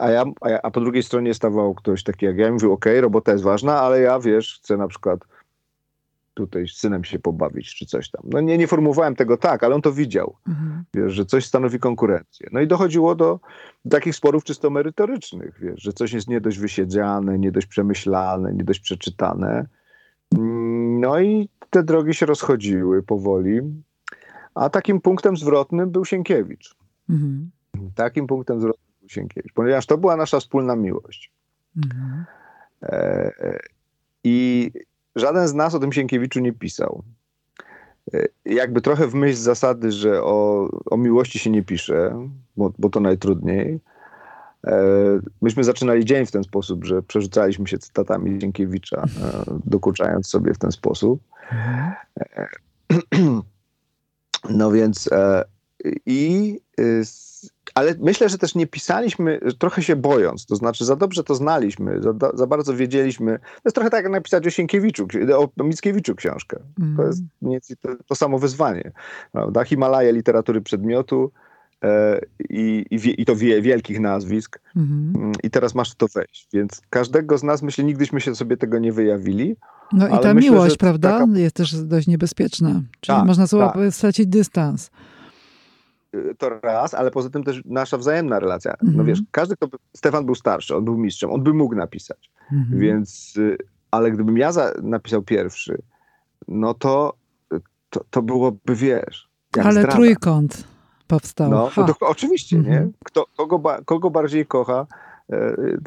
a, 0.00 0.10
ja, 0.10 0.24
a, 0.40 0.50
ja, 0.50 0.62
a 0.62 0.70
po 0.70 0.80
drugiej 0.80 1.02
stronie 1.02 1.34
stawał 1.34 1.74
ktoś 1.74 2.02
taki 2.02 2.26
jak 2.26 2.36
ja 2.36 2.48
i 2.48 2.52
mówił: 2.52 2.72
OK, 2.72 2.84
robota 3.00 3.32
jest 3.32 3.44
ważna, 3.44 3.80
ale 3.80 4.00
ja 4.00 4.18
wiesz, 4.18 4.60
chcę 4.62 4.76
na 4.76 4.88
przykład 4.88 5.20
tutaj 6.34 6.68
z 6.68 6.76
synem 6.76 7.04
się 7.04 7.18
pobawić, 7.18 7.74
czy 7.74 7.86
coś 7.86 8.10
tam. 8.10 8.22
No 8.24 8.40
nie, 8.40 8.58
nie 8.58 8.66
formułowałem 8.66 9.16
tego 9.16 9.36
tak, 9.36 9.64
ale 9.64 9.74
on 9.74 9.82
to 9.82 9.92
widział, 9.92 10.36
mhm. 10.48 10.84
wiesz, 10.94 11.12
że 11.12 11.26
coś 11.26 11.46
stanowi 11.46 11.78
konkurencję. 11.78 12.48
No 12.52 12.60
i 12.60 12.66
dochodziło 12.66 13.14
do, 13.14 13.40
takich 13.90 14.16
sporów 14.16 14.44
czysto 14.44 14.70
merytorycznych, 14.70 15.58
wiesz, 15.60 15.82
że 15.82 15.92
coś 15.92 16.12
jest 16.12 16.28
nie 16.28 16.40
dość 16.40 16.58
wysiedziane, 16.58 17.38
nie 17.38 17.52
dość 17.52 17.66
przemyślane, 17.66 18.54
nie 18.54 18.64
dość 18.64 18.80
przeczytane. 18.80 19.66
No 21.00 21.20
i 21.20 21.48
te 21.70 21.82
drogi 21.82 22.14
się 22.14 22.26
rozchodziły 22.26 23.02
powoli. 23.02 23.60
A 24.54 24.70
takim 24.70 25.00
punktem 25.00 25.36
zwrotnym 25.36 25.90
był 25.90 26.04
Sienkiewicz. 26.04 26.76
Mhm. 27.10 27.50
Takim 27.94 28.26
punktem 28.26 28.60
zwrotnym 28.60 28.86
był 29.00 29.08
Sienkiewicz, 29.08 29.52
ponieważ 29.52 29.86
to 29.86 29.98
była 29.98 30.16
nasza 30.16 30.40
wspólna 30.40 30.76
miłość. 30.76 31.32
Mhm. 31.76 32.24
E, 32.82 33.58
I 34.24 34.70
żaden 35.16 35.48
z 35.48 35.54
nas 35.54 35.74
o 35.74 35.78
tym 35.78 35.92
Sienkiewiczu 35.92 36.40
nie 36.40 36.52
pisał. 36.52 37.02
E, 38.14 38.26
jakby 38.44 38.80
trochę 38.80 39.06
w 39.06 39.14
myśl 39.14 39.36
zasady, 39.36 39.92
że 39.92 40.22
o, 40.22 40.68
o 40.86 40.96
miłości 40.96 41.38
się 41.38 41.50
nie 41.50 41.62
pisze, 41.62 42.28
bo, 42.56 42.72
bo 42.78 42.88
to 42.88 43.00
najtrudniej. 43.00 43.80
E, 44.66 44.82
myśmy 45.42 45.64
zaczynali 45.64 46.04
dzień 46.04 46.26
w 46.26 46.30
ten 46.30 46.44
sposób, 46.44 46.84
że 46.84 47.02
przerzucaliśmy 47.02 47.68
się 47.68 47.78
cytatami 47.78 48.40
Sienkiewicza, 48.40 49.02
e, 49.02 49.44
dokuczając 49.64 50.28
sobie 50.28 50.54
w 50.54 50.58
ten 50.58 50.72
sposób. 50.72 51.20
No 54.50 54.70
więc 54.70 55.10
i 56.06 56.60
ale 57.74 57.94
myślę, 58.00 58.28
że 58.28 58.38
też 58.38 58.54
nie 58.54 58.66
pisaliśmy, 58.66 59.40
trochę 59.58 59.82
się 59.82 59.96
bojąc, 59.96 60.46
to 60.46 60.56
znaczy 60.56 60.84
za 60.84 60.96
dobrze 60.96 61.24
to 61.24 61.34
znaliśmy, 61.34 62.02
za, 62.02 62.14
za 62.34 62.46
bardzo 62.46 62.74
wiedzieliśmy. 62.74 63.38
To 63.38 63.62
jest 63.64 63.74
trochę 63.74 63.90
tak 63.90 64.04
jak 64.04 64.12
napisać 64.12 64.46
o 64.46 64.50
Sienkiewiczu, 64.50 65.06
o 65.36 65.64
Mickiewiczu 65.64 66.14
książkę. 66.14 66.60
Mm. 66.80 66.96
To 66.96 67.02
jest 67.02 67.22
to, 67.80 67.88
to, 68.06 68.14
samo 68.14 68.38
wyzwanie. 68.38 68.92
Prawda? 69.32 69.64
Himalaje 69.64 70.12
literatury 70.12 70.60
przedmiotu 70.60 71.32
e, 71.84 72.20
i, 72.50 72.84
i, 72.90 73.22
i, 73.22 73.24
to 73.24 73.36
wie, 73.36 73.62
wielkich 73.62 74.00
nazwisk. 74.00 74.60
Mm. 74.76 75.32
I 75.42 75.50
teraz 75.50 75.74
masz 75.74 75.94
to 75.94 76.06
wejść. 76.08 76.48
Więc 76.52 76.82
każdego 76.90 77.38
z 77.38 77.42
nas, 77.42 77.62
myślę, 77.62 77.84
nigdyśmy 77.84 78.20
się 78.20 78.34
sobie 78.34 78.56
tego 78.56 78.78
nie 78.78 78.92
wyjawili. 78.92 79.56
No 79.92 80.08
i 80.08 80.10
ta 80.10 80.34
myślę, 80.34 80.50
miłość, 80.50 80.76
prawda, 80.76 81.18
taka... 81.18 81.38
jest 81.38 81.56
też 81.56 81.74
dość 81.74 82.06
niebezpieczna. 82.06 82.82
Czyli 83.00 83.18
tak, 83.18 83.26
można 83.26 83.46
tak. 83.48 83.76
stracić 83.90 84.26
dystans. 84.26 84.90
To 86.38 86.48
raz, 86.62 86.94
ale 86.94 87.10
poza 87.10 87.30
tym 87.30 87.44
też 87.44 87.62
nasza 87.64 87.98
wzajemna 87.98 88.38
relacja. 88.40 88.74
No 88.82 88.88
mhm. 88.88 89.06
wiesz, 89.06 89.22
każdy, 89.30 89.56
kto. 89.56 89.68
Stefan 89.96 90.26
był 90.26 90.34
starszy, 90.34 90.76
on 90.76 90.84
był 90.84 90.96
mistrzem, 90.96 91.30
on 91.30 91.42
by 91.42 91.54
mógł 91.54 91.74
napisać. 91.74 92.30
Mhm. 92.52 92.80
Więc, 92.80 93.36
y, 93.36 93.56
ale 93.90 94.10
gdybym 94.10 94.38
ja 94.38 94.52
za, 94.52 94.72
napisał 94.82 95.22
pierwszy, 95.22 95.82
no 96.48 96.74
to, 96.74 97.14
to, 97.90 98.04
to 98.10 98.22
byłoby, 98.22 98.74
wiesz. 98.74 99.28
ale 99.62 99.72
zdrada. 99.72 99.92
trójkąt 99.92 100.64
powstał. 101.06 101.50
No, 101.50 101.70
to, 101.74 101.94
oczywiście, 102.00 102.56
nie? 102.56 102.68
Mhm. 102.68 102.92
Kto, 103.04 103.26
kogo, 103.36 103.62
kogo 103.84 104.10
bardziej 104.10 104.46
kocha 104.46 104.86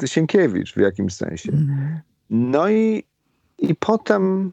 e, 0.02 0.06
Sienkiewicz 0.06 0.74
w 0.74 0.80
jakimś 0.80 1.14
sensie. 1.14 1.52
Mhm. 1.52 2.00
No 2.30 2.68
i, 2.68 3.04
i 3.58 3.74
potem 3.74 4.52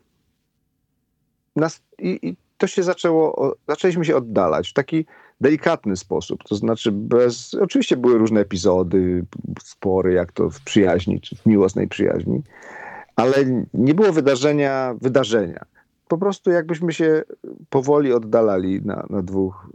nas, 1.56 1.82
i, 2.00 2.20
i 2.30 2.36
to 2.58 2.68
się 2.68 2.84
zaczęło, 2.84 3.56
zaczęliśmy 3.68 4.06
się 4.06 4.15
oddalać 4.15 4.70
w 4.70 4.74
taki 4.74 5.06
delikatny 5.41 5.96
sposób. 5.96 6.44
To 6.44 6.56
znaczy 6.56 6.91
bez, 6.91 7.54
oczywiście 7.54 7.98
były 7.98 8.18
różne 8.18 8.39
epizody, 8.39 9.26
spory, 9.63 10.13
jak 10.13 10.32
to 10.32 10.50
w 10.50 10.62
przyjaźni, 10.62 11.22
czy 11.22 11.36
w 11.36 11.46
miłosnej 11.46 11.88
przyjaźni, 11.88 12.41
ale 13.15 13.36
nie 13.74 13.94
było 13.94 14.13
wydarzenia, 14.13 14.96
wydarzenia. 15.02 15.65
Po 16.08 16.18
prostu 16.18 16.52
jakbyśmy 16.52 16.94
się 16.94 17.24
powoli 17.70 18.13
oddalali 18.13 18.82
na, 18.82 19.06
na 19.10 19.22
dwóch 19.22 19.70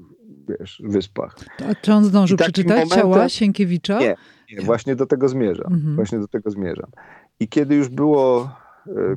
wiesz, 0.48 0.82
wyspach. 0.84 1.36
A 1.70 1.74
czy 1.74 1.92
on 1.92 2.04
zdążył 2.04 2.36
przeczytać 2.36 2.68
momentem... 2.68 2.98
ciała 2.98 3.28
Sienkiewicza? 3.28 3.98
Nie, 3.98 4.16
nie, 4.52 4.60
właśnie 4.62 4.96
do 4.96 5.06
tego 5.06 5.28
zmierzam. 5.28 5.72
Mhm. 5.74 5.96
Właśnie 5.96 6.18
do 6.18 6.28
tego 6.28 6.50
zmierzam. 6.50 6.90
I 7.40 7.48
kiedy 7.48 7.74
już 7.74 7.88
było, 7.88 8.50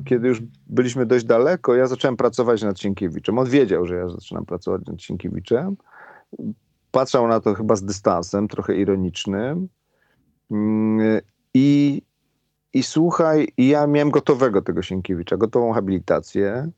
kiedy 0.04 0.28
już 0.28 0.42
byliśmy 0.66 1.06
dość 1.06 1.24
daleko, 1.24 1.74
ja 1.74 1.86
zacząłem 1.86 2.16
pracować 2.16 2.62
nad 2.62 2.80
Sienkiewiczem. 2.80 3.38
On 3.38 3.48
wiedział, 3.48 3.86
że 3.86 3.96
ja 3.96 4.08
zaczynam 4.08 4.46
pracować 4.46 4.86
nad 4.86 5.02
Sienkiewiczem. 5.02 5.76
Patrzał 6.90 7.28
na 7.28 7.40
to 7.40 7.54
chyba 7.54 7.76
z 7.76 7.84
dystansem, 7.84 8.48
trochę 8.48 8.76
ironicznym. 8.76 9.68
Mm, 10.50 11.20
I, 11.54 12.02
i 12.72 12.82
słuchaj, 12.82 13.48
ja 13.58 13.86
miałem 13.86 14.10
gotowego 14.10 14.62
tego 14.62 14.82
Sienkiewicza, 14.82 15.36
gotową 15.36 15.72
habilitację 15.72 16.70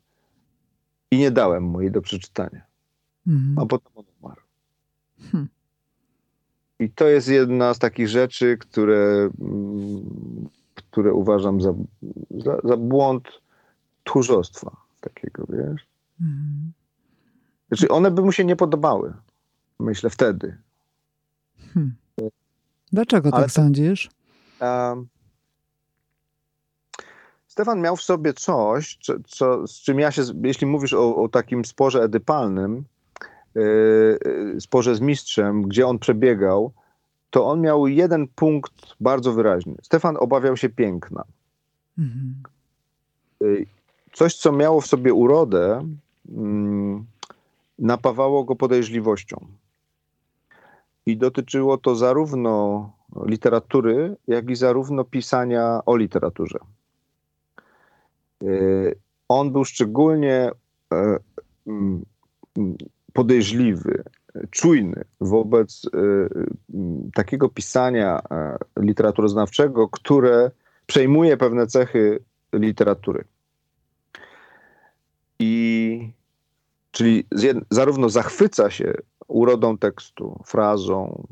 i 1.10 1.18
nie 1.18 1.30
dałem 1.30 1.62
mu 1.62 1.80
jej 1.80 1.90
do 1.90 2.02
przeczytania. 2.02 2.62
Mhm. 3.26 3.58
A 3.58 3.66
potem 3.66 3.92
on 3.94 4.04
umarł. 4.20 4.40
Hmm. 5.32 5.48
I 6.78 6.90
to 6.90 7.08
jest 7.08 7.28
jedna 7.28 7.74
z 7.74 7.78
takich 7.78 8.08
rzeczy, 8.08 8.56
które, 8.58 9.30
mm, 9.40 10.04
które 10.96 11.12
uważam 11.12 11.60
za, 11.60 11.74
za, 12.30 12.58
za 12.64 12.76
błąd 12.76 13.28
tchórzostwa 14.04 14.76
takiego, 15.00 15.46
wiesz? 15.48 15.86
Mhm. 16.20 16.72
Znaczy 17.68 17.88
one 17.88 18.10
by 18.10 18.22
mu 18.22 18.32
się 18.32 18.44
nie 18.44 18.56
podobały, 18.56 19.12
myślę, 19.78 20.10
wtedy. 20.10 20.58
Hmm. 21.74 21.94
Dlaczego 22.92 23.30
Ale 23.32 23.42
tak 23.42 23.52
sądzisz? 23.52 24.10
Um, 24.60 25.08
Stefan 27.46 27.80
miał 27.80 27.96
w 27.96 28.02
sobie 28.02 28.32
coś, 28.32 28.98
co, 29.02 29.14
co, 29.26 29.66
z 29.66 29.80
czym 29.80 29.98
ja 29.98 30.10
się, 30.10 30.22
jeśli 30.42 30.66
mówisz 30.66 30.94
o, 30.94 31.16
o 31.16 31.28
takim 31.28 31.64
sporze 31.64 32.02
edypalnym, 32.02 32.84
yy, 33.54 34.60
sporze 34.60 34.94
z 34.96 35.00
mistrzem, 35.00 35.62
gdzie 35.62 35.86
on 35.86 35.98
przebiegał, 35.98 36.72
to 37.36 37.46
on 37.46 37.60
miał 37.60 37.86
jeden 37.86 38.28
punkt 38.28 38.72
bardzo 39.00 39.32
wyraźny. 39.32 39.74
Stefan 39.82 40.16
obawiał 40.16 40.56
się 40.56 40.68
piękna. 40.68 41.24
Mhm. 41.98 42.34
Yy, 43.40 43.66
coś, 44.12 44.36
co 44.36 44.52
miało 44.52 44.80
w 44.80 44.86
sobie 44.86 45.14
urodę, 45.14 45.88
yy, 46.28 47.04
napawało 47.78 48.44
go 48.44 48.56
podejrzliwością. 48.56 49.46
I 51.06 51.16
dotyczyło 51.16 51.78
to 51.78 51.96
zarówno 51.96 52.90
literatury, 53.26 54.16
jak 54.28 54.50
i 54.50 54.56
zarówno 54.56 55.04
pisania 55.04 55.80
o 55.86 55.96
literaturze. 55.96 56.58
Y, 58.42 58.98
on 59.28 59.52
był 59.52 59.64
szczególnie 59.64 60.50
e, 60.92 61.18
mm, 61.66 62.04
podejrzliwy, 63.12 64.04
czujny 64.50 65.04
wobec 65.20 65.84
y, 65.84 65.88
mm, 66.74 67.10
takiego 67.14 67.48
pisania 67.48 68.20
e, 68.30 68.56
literaturoznawczego, 68.80 69.88
które 69.88 70.50
przejmuje 70.86 71.36
pewne 71.36 71.66
cechy 71.66 72.22
literatury. 72.52 73.24
I 75.38 76.12
czyli 76.90 77.26
zarówno 77.70 78.08
zachwyca 78.08 78.70
się 78.70 78.94
urodą 79.28 79.78
tekstu, 79.78 80.42
frazą, 80.46 81.26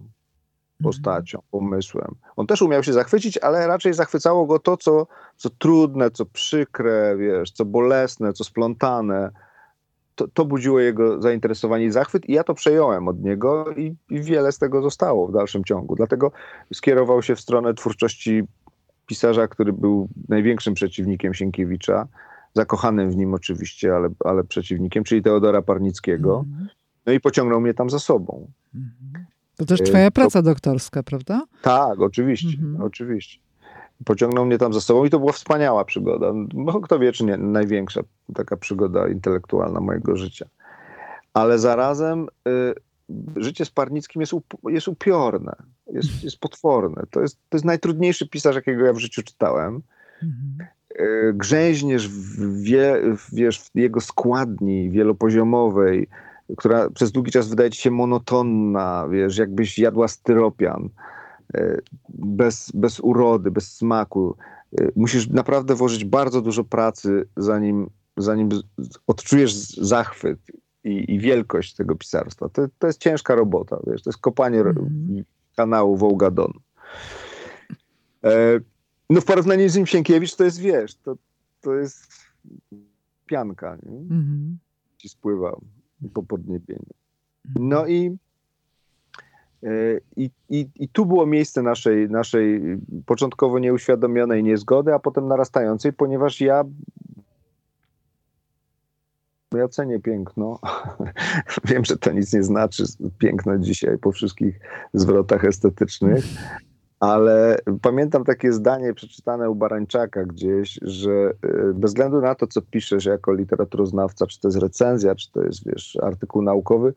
postacią, 0.82 1.42
pomysłem. 1.50 2.14
On 2.36 2.46
też 2.46 2.62
umiał 2.62 2.82
się 2.82 2.92
zachwycić, 2.92 3.38
ale 3.38 3.66
raczej 3.66 3.94
zachwycało 3.94 4.46
go 4.46 4.58
to, 4.58 4.76
co, 4.76 5.06
co 5.36 5.50
trudne, 5.50 6.10
co 6.10 6.26
przykre, 6.26 7.16
wiesz, 7.16 7.50
co 7.50 7.64
bolesne, 7.64 8.32
co 8.32 8.44
splątane. 8.44 9.30
To, 10.14 10.28
to 10.28 10.44
budziło 10.44 10.80
jego 10.80 11.22
zainteresowanie 11.22 11.84
i 11.84 11.90
zachwyt, 11.90 12.28
i 12.28 12.32
ja 12.32 12.44
to 12.44 12.54
przejąłem 12.54 13.08
od 13.08 13.22
niego, 13.22 13.70
i, 13.76 13.94
i 14.10 14.22
wiele 14.22 14.52
z 14.52 14.58
tego 14.58 14.82
zostało 14.82 15.28
w 15.28 15.32
dalszym 15.32 15.64
ciągu. 15.64 15.94
Dlatego 15.94 16.32
skierował 16.74 17.22
się 17.22 17.34
w 17.34 17.40
stronę 17.40 17.74
twórczości 17.74 18.42
pisarza, 19.06 19.48
który 19.48 19.72
był 19.72 20.08
największym 20.28 20.74
przeciwnikiem 20.74 21.34
Sienkiewicza, 21.34 22.06
zakochanym 22.54 23.10
w 23.10 23.16
nim 23.16 23.34
oczywiście, 23.34 23.94
ale, 23.94 24.08
ale 24.24 24.44
przeciwnikiem, 24.44 25.04
czyli 25.04 25.22
Teodora 25.22 25.62
Parnickiego. 25.62 26.44
-hmm. 26.48 26.66
No 27.06 27.12
i 27.12 27.20
pociągnął 27.20 27.60
mnie 27.60 27.74
tam 27.74 27.90
za 27.90 27.98
sobą. 27.98 28.50
-hmm. 28.74 29.24
To 29.56 29.64
też 29.64 29.80
twoja 29.80 30.10
praca 30.10 30.38
to... 30.38 30.42
doktorska, 30.42 31.02
prawda? 31.02 31.42
Tak, 31.62 32.00
oczywiście, 32.00 32.58
mhm. 32.58 32.82
oczywiście. 32.82 33.43
Pociągnął 34.04 34.46
mnie 34.46 34.58
tam 34.58 34.72
za 34.72 34.80
sobą 34.80 35.04
i 35.04 35.10
to 35.10 35.18
była 35.18 35.32
wspaniała 35.32 35.84
przygoda. 35.84 36.32
No, 36.54 36.80
kto 36.80 36.98
wie, 36.98 37.12
czy 37.12 37.24
nie 37.24 37.36
największa 37.36 38.00
taka 38.34 38.56
przygoda 38.56 39.08
intelektualna 39.08 39.80
mojego 39.80 40.16
życia. 40.16 40.46
Ale 41.34 41.58
zarazem 41.58 42.28
y, 42.48 42.74
życie 43.36 43.64
z 43.64 43.70
Parnickim 43.70 44.20
jest, 44.20 44.32
up, 44.32 44.46
jest 44.68 44.88
upiorne, 44.88 45.56
jest, 45.92 46.24
jest 46.24 46.38
potworne. 46.40 47.02
To 47.10 47.20
jest, 47.20 47.38
to 47.48 47.56
jest 47.56 47.64
najtrudniejszy 47.64 48.28
pisarz, 48.28 48.56
jakiego 48.56 48.84
ja 48.84 48.92
w 48.92 48.98
życiu 48.98 49.22
czytałem. 49.22 49.82
Mhm. 50.22 50.68
Y, 51.00 51.32
grzęźniesz 51.34 52.08
w, 52.08 52.62
wie, 52.62 53.02
wiesz, 53.32 53.60
w 53.60 53.70
jego 53.74 54.00
składni 54.00 54.90
wielopoziomowej, 54.90 56.08
która 56.56 56.90
przez 56.90 57.12
długi 57.12 57.32
czas 57.32 57.48
wydaje 57.48 57.70
ci 57.70 57.82
się 57.82 57.90
monotonna, 57.90 59.08
wiesz, 59.10 59.38
jakbyś 59.38 59.78
jadła 59.78 60.08
styropian, 60.08 60.88
bez, 62.08 62.70
bez 62.74 63.00
urody, 63.00 63.50
bez 63.50 63.76
smaku. 63.76 64.36
E, 64.78 64.88
musisz 64.96 65.28
naprawdę 65.28 65.74
włożyć 65.74 66.04
bardzo 66.04 66.40
dużo 66.40 66.64
pracy, 66.64 67.28
zanim, 67.36 67.90
zanim 68.16 68.48
odczujesz 69.06 69.54
zachwyt 69.68 70.38
i, 70.84 71.14
i 71.14 71.18
wielkość 71.18 71.74
tego 71.74 71.96
pisarstwa. 71.96 72.48
To, 72.48 72.68
to 72.78 72.86
jest 72.86 73.00
ciężka 73.00 73.34
robota, 73.34 73.78
wiesz, 73.86 74.02
to 74.02 74.10
jest 74.10 74.20
kopanie 74.20 74.60
mm. 74.60 75.24
kanału 75.56 75.96
Wołgadon. 75.96 76.52
E, 78.24 78.60
no 79.10 79.20
w 79.20 79.24
porównaniu 79.24 79.68
z 79.68 79.76
nim 79.76 79.86
Sienkiewicz 79.86 80.36
to 80.36 80.44
jest, 80.44 80.60
wiesz, 80.60 80.94
to, 80.94 81.16
to 81.60 81.74
jest 81.74 82.12
pianka, 83.26 83.76
nie? 83.82 83.98
Mm. 83.98 84.58
Ci 84.96 85.08
spływa 85.08 85.56
po 86.14 86.22
podniebieniu. 86.22 86.90
No 87.54 87.86
i, 87.86 88.06
e, 88.06 88.16
i, 90.16 90.30
i, 90.48 90.66
i 90.76 90.88
tu 90.88 91.06
było 91.06 91.26
miejsce 91.26 91.62
naszej, 91.62 92.10
naszej 92.10 92.60
początkowo 93.06 93.58
nieuświadomionej 93.58 94.42
niezgody, 94.42 94.94
a 94.94 94.98
potem 94.98 95.28
narastającej, 95.28 95.92
ponieważ 95.92 96.40
ja 96.40 96.64
ja 99.58 99.68
cenię 99.68 100.00
piękno. 100.00 100.58
Wiem, 101.68 101.84
że 101.84 101.96
to 101.96 102.12
nic 102.12 102.32
nie 102.32 102.42
znaczy, 102.42 102.84
piękno 103.18 103.58
dzisiaj 103.58 103.98
po 103.98 104.12
wszystkich 104.12 104.60
zwrotach 104.94 105.44
estetycznych, 105.44 106.24
ale 107.00 107.58
pamiętam 107.82 108.24
takie 108.24 108.52
zdanie 108.52 108.94
przeczytane 108.94 109.50
u 109.50 109.54
Barańczaka 109.54 110.24
gdzieś, 110.24 110.78
że 110.82 111.10
y, 111.10 111.74
bez 111.74 111.90
względu 111.90 112.20
na 112.20 112.34
to, 112.34 112.46
co 112.46 112.62
piszesz 112.62 113.04
jako 113.04 113.34
literaturoznawca, 113.34 114.26
czy 114.26 114.40
to 114.40 114.48
jest 114.48 114.58
recenzja, 114.58 115.14
czy 115.14 115.32
to 115.32 115.42
jest, 115.42 115.66
wiesz, 115.66 115.98
artykuł 116.02 116.42
naukowy, 116.42 116.94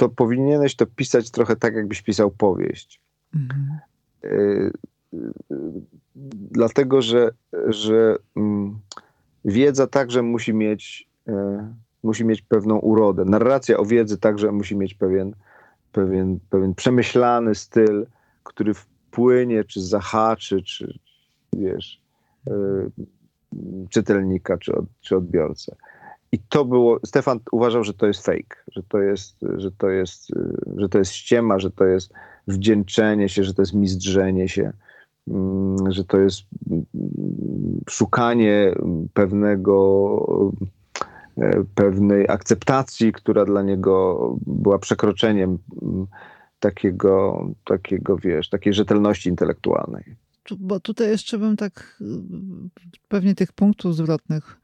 to 0.00 0.08
powinieneś 0.08 0.76
to 0.76 0.86
pisać 0.86 1.30
trochę 1.30 1.56
tak, 1.56 1.74
jakbyś 1.74 2.02
pisał 2.02 2.30
powieść. 2.30 3.00
Mhm. 3.34 3.78
Y, 4.24 4.72
y, 5.14 5.18
dlatego, 6.50 7.02
że, 7.02 7.30
że 7.68 8.16
mm, 8.36 8.78
wiedza 9.44 9.86
także 9.86 10.22
musi 10.22 10.54
mieć, 10.54 11.08
musi 12.02 12.24
mieć 12.24 12.42
pewną 12.42 12.78
urodę. 12.78 13.24
Narracja 13.24 13.78
o 13.78 13.84
wiedzy 13.84 14.18
także 14.18 14.52
musi 14.52 14.76
mieć 14.76 14.94
pewien, 14.94 15.34
pewien, 15.92 16.38
pewien 16.50 16.74
przemyślany 16.74 17.54
styl, 17.54 18.06
który 18.44 18.74
wpłynie, 18.74 19.64
czy 19.64 19.80
zahaczy, 19.80 20.62
czy 20.62 20.98
wiesz, 21.52 22.00
czytelnika, 23.90 24.58
czy, 24.58 24.74
od, 24.74 24.84
czy 25.00 25.16
odbiorcę. 25.16 25.76
I 26.32 26.38
to 26.38 26.64
było, 26.64 26.98
Stefan 27.06 27.40
uważał, 27.52 27.84
że 27.84 27.94
to 27.94 28.06
jest 28.06 28.26
fake, 28.26 28.56
że 28.72 28.82
to 28.82 28.98
jest, 28.98 29.36
że 29.56 29.70
to 29.72 29.88
jest, 29.90 30.28
że 30.76 30.88
to 30.88 30.98
jest 30.98 31.12
ściema, 31.12 31.58
że 31.58 31.70
to 31.70 31.84
jest 31.84 32.12
wdzięczenie 32.48 33.28
się, 33.28 33.44
że 33.44 33.54
to 33.54 33.62
jest 33.62 33.74
mizdrzenie 33.74 34.48
się, 34.48 34.72
mm, 35.28 35.92
że 35.92 36.04
to 36.04 36.20
jest 36.20 36.42
mm, 36.70 36.84
szukanie 37.88 38.74
pewnego, 39.14 40.52
e, 41.36 41.64
pewnej 41.74 42.28
akceptacji, 42.28 43.12
która 43.12 43.44
dla 43.44 43.62
niego 43.62 44.36
była 44.46 44.78
przekroczeniem 44.78 45.58
mm, 45.82 46.06
takiego, 46.60 47.46
takiego, 47.64 48.16
wiesz, 48.16 48.48
takiej 48.48 48.74
rzetelności 48.74 49.28
intelektualnej. 49.28 50.16
Bo 50.58 50.80
tutaj 50.80 51.08
jeszcze 51.08 51.38
bym 51.38 51.56
tak, 51.56 52.02
pewnie 53.08 53.34
tych 53.34 53.52
punktów 53.52 53.96
zwrotnych 53.96 54.60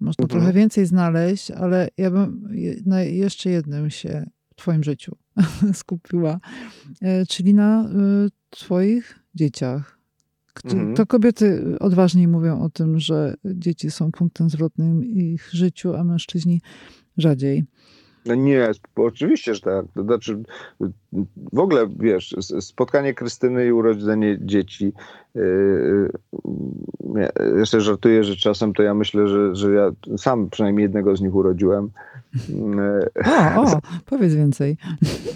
można 0.00 0.22
mhm. 0.22 0.40
trochę 0.40 0.52
więcej 0.52 0.86
znaleźć, 0.86 1.50
ale 1.50 1.88
ja 1.96 2.10
bym 2.10 2.48
na 2.86 3.02
jeszcze 3.02 3.50
jednym 3.50 3.90
się 3.90 4.26
w 4.50 4.54
twoim 4.54 4.84
życiu 4.84 5.16
skupiła, 5.72 6.40
e, 7.02 7.26
czyli 7.26 7.54
na 7.54 7.84
e, 7.84 7.88
twoich 8.50 9.18
dzieciach. 9.34 9.98
Mhm. 10.64 10.94
To 10.94 11.06
kobiety 11.06 11.78
odważniej 11.80 12.28
mówią 12.28 12.62
o 12.62 12.70
tym, 12.70 12.98
że 12.98 13.34
dzieci 13.44 13.90
są 13.90 14.12
punktem 14.12 14.50
zwrotnym 14.50 15.04
ich 15.04 15.48
życiu, 15.52 15.94
a 15.94 16.04
mężczyźni 16.04 16.60
rzadziej. 17.16 17.64
No 18.26 18.34
nie, 18.34 18.70
oczywiście, 18.96 19.54
że 19.54 19.60
tak. 19.60 19.86
To 19.94 20.02
znaczy, 20.02 20.42
w 21.52 21.58
ogóle, 21.58 21.86
wiesz, 21.98 22.36
spotkanie 22.60 23.14
Krystyny 23.14 23.66
i 23.66 23.72
urodzenie 23.72 24.38
dzieci. 24.40 24.92
Yy, 25.34 26.10
ja 27.14 27.28
jeszcze 27.58 27.80
żartuję, 27.80 28.24
że 28.24 28.36
czasem 28.36 28.72
to 28.72 28.82
ja 28.82 28.94
myślę, 28.94 29.28
że, 29.28 29.54
że 29.54 29.72
ja 29.72 29.90
sam 30.16 30.50
przynajmniej 30.50 30.82
jednego 30.82 31.16
z 31.16 31.20
nich 31.20 31.34
urodziłem. 31.34 31.90
O, 33.56 33.62
o 33.62 33.80
powiedz 34.06 34.34
więcej. 34.34 34.76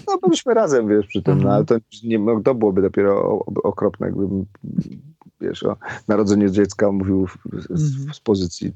No, 0.07 0.17
byliśmy 0.17 0.53
razem, 0.53 0.87
wiesz, 0.87 1.07
przy 1.07 1.21
tym, 1.21 1.41
no, 1.41 1.51
ale 1.51 1.65
to, 1.65 1.75
nie, 2.03 2.19
no, 2.19 2.41
to 2.41 2.55
byłoby 2.55 2.81
dopiero 2.81 3.45
okropne, 3.63 4.11
gdybym, 4.11 4.45
wiesz, 5.41 5.63
o 5.63 5.77
narodzeniu 6.07 6.49
dziecka 6.49 6.91
mówił 6.91 7.27
z, 7.53 7.79
z 7.79 7.97
mhm. 7.97 8.17
pozycji 8.23 8.73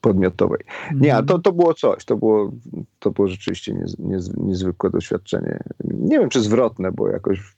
podmiotowej. 0.00 0.60
Nie, 0.94 1.10
to, 1.10 1.18
mhm. 1.18 1.42
to 1.42 1.52
było 1.52 1.74
coś, 1.74 2.04
to 2.04 2.16
było, 2.16 2.52
to 2.98 3.10
było 3.10 3.28
rzeczywiście 3.28 3.74
niez, 3.74 3.98
niez, 3.98 4.36
niezwykłe 4.36 4.90
doświadczenie. 4.90 5.58
Nie 5.84 6.18
wiem, 6.18 6.28
czy 6.28 6.40
zwrotne, 6.40 6.92
bo 6.92 7.08
jakoś 7.08 7.54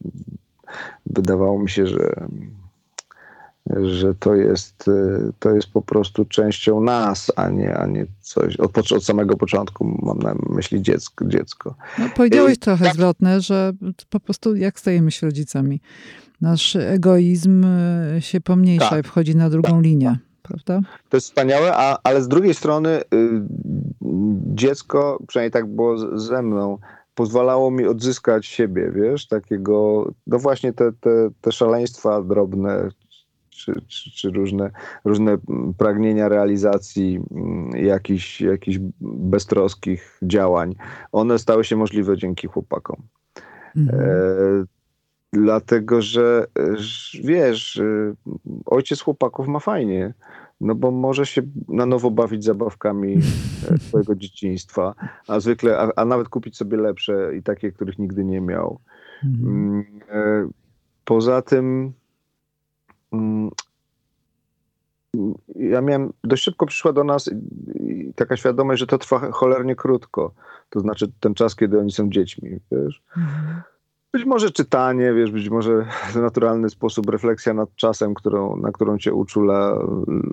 wydawało 1.06 1.62
mi 1.62 1.70
się, 1.70 1.86
że, 1.86 2.28
że 3.82 4.14
to 4.14 4.34
jest, 4.34 4.90
to 5.38 5.54
jest 5.54 5.68
po 5.68 5.82
prostu 5.82 6.24
częścią 6.24 6.80
nas, 6.80 7.32
a 7.36 7.48
nie, 7.48 7.76
a 7.76 7.86
nie 7.86 8.06
coś. 8.20 8.56
Od, 8.56 8.92
od 8.92 9.04
samego 9.04 9.36
początku 9.36 9.98
mam 10.02 10.18
na 10.18 10.34
myśli 10.48 10.82
dziecko. 10.82 11.24
dziecko. 11.24 11.74
No, 11.98 12.04
powiedziałeś 12.16 12.54
I, 12.56 12.58
trochę 12.58 12.84
tak. 12.84 12.94
zwrotne, 12.94 13.40
że 13.40 13.72
po 14.10 14.20
prostu 14.20 14.56
jak 14.56 14.80
stajemy 14.80 15.10
się 15.10 15.26
rodzicami? 15.26 15.80
Nasz 16.40 16.76
egoizm 16.76 17.66
się 18.20 18.40
pomniejsza 18.40 18.90
tak. 18.90 19.04
i 19.04 19.08
wchodzi 19.08 19.36
na 19.36 19.50
drugą 19.50 19.70
tak. 19.70 19.82
linię 19.82 20.18
prawda? 20.50 20.88
To 21.08 21.16
jest 21.16 21.26
wspaniałe, 21.26 21.76
a, 21.76 21.98
ale 22.02 22.22
z 22.22 22.28
drugiej 22.28 22.54
strony 22.54 23.00
y, 23.00 23.02
dziecko, 24.54 25.18
przynajmniej 25.28 25.50
tak 25.50 25.66
było 25.66 26.18
ze 26.18 26.42
mną, 26.42 26.78
pozwalało 27.14 27.70
mi 27.70 27.86
odzyskać 27.86 28.46
siebie, 28.46 28.90
wiesz, 28.94 29.28
takiego, 29.28 30.06
no 30.26 30.38
właśnie 30.38 30.72
te, 30.72 30.92
te, 30.92 31.30
te 31.40 31.52
szaleństwa 31.52 32.22
drobne, 32.22 32.88
czy, 33.50 33.72
czy, 33.88 34.10
czy, 34.10 34.30
różne, 34.30 34.70
różne 35.04 35.36
pragnienia 35.78 36.28
realizacji 36.28 37.20
mm, 37.30 37.70
jakichś, 37.86 38.40
jakichś 38.40 38.78
beztroskich 39.00 40.18
działań, 40.22 40.74
one 41.12 41.38
stały 41.38 41.64
się 41.64 41.76
możliwe 41.76 42.16
dzięki 42.16 42.46
chłopakom. 42.46 42.96
Mhm. 43.76 44.00
E, 44.00 44.79
dlatego, 45.32 46.02
że 46.02 46.46
wiesz, 47.24 47.76
y, 47.76 48.16
ojciec 48.66 49.00
chłopaków 49.00 49.48
ma 49.48 49.58
fajnie. 49.58 50.14
No 50.60 50.74
bo 50.74 50.90
może 50.90 51.26
się 51.26 51.42
na 51.68 51.86
nowo 51.86 52.10
bawić 52.10 52.44
zabawkami 52.44 53.16
e, 53.70 53.78
swojego 53.88 54.14
dzieciństwa, 54.14 54.94
a 55.28 55.40
zwykle, 55.40 55.78
a, 55.78 55.90
a, 55.96 56.04
nawet 56.04 56.28
kupić 56.28 56.56
sobie 56.56 56.76
lepsze 56.76 57.36
i 57.36 57.42
takie, 57.42 57.72
których 57.72 57.98
nigdy 57.98 58.24
nie 58.24 58.40
miał. 58.40 58.80
Mhm. 59.24 59.48
Mm, 59.48 59.84
e, 60.10 60.48
poza 61.04 61.42
tym 61.42 61.92
mm, 63.12 63.50
ja 65.56 65.80
miałem, 65.80 66.12
dość 66.24 66.42
szybko 66.42 66.66
przyszła 66.66 66.92
do 66.92 67.04
nas 67.04 67.30
taka 68.16 68.36
świadomość, 68.36 68.80
że 68.80 68.86
to 68.86 68.98
trwa 68.98 69.30
cholernie 69.32 69.76
krótko. 69.76 70.34
To 70.70 70.80
znaczy 70.80 71.12
ten 71.20 71.34
czas, 71.34 71.56
kiedy 71.56 71.78
oni 71.78 71.92
są 71.92 72.10
dziećmi, 72.10 72.50
wiesz. 72.72 73.02
Mhm. 73.16 73.62
Być 74.12 74.24
może 74.24 74.50
czytanie, 74.50 75.14
wiesz, 75.14 75.30
być 75.30 75.48
może 75.48 75.86
w 76.12 76.16
naturalny 76.16 76.70
sposób 76.70 77.08
refleksja 77.08 77.54
nad 77.54 77.74
czasem, 77.76 78.14
którą, 78.14 78.56
na 78.56 78.72
którą 78.72 78.98
cię 78.98 79.14
uczula 79.14 79.78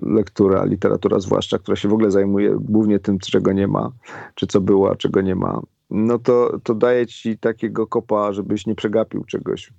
lektura, 0.02 0.64
literatura 0.64 1.20
zwłaszcza, 1.20 1.58
która 1.58 1.76
się 1.76 1.88
w 1.88 1.92
ogóle 1.92 2.10
zajmuje 2.10 2.56
głównie 2.60 2.98
tym, 2.98 3.18
czego 3.18 3.52
nie 3.52 3.68
ma, 3.68 3.92
czy 4.34 4.46
co 4.46 4.60
było, 4.60 4.90
a 4.90 4.96
czego 4.96 5.20
nie 5.20 5.34
ma. 5.34 5.60
No 5.90 6.18
to, 6.18 6.58
to 6.62 6.74
daje 6.74 7.06
ci 7.06 7.38
takiego 7.38 7.86
kopa, 7.86 8.32
żebyś 8.32 8.66
nie 8.66 8.74
przegapił 8.74 9.24
czegoś 9.24 9.72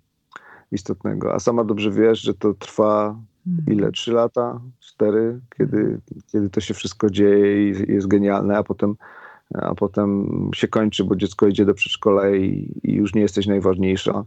istotnego. 0.72 1.34
A 1.34 1.40
sama 1.40 1.64
dobrze 1.64 1.92
wiesz, 1.92 2.22
że 2.22 2.34
to 2.34 2.54
trwa 2.54 3.20
mhm. 3.48 3.78
ile? 3.78 3.92
Trzy 3.92 4.12
lata? 4.12 4.62
Cztery? 4.80 5.40
Kiedy, 5.58 6.00
kiedy 6.32 6.50
to 6.50 6.62
się 6.62 6.74
wszystko 6.74 7.10
dzieje 7.10 7.70
i 7.70 7.92
jest 7.92 8.08
genialne, 8.08 8.58
a 8.58 8.64
potem 8.64 8.96
a 9.54 9.76
potem 9.76 10.30
się 10.56 10.68
kończy, 10.68 11.04
bo 11.04 11.16
dziecko 11.16 11.48
idzie 11.48 11.66
do 11.66 11.74
przedszkola 11.74 12.36
i, 12.36 12.74
i 12.84 12.94
już 12.94 13.16
nie 13.16 13.22
jesteś 13.22 13.48
najważniejsza, 13.48 14.26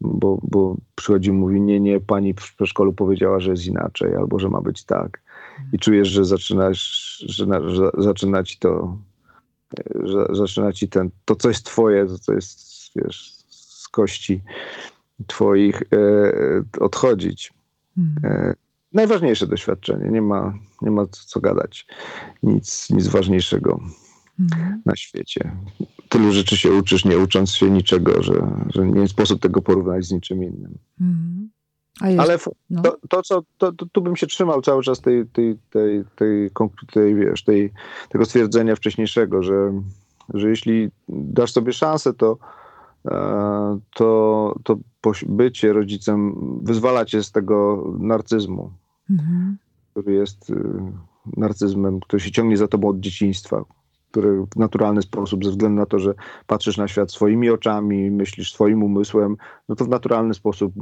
bo, 0.00 0.38
bo 0.42 0.76
przychodzi 0.94 1.30
i 1.30 1.32
mówi, 1.32 1.60
nie, 1.60 1.80
nie, 1.80 2.00
pani 2.00 2.34
w 2.34 2.54
przedszkolu 2.56 2.92
powiedziała, 2.92 3.40
że 3.40 3.50
jest 3.50 3.66
inaczej, 3.66 4.16
albo 4.16 4.38
że 4.38 4.48
ma 4.48 4.60
być 4.60 4.84
tak. 4.84 5.22
I 5.72 5.78
czujesz, 5.78 6.08
że 6.08 6.24
zaczynasz, 6.24 6.78
że, 7.28 7.70
że 7.70 7.90
zaczyna 7.98 8.42
ci 8.42 8.58
to, 8.58 8.98
że 10.02 10.26
zaczyna 10.32 10.72
ci 10.72 10.88
ten, 10.88 11.10
to 11.24 11.36
co 11.36 11.48
jest 11.48 11.66
twoje, 11.66 12.06
to 12.06 12.18
co 12.18 12.32
jest, 12.32 12.60
wiesz, 12.96 13.32
z 13.48 13.88
kości 13.88 14.42
twoich 15.26 15.82
e, 15.82 16.82
odchodzić. 16.84 17.52
E, 18.24 18.54
najważniejsze 18.92 19.46
doświadczenie, 19.46 20.10
nie 20.10 20.22
ma, 20.22 20.54
nie 20.82 20.90
ma 20.90 21.06
co 21.06 21.40
gadać. 21.40 21.86
Nic, 22.42 22.90
nic 22.90 23.08
ważniejszego 23.08 23.80
mhm. 24.40 24.82
na 24.86 24.96
świecie. 24.96 25.56
Tylu 26.08 26.32
rzeczy 26.32 26.56
się 26.56 26.72
uczysz, 26.72 27.04
nie 27.04 27.18
ucząc 27.18 27.54
się 27.54 27.70
niczego, 27.70 28.22
że, 28.22 28.34
że 28.74 28.86
nie 28.86 29.08
sposób 29.08 29.40
tego 29.42 29.62
porównać 29.62 30.04
z 30.04 30.12
niczym 30.12 30.44
innym. 30.44 30.78
Mhm. 31.00 31.50
Ale 32.00 32.38
no. 32.70 32.82
to, 32.82 32.96
to, 33.08 33.22
co, 33.22 33.42
to, 33.58 33.72
to, 33.72 33.86
tu 33.92 34.02
bym 34.02 34.16
się 34.16 34.26
trzymał 34.26 34.62
cały 34.62 34.82
czas 34.82 35.00
tej, 35.00 35.26
tej, 35.26 35.56
tej, 35.70 36.04
tej, 36.16 36.50
tej, 36.92 37.14
wiesz, 37.14 37.44
tej, 37.44 37.72
tego 38.08 38.24
stwierdzenia 38.24 38.76
wcześniejszego, 38.76 39.42
że, 39.42 39.82
że 40.34 40.48
jeśli 40.48 40.90
dasz 41.08 41.52
sobie 41.52 41.72
szansę, 41.72 42.14
to, 42.14 42.38
e, 43.10 43.78
to, 43.94 44.54
to 44.62 44.76
bycie 45.26 45.72
rodzicem 45.72 46.34
wyzwala 46.62 47.04
cię 47.04 47.22
z 47.22 47.32
tego 47.32 47.84
narcyzmu, 47.98 48.72
mhm. 49.10 49.58
który 49.90 50.14
jest 50.14 50.50
y, 50.50 50.54
narcyzmem, 51.36 52.00
który 52.00 52.20
się 52.20 52.30
ciągnie 52.30 52.56
za 52.56 52.68
tobą 52.68 52.88
od 52.88 53.00
dzieciństwa, 53.00 53.64
który 54.10 54.46
w 54.54 54.56
naturalny 54.56 55.02
sposób, 55.02 55.44
ze 55.44 55.50
względu 55.50 55.80
na 55.80 55.86
to, 55.86 55.98
że 55.98 56.14
patrzysz 56.46 56.76
na 56.76 56.88
świat 56.88 57.12
swoimi 57.12 57.50
oczami, 57.50 58.10
myślisz 58.10 58.52
swoim 58.52 58.82
umysłem, 58.82 59.36
no 59.68 59.74
to 59.74 59.84
w 59.84 59.88
naturalny 59.88 60.34
sposób 60.34 60.74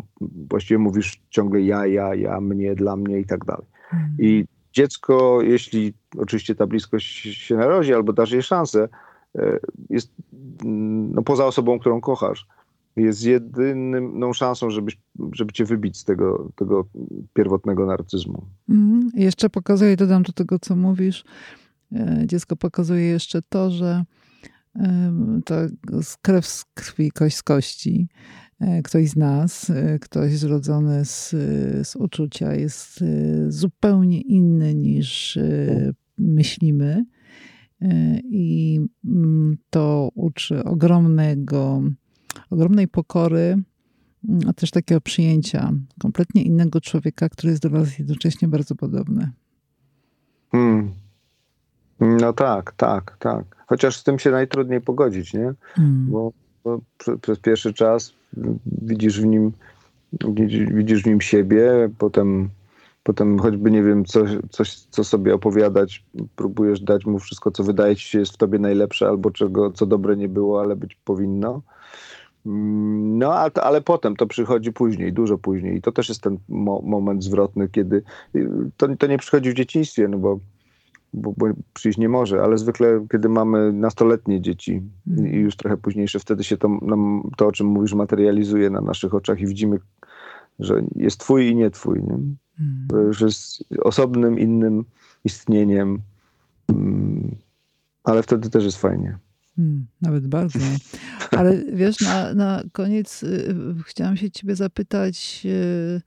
właściwie 0.51 0.79
mówisz 0.79 1.21
ciągle 1.31 1.63
ja, 1.63 1.87
ja, 1.87 2.15
ja, 2.15 2.41
mnie, 2.41 2.75
dla 2.75 2.97
mnie 2.97 3.21
i 3.21 3.27
tak 3.27 3.45
dalej. 3.45 3.67
Mhm. 3.93 4.17
I 4.19 4.45
dziecko, 4.73 5.39
jeśli 5.43 5.95
oczywiście 6.19 6.55
ta 6.55 6.67
bliskość 6.67 7.07
się 7.47 7.57
narodzi 7.57 7.95
albo 7.95 8.13
dasz 8.13 8.31
jej 8.31 8.43
szansę, 8.43 8.89
e, 9.39 9.59
jest 9.91 10.13
mm, 10.65 11.13
no, 11.15 11.23
poza 11.23 11.47
osobą, 11.47 11.79
którą 11.79 12.01
kochasz, 12.01 12.47
jest 12.97 13.25
jedyną 13.25 14.33
szansą, 14.33 14.71
żeby, 14.71 14.93
żeby 15.33 15.53
cię 15.53 15.65
wybić 15.65 15.97
z 15.97 16.05
tego, 16.05 16.49
tego 16.57 16.85
pierwotnego 17.35 17.87
narcyzmu. 17.87 18.43
Mm, 18.69 19.11
jeszcze 19.15 19.51
pokazuję, 19.51 19.97
dodam 19.97 20.23
do 20.23 20.33
tego, 20.33 20.59
co 20.59 20.77
mówisz, 20.77 21.25
dziecko 22.27 22.57
pokazuje 22.57 23.03
jeszcze 23.03 23.43
to, 23.43 23.71
że 23.71 24.05
to 25.45 25.55
krew 26.23 26.47
z 26.47 26.65
krwi, 26.75 27.11
kość 27.11 27.37
z 27.37 27.43
kości. 27.43 28.09
E, 28.61 28.83
ktoś 28.83 29.09
z 29.09 29.17
nas, 29.17 29.71
e, 29.71 29.99
ktoś 29.99 30.39
zrodzony 30.39 31.05
z, 31.05 31.31
z 31.89 31.97
uczucia 31.97 32.55
jest 32.55 33.05
zupełnie 33.49 34.21
inny 34.21 34.75
niż 34.75 35.39
myślimy. 36.19 37.05
I 38.25 38.81
mm, 39.05 39.57
to 39.71 40.11
uczy 40.15 40.65
ogromnego, 40.65 41.83
ogromnej 42.51 42.89
pokory, 42.89 43.63
a 44.47 44.53
też 44.53 44.71
takiego 44.71 45.01
przyjęcia 45.01 45.73
kompletnie 45.99 46.43
innego 46.43 46.81
człowieka, 46.81 47.29
który 47.29 47.51
jest 47.51 47.63
do 47.63 47.71
nas 47.71 47.99
jednocześnie 47.99 48.49
bardzo 48.49 48.75
podobny. 48.75 49.31
Hmm. 50.53 50.91
No 52.01 52.33
tak, 52.33 52.73
tak, 52.73 53.17
tak. 53.19 53.45
Chociaż 53.67 53.97
z 53.97 54.05
tym 54.05 54.19
się 54.19 54.31
najtrudniej 54.31 54.81
pogodzić, 54.81 55.35
nie? 55.35 55.55
Mm. 55.79 56.07
Bo, 56.11 56.33
bo 56.65 56.81
przez 57.21 57.39
pierwszy 57.39 57.75
czas 57.75 58.15
widzisz 58.67 59.21
w 59.21 59.27
nim 59.27 59.53
widzisz 60.75 61.03
w 61.03 61.07
nim 61.07 61.21
siebie, 61.21 61.91
potem, 61.99 62.49
potem 63.03 63.39
choćby 63.39 63.71
nie 63.71 63.83
wiem, 63.83 64.05
coś, 64.05 64.31
coś, 64.51 64.75
co 64.75 65.05
sobie 65.05 65.35
opowiadać, 65.35 66.05
próbujesz 66.37 66.81
dać 66.81 67.07
mu 67.07 67.19
wszystko, 67.19 67.51
co 67.51 67.65
wydaje 67.65 67.97
ci 67.97 68.09
się 68.09 68.19
jest 68.19 68.33
w 68.33 68.37
tobie 68.37 68.59
najlepsze, 68.59 69.09
albo 69.09 69.31
czego, 69.31 69.73
co 69.73 69.87
dobre 69.87 70.17
nie 70.17 70.29
było, 70.29 70.61
ale 70.61 70.77
być 70.77 70.95
powinno. 71.05 71.63
Mm, 72.47 73.19
no, 73.19 73.35
ale, 73.35 73.51
ale 73.55 73.81
potem 73.81 74.17
to 74.17 74.27
przychodzi 74.27 74.73
później, 74.73 75.13
dużo 75.13 75.39
później. 75.39 75.77
I 75.77 75.83
to 75.83 75.93
też 75.93 76.09
jest 76.09 76.23
ten 76.23 76.39
mo 76.49 76.83
moment 76.85 77.25
zwrotny, 77.25 77.69
kiedy 77.69 78.03
to, 78.77 78.97
to 78.97 79.07
nie 79.07 79.19
przychodzi 79.19 79.51
w 79.51 79.55
dzieciństwie, 79.55 80.09
no 80.09 80.19
bo 80.19 80.39
bo, 81.13 81.35
bo 81.37 81.47
przyjść 81.75 81.99
nie 81.99 82.09
może, 82.09 82.43
ale 82.43 82.59
zwykle, 82.59 83.07
kiedy 83.13 83.29
mamy 83.29 83.73
nastoletnie 83.73 84.41
dzieci 84.41 84.83
mm. 85.07 85.33
i 85.33 85.37
już 85.37 85.57
trochę 85.57 85.77
późniejsze, 85.77 86.19
wtedy 86.19 86.45
się 86.45 86.57
to, 86.57 86.69
nam, 86.69 87.31
to, 87.37 87.47
o 87.47 87.53
czym 87.53 87.67
mówisz, 87.67 87.95
materializuje 87.95 88.71
na 88.71 88.81
naszych 88.81 89.15
oczach 89.15 89.41
i 89.41 89.47
widzimy, 89.47 89.79
że 90.59 90.83
jest 90.97 91.21
twój 91.21 91.49
i 91.49 91.57
nie 91.57 91.71
twój. 91.71 92.03
Nie? 92.03 92.19
Mm. 92.61 93.13
Że 93.13 93.27
jest 93.27 93.65
osobnym, 93.83 94.39
innym 94.39 94.85
istnieniem, 95.25 95.99
mm, 96.69 97.37
ale 98.05 98.23
wtedy 98.23 98.51
też 98.51 98.65
jest 98.65 98.79
fajnie. 98.79 99.19
Hmm, 99.57 99.87
nawet 100.01 100.27
bardzo. 100.27 100.59
Ale 101.31 101.65
wiesz, 101.73 102.01
na, 102.01 102.35
na 102.35 102.63
koniec 102.73 103.23
y, 103.23 103.55
chciałam 103.87 104.17
się 104.17 104.31
ciebie 104.31 104.57
zapytać 104.57 105.43
y, 105.45 106.01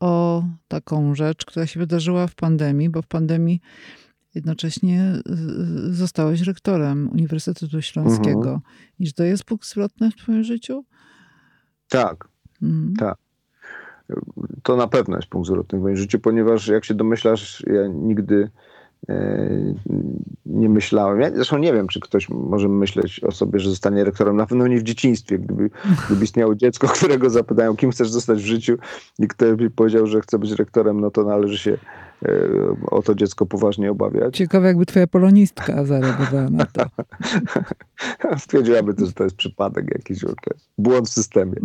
o 0.00 0.44
taką 0.68 1.14
rzecz, 1.14 1.44
która 1.44 1.66
się 1.66 1.80
wydarzyła 1.80 2.26
w 2.26 2.34
pandemii, 2.34 2.90
bo 2.90 3.02
w 3.02 3.06
pandemii 3.06 3.60
jednocześnie 4.38 5.14
y, 5.88 5.94
zostałeś 5.94 6.40
rektorem 6.40 7.10
Uniwersytetu 7.12 7.82
Śląskiego. 7.82 8.38
Mhm. 8.38 8.60
I 8.98 9.06
czy 9.06 9.12
to 9.12 9.24
jest 9.24 9.44
punkt 9.44 9.66
zwrotny 9.66 10.10
w 10.10 10.16
twoim 10.16 10.44
życiu? 10.44 10.84
Tak, 11.88 12.28
mhm. 12.62 12.94
tak. 12.96 13.18
To 14.62 14.76
na 14.76 14.86
pewno 14.86 15.16
jest 15.16 15.28
punkt 15.28 15.48
zwrotny 15.48 15.78
w 15.78 15.82
moim 15.82 15.96
życiu, 15.96 16.18
ponieważ 16.18 16.68
jak 16.68 16.84
się 16.84 16.94
domyślasz, 16.94 17.64
ja 17.66 17.86
nigdy 17.86 18.50
E, 19.08 19.74
nie 20.46 20.68
myślałem. 20.68 21.20
Ja 21.20 21.30
zresztą 21.34 21.58
nie 21.58 21.72
wiem, 21.72 21.88
czy 21.88 22.00
ktoś 22.00 22.28
może 22.28 22.68
myśleć 22.68 23.20
o 23.24 23.32
sobie, 23.32 23.60
że 23.60 23.70
zostanie 23.70 24.04
rektorem. 24.04 24.36
Na 24.36 24.46
pewno 24.46 24.66
nie 24.66 24.78
w 24.78 24.82
dzieciństwie. 24.82 25.38
Gdyby, 25.38 25.70
gdyby 26.06 26.24
istniało 26.24 26.54
dziecko, 26.54 26.88
którego 26.88 27.30
zapytają, 27.30 27.76
kim 27.76 27.90
chcesz 27.90 28.10
zostać 28.10 28.38
w 28.38 28.46
życiu 28.46 28.76
i 29.18 29.28
kto 29.28 29.56
by 29.56 29.70
powiedział, 29.70 30.06
że 30.06 30.20
chce 30.20 30.38
być 30.38 30.52
rektorem, 30.52 31.00
no 31.00 31.10
to 31.10 31.24
należy 31.24 31.58
się 31.58 31.72
e, 31.72 31.78
o 32.90 33.02
to 33.02 33.14
dziecko 33.14 33.46
poważnie 33.46 33.90
obawiać. 33.90 34.36
Ciekawe, 34.36 34.66
jakby 34.66 34.86
twoja 34.86 35.06
polonistka 35.06 35.84
zareagowała 35.84 36.50
na 36.50 36.66
to. 36.66 36.84
Stwierdziłaby 38.38 38.94
że 39.06 39.12
to 39.12 39.24
jest 39.24 39.36
przypadek 39.36 39.86
jakiś, 39.94 40.24
błąd 40.78 41.08
w 41.08 41.12
systemie. 41.12 41.56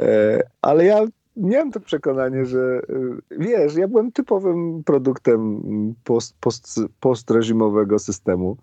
E, 0.00 0.42
ale 0.62 0.84
ja 0.84 1.06
miałem 1.36 1.70
to 1.70 1.80
przekonanie, 1.80 2.44
że 2.44 2.80
y, 2.90 3.38
wiesz, 3.38 3.76
ja 3.76 3.88
byłem 3.88 4.12
typowym 4.12 4.82
produktem 4.84 5.62
post, 6.04 6.36
post, 6.40 6.80
postreżimowego 7.00 7.98
systemu, 7.98 8.56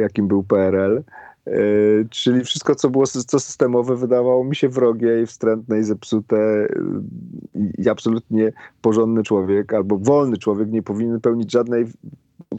jakim 0.00 0.28
był 0.28 0.42
PRL. 0.42 1.02
Y, 1.48 2.06
czyli 2.10 2.44
wszystko, 2.44 2.74
co 2.74 2.90
było 2.90 3.06
co 3.06 3.40
systemowe, 3.40 3.96
wydawało 3.96 4.44
mi 4.44 4.56
się 4.56 4.68
wrogie 4.68 5.22
i 5.22 5.26
wstrętne 5.26 5.78
i 5.78 5.82
zepsute. 5.82 6.68
I 7.78 7.88
absolutnie 7.88 8.52
porządny 8.80 9.22
człowiek 9.22 9.74
albo 9.74 9.98
wolny 9.98 10.38
człowiek 10.38 10.70
nie 10.70 10.82
powinien 10.82 11.20
pełnić 11.20 11.52
żadnej 11.52 11.86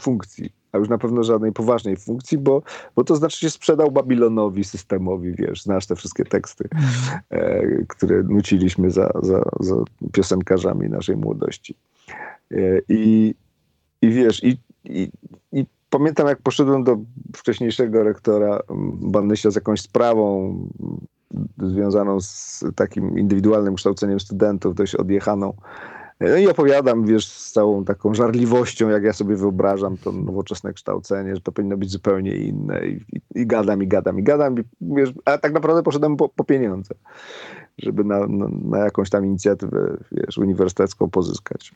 funkcji 0.01 0.49
a 0.75 0.77
już 0.77 0.89
na 0.89 0.97
pewno 0.97 1.23
żadnej 1.23 1.51
poważnej 1.51 1.97
funkcji, 1.97 2.37
bo, 2.37 2.61
bo 2.95 3.03
to 3.03 3.15
znaczy 3.15 3.39
się 3.39 3.49
sprzedał 3.49 3.91
Babilonowi 3.91 4.63
systemowi, 4.63 5.33
wiesz, 5.33 5.61
znasz 5.61 5.85
te 5.85 5.95
wszystkie 5.95 6.25
teksty, 6.25 6.69
e, 7.29 7.61
które 7.87 8.23
nuciliśmy 8.23 8.91
za, 8.91 9.11
za, 9.21 9.43
za 9.59 9.75
piosenkarzami 10.11 10.89
naszej 10.89 11.17
młodości. 11.17 11.75
E, 12.51 12.57
i, 12.89 13.35
I 14.01 14.09
wiesz, 14.09 14.43
i, 14.43 14.57
i, 14.85 15.09
i 15.51 15.65
pamiętam 15.97 16.27
jak 16.27 16.41
poszedłem 16.41 16.83
do 16.83 16.97
wcześniejszego 17.35 18.03
rektora 18.03 18.59
Bannysia 19.01 19.51
z 19.51 19.55
jakąś 19.55 19.81
sprawą 19.81 20.57
związaną 21.57 22.21
z 22.21 22.63
takim 22.75 23.19
indywidualnym 23.19 23.75
kształceniem 23.75 24.19
studentów, 24.19 24.75
dość 24.75 24.95
odjechaną, 24.95 25.53
no 26.19 26.37
i 26.37 26.47
opowiadam, 26.47 27.05
wiesz, 27.05 27.27
z 27.27 27.51
całą 27.51 27.85
taką 27.85 28.13
żarliwością, 28.13 28.89
jak 28.89 29.03
ja 29.03 29.13
sobie 29.13 29.35
wyobrażam 29.35 29.97
to 29.97 30.11
nowoczesne 30.11 30.73
kształcenie, 30.73 31.35
że 31.35 31.41
to 31.41 31.51
powinno 31.51 31.77
być 31.77 31.91
zupełnie 31.91 32.35
inne. 32.35 32.87
I, 32.87 32.91
i, 33.13 33.21
i 33.35 33.47
gadam, 33.47 33.83
i 33.83 33.87
gadam, 33.87 34.19
i 34.19 34.23
gadam. 34.23 34.59
I, 34.59 34.63
wiesz, 34.81 35.13
a 35.25 35.37
tak 35.37 35.53
naprawdę 35.53 35.83
poszedłem 35.83 36.17
po, 36.17 36.29
po 36.29 36.43
pieniądze, 36.43 36.95
żeby 37.77 38.03
na, 38.03 38.27
na, 38.27 38.47
na, 38.63 38.77
jakąś 38.77 39.09
tam 39.09 39.25
inicjatywę, 39.25 39.97
wiesz, 40.11 40.37
uniwersytecką 40.37 41.09
pozyskać. 41.09 41.73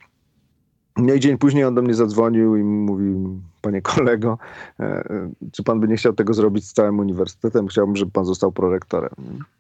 No 1.02 1.14
i 1.14 1.20
dzień 1.20 1.38
później 1.38 1.64
on 1.64 1.76
do 1.76 1.82
mnie 1.82 1.94
zadzwonił 1.94 2.56
i 2.56 2.64
mówi, 2.64 3.16
panie 3.62 3.82
kolego, 3.82 4.38
e, 4.80 4.84
e, 4.84 5.32
czy 5.52 5.64
pan 5.64 5.80
by 5.80 5.88
nie 5.88 5.96
chciał 5.96 6.14
tego 6.14 6.34
zrobić 6.34 6.68
z 6.68 6.74
całym 6.74 7.00
uniwersytetem? 7.00 7.68
Chciałbym, 7.68 7.96
żeby 7.96 8.12
pan 8.12 8.26
został 8.26 8.52
prorektorem. 8.52 9.12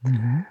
Mhm. 0.06 0.44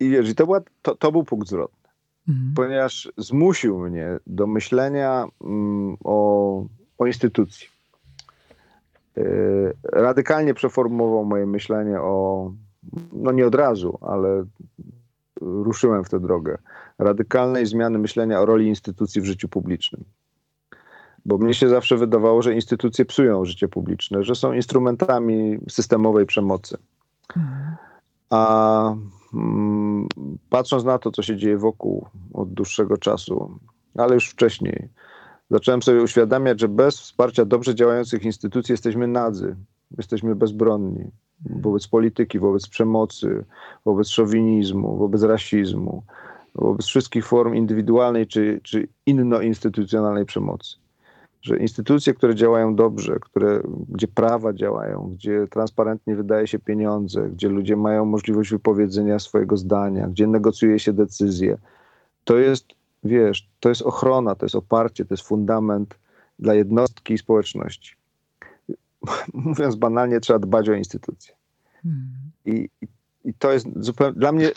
I 0.00 0.10
wiesz, 0.10 0.28
i 0.28 0.34
to, 0.34 0.44
była, 0.44 0.60
to, 0.82 0.94
to 0.94 1.12
był 1.12 1.24
punkt 1.24 1.48
zwrotny 1.48 1.82
mhm. 2.28 2.52
ponieważ 2.54 3.12
zmusił 3.16 3.78
mnie 3.78 4.18
do 4.26 4.46
myślenia 4.46 5.26
mm, 5.44 5.96
o, 6.04 6.66
o 6.98 7.06
instytucji. 7.06 7.68
Yy, 9.16 9.74
radykalnie 9.82 10.54
przeformułował 10.54 11.24
moje 11.24 11.46
myślenie 11.46 12.00
o, 12.00 12.52
no 13.12 13.32
nie 13.32 13.46
od 13.46 13.54
razu, 13.54 13.98
ale 14.00 14.44
ruszyłem 15.40 16.04
w 16.04 16.08
tę 16.10 16.20
drogę, 16.20 16.58
radykalnej 16.98 17.66
zmiany 17.66 17.98
myślenia 17.98 18.40
o 18.40 18.46
roli 18.46 18.66
instytucji 18.66 19.20
w 19.20 19.24
życiu 19.24 19.48
publicznym. 19.48 20.04
Bo 21.24 21.38
mnie 21.38 21.54
się 21.54 21.68
zawsze 21.68 21.96
wydawało, 21.96 22.42
że 22.42 22.54
instytucje 22.54 23.04
psują 23.04 23.44
życie 23.44 23.68
publiczne, 23.68 24.24
że 24.24 24.34
są 24.34 24.52
instrumentami 24.52 25.58
systemowej 25.68 26.26
przemocy. 26.26 26.76
A 28.30 28.94
Mm, 29.34 30.08
patrząc 30.50 30.84
na 30.84 30.98
to, 30.98 31.10
co 31.10 31.22
się 31.22 31.36
dzieje 31.36 31.58
wokół 31.58 32.06
od 32.32 32.52
dłuższego 32.52 32.98
czasu, 32.98 33.58
ale 33.94 34.14
już 34.14 34.28
wcześniej, 34.28 34.88
zacząłem 35.50 35.82
sobie 35.82 36.02
uświadamiać, 36.02 36.60
że 36.60 36.68
bez 36.68 37.00
wsparcia 37.00 37.44
dobrze 37.44 37.74
działających 37.74 38.24
instytucji 38.24 38.72
jesteśmy 38.72 39.06
nadzy, 39.06 39.56
jesteśmy 39.98 40.34
bezbronni 40.34 41.10
wobec 41.50 41.88
polityki, 41.88 42.38
wobec 42.38 42.68
przemocy, 42.68 43.44
wobec 43.84 44.08
szowinizmu, 44.08 44.96
wobec 44.96 45.22
rasizmu, 45.22 46.02
wobec 46.54 46.86
wszystkich 46.86 47.26
form 47.26 47.54
indywidualnej 47.54 48.26
czy, 48.26 48.60
czy 48.62 48.88
innoinstytucjonalnej 49.06 50.26
przemocy 50.26 50.82
że 51.42 51.56
instytucje, 51.58 52.14
które 52.14 52.34
działają 52.34 52.74
dobrze, 52.74 53.18
które, 53.20 53.62
gdzie 53.88 54.08
prawa 54.08 54.52
działają, 54.52 55.12
gdzie 55.14 55.46
transparentnie 55.50 56.16
wydaje 56.16 56.46
się 56.46 56.58
pieniądze, 56.58 57.30
gdzie 57.30 57.48
ludzie 57.48 57.76
mają 57.76 58.04
możliwość 58.04 58.50
wypowiedzenia 58.50 59.18
swojego 59.18 59.56
zdania, 59.56 60.08
gdzie 60.08 60.26
negocjuje 60.26 60.78
się 60.78 60.92
decyzje, 60.92 61.58
to 62.24 62.38
jest, 62.38 62.66
wiesz, 63.04 63.48
to 63.60 63.68
jest 63.68 63.82
ochrona, 63.82 64.34
to 64.34 64.46
jest 64.46 64.54
oparcie, 64.54 65.04
to 65.04 65.14
jest 65.14 65.26
fundament 65.26 65.98
dla 66.38 66.54
jednostki 66.54 67.14
i 67.14 67.18
społeczności. 67.18 67.94
Mówiąc 69.34 69.76
banalnie, 69.76 70.20
trzeba 70.20 70.38
dbać 70.38 70.68
o 70.68 70.74
instytucje. 70.74 71.34
Hmm. 71.82 72.08
I, 72.44 72.68
i, 73.24 73.34
to 73.34 73.52
jest 73.52 73.66
zupełnie 73.76 74.12
dla 74.12 74.32
mnie 74.32 74.50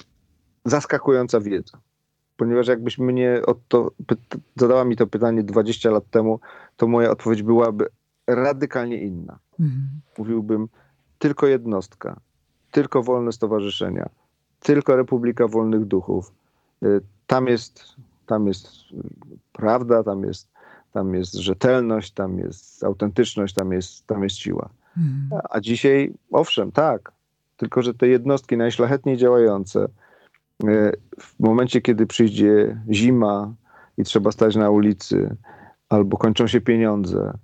zaskakująca 0.65 1.39
wiedza 1.39 1.77
ponieważ 2.37 2.67
jakbyś 2.67 2.97
mnie 2.97 3.41
o 3.45 3.55
to, 3.67 3.91
zadała 4.55 4.85
mi 4.85 4.95
to 4.95 5.07
pytanie 5.07 5.43
20 5.43 5.91
lat 5.91 6.09
temu, 6.09 6.39
to 6.77 6.87
moja 6.87 7.11
odpowiedź 7.11 7.43
byłaby 7.43 7.87
radykalnie 8.27 8.97
inna. 8.97 9.39
Mhm. 9.59 9.87
Mówiłbym 10.17 10.67
tylko 11.19 11.47
jednostka, 11.47 12.19
tylko 12.71 13.03
wolne 13.03 13.31
stowarzyszenia, 13.31 14.09
tylko 14.59 14.95
Republika 14.95 15.47
Wolnych 15.47 15.85
Duchów. 15.85 16.33
Y, 16.83 17.01
tam 17.27 17.47
jest, 17.47 17.95
tam 18.25 18.47
jest 18.47 18.69
prawda, 19.53 20.03
tam 20.03 20.23
jest, 20.23 20.49
tam 20.95 21.13
jest 21.13 21.33
rzetelność, 21.33 22.11
tam 22.11 22.39
jest 22.39 22.83
autentyczność, 22.83 23.53
tam 23.53 23.71
jest, 23.71 24.07
tam 24.07 24.23
jest 24.23 24.35
siła. 24.35 24.69
Mhm. 24.97 25.41
A 25.49 25.59
dzisiaj, 25.59 26.13
owszem, 26.31 26.71
tak, 26.71 27.11
tylko 27.57 27.81
że 27.81 27.93
te 27.93 28.07
jednostki 28.07 28.57
najszlachetniej 28.57 29.17
działające, 29.17 29.87
E, 30.63 30.91
w 31.19 31.39
momencie, 31.39 31.81
kiedy 31.81 32.07
przyjdzie 32.07 32.81
zima 32.89 33.53
i 33.97 34.03
trzeba 34.03 34.31
stać 34.31 34.55
na 34.55 34.69
ulicy, 34.69 35.35
albo 35.89 36.17
kończą 36.17 36.47
się 36.47 36.61
pieniądze, 36.61 37.37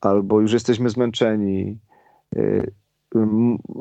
albo 0.00 0.40
już 0.40 0.52
jesteśmy 0.52 0.90
zmęczeni, 0.90 1.78
e, 2.36 2.66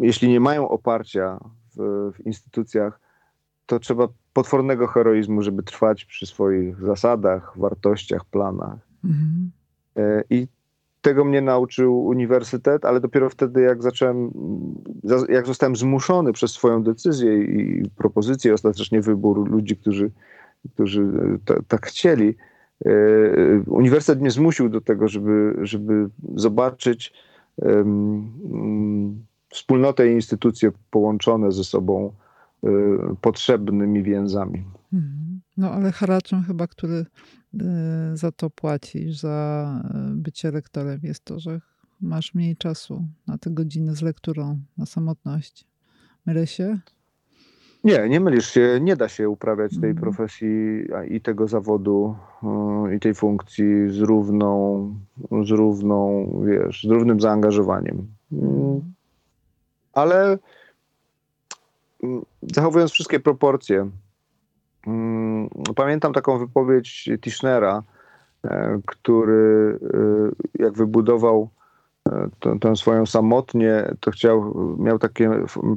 jeśli 0.01 0.29
nie 0.29 0.39
mają 0.39 0.69
oparcia 0.69 1.39
w, 1.75 2.11
w 2.13 2.25
instytucjach, 2.25 2.99
to 3.65 3.79
trzeba 3.79 4.07
potwornego 4.33 4.87
heroizmu, 4.87 5.41
żeby 5.41 5.63
trwać 5.63 6.05
przy 6.05 6.25
swoich 6.25 6.81
zasadach, 6.81 7.53
wartościach, 7.57 8.25
planach. 8.25 8.84
Mhm. 9.05 9.51
E, 9.97 10.23
I 10.29 10.47
tego 11.01 11.25
mnie 11.25 11.41
nauczył 11.41 12.05
uniwersytet, 12.05 12.85
ale 12.85 12.99
dopiero 12.99 13.29
wtedy, 13.29 13.61
jak 13.61 13.83
zacząłem, 13.83 14.31
jak 15.29 15.47
zostałem 15.47 15.75
zmuszony 15.75 16.33
przez 16.33 16.51
swoją 16.51 16.83
decyzję 16.83 17.43
i 17.43 17.89
propozycję, 17.97 18.53
ostatecznie 18.53 19.01
wybór 19.01 19.49
ludzi, 19.49 19.77
którzy, 19.77 20.11
którzy 20.73 21.07
tak 21.67 21.87
chcieli, 21.87 22.35
e, 22.85 22.91
uniwersytet 23.67 24.21
mnie 24.21 24.31
zmusił 24.31 24.69
do 24.69 24.81
tego, 24.81 25.07
żeby, 25.07 25.55
żeby 25.61 26.09
zobaczyć 26.35 27.13
wspólnotę 29.49 30.11
i 30.11 30.13
instytucje 30.13 30.71
połączone 30.91 31.51
ze 31.51 31.63
sobą 31.63 32.13
e, 32.63 32.69
potrzebnymi 33.21 34.03
więzami. 34.03 34.63
Mhm. 34.93 35.41
No 35.57 35.71
ale 35.71 35.91
haraczem 35.91 36.43
chyba, 36.43 36.67
który 36.67 37.05
za 38.13 38.31
to 38.31 38.49
płacisz, 38.49 39.17
za 39.17 39.67
y, 40.13 40.15
bycie 40.15 40.51
lektorem, 40.51 40.99
jest 41.03 41.25
to, 41.25 41.39
że 41.39 41.61
masz 42.01 42.33
mniej 42.33 42.57
czasu 42.57 43.03
na 43.27 43.37
te 43.37 43.49
godziny 43.49 43.95
z 43.95 44.01
lekturą, 44.01 44.59
na 44.77 44.85
samotność. 44.85 45.65
Mylę 46.25 46.47
się? 46.47 46.79
Nie, 47.83 48.09
nie 48.09 48.19
mylisz 48.19 48.51
się. 48.51 48.79
Nie 48.81 48.95
da 48.95 49.09
się 49.09 49.29
uprawiać 49.29 49.71
tej 49.71 49.89
mm. 49.89 50.01
profesji 50.01 50.47
i 51.09 51.21
tego 51.21 51.47
zawodu 51.47 52.15
y, 52.91 52.95
i 52.95 52.99
tej 52.99 53.13
funkcji 53.13 53.89
z 53.89 53.99
równą, 53.99 54.95
z 55.45 55.49
równą, 55.49 56.29
wiesz, 56.45 56.83
z 56.83 56.89
równym 56.89 57.19
zaangażowaniem. 57.19 58.07
Mm. 58.31 58.81
ale 59.93 60.37
mm, 62.03 62.25
zachowując 62.41 62.91
wszystkie 62.91 63.19
proporcje, 63.19 63.77
mm, 63.79 63.91
pamiętam 65.75 66.13
taką 66.13 66.37
wypowiedź 66.37 67.09
Tischnera, 67.21 67.83
e, 68.45 68.79
który 68.85 69.79
e, 70.59 70.63
jak 70.63 70.73
wybudował 70.73 71.49
tę, 72.39 72.59
tę 72.59 72.75
swoją 72.75 73.05
samotnie, 73.05 73.93
to 73.99 74.11
chciał, 74.11 74.53
miał 74.79 74.99
takie, 74.99 75.31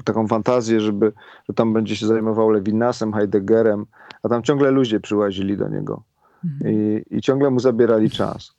taką 0.04 0.26
fantazję, 0.26 0.80
żeby, 0.80 1.12
że 1.48 1.54
tam 1.54 1.72
będzie 1.72 1.96
się 1.96 2.06
zajmował 2.06 2.50
Lewinasem, 2.50 3.12
Heideggerem, 3.12 3.86
a 4.22 4.28
tam 4.28 4.42
ciągle 4.42 4.70
ludzie 4.70 5.00
przyłazili 5.00 5.56
do 5.56 5.68
niego 5.68 6.02
mhm. 6.44 6.74
i, 6.74 7.04
i 7.10 7.20
ciągle 7.20 7.50
mu 7.50 7.60
zabierali 7.60 8.10
czas. 8.10 8.56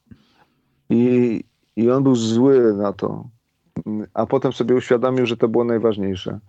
I, 0.89 1.43
I 1.76 1.91
on 1.91 2.04
był 2.04 2.16
zły 2.16 2.74
na 2.74 2.93
to, 2.93 3.24
a 4.14 4.26
potem 4.26 4.54
sobie 4.54 4.76
uświadomił, 4.76 5.26
że 5.26 5.38
to 5.38 5.47
było 5.47 5.64
najważniejsze, 5.64 6.39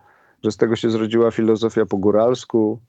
że 0.44 0.53
z 0.53 0.57
tego 0.57 0.76
się 0.76 0.90
zrodziła 0.90 1.30
filozofia 1.30 1.86
po 1.86 1.96
góralsku, 1.96 2.80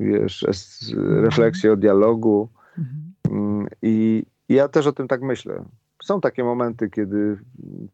wiesz, 0.00 0.46
mhm. 0.92 1.24
refleksja 1.24 1.72
o 1.72 1.76
dialogu 1.76 2.48
mhm. 2.78 3.12
Mm, 3.30 3.66
i, 3.82 4.26
i 4.48 4.54
ja 4.54 4.68
też 4.68 4.86
o 4.86 4.92
tym 4.92 5.08
tak 5.08 5.22
myślę 5.22 5.64
są 6.06 6.20
takie 6.20 6.44
momenty, 6.44 6.90
kiedy, 6.90 7.38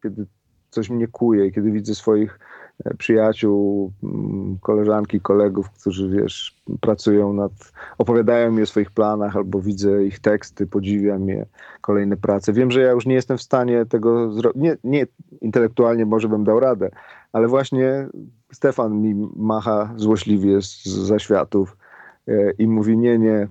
kiedy 0.03 0.25
coś 0.69 0.89
mnie 0.89 1.07
kuje, 1.07 1.51
kiedy 1.51 1.71
widzę 1.71 1.95
swoich 1.95 2.39
e, 2.85 2.93
przyjaciół, 2.93 3.91
mm, 4.03 4.57
koleżanki, 4.61 5.21
kolegów, 5.21 5.69
którzy 5.69 6.09
wiesz, 6.09 6.61
pracują 6.81 7.33
nad, 7.33 7.51
opowiadają 7.97 8.51
mi 8.51 8.61
o 8.61 8.65
swoich 8.65 8.91
planach, 8.91 9.35
albo 9.35 9.61
widzę 9.61 10.03
ich 10.03 10.19
teksty, 10.19 10.67
podziwiam 10.67 11.27
je, 11.29 11.45
kolejne 11.81 12.17
prace. 12.17 12.53
Wiem, 12.53 12.71
że 12.71 12.81
ja 12.81 12.91
już 12.91 13.05
nie 13.05 13.15
jestem 13.15 13.37
w 13.37 13.41
stanie 13.41 13.85
tego 13.85 14.31
zrobić. 14.31 14.63
Nie, 14.63 14.77
nie 14.83 15.07
intelektualnie 15.41 16.05
może 16.05 16.29
bym 16.29 16.43
dał 16.43 16.59
radę, 16.59 16.89
ale 17.33 17.47
właśnie 17.47 18.07
Stefan 18.51 19.01
mi 19.01 19.29
macha 19.35 19.93
złośliwie 19.95 20.61
z, 20.61 20.85
z 20.85 20.97
zaświatów 20.97 21.77
e, 22.27 22.51
i 22.51 22.67
mówi: 22.67 22.97
Nie, 22.97 23.19
nie, 23.19 23.47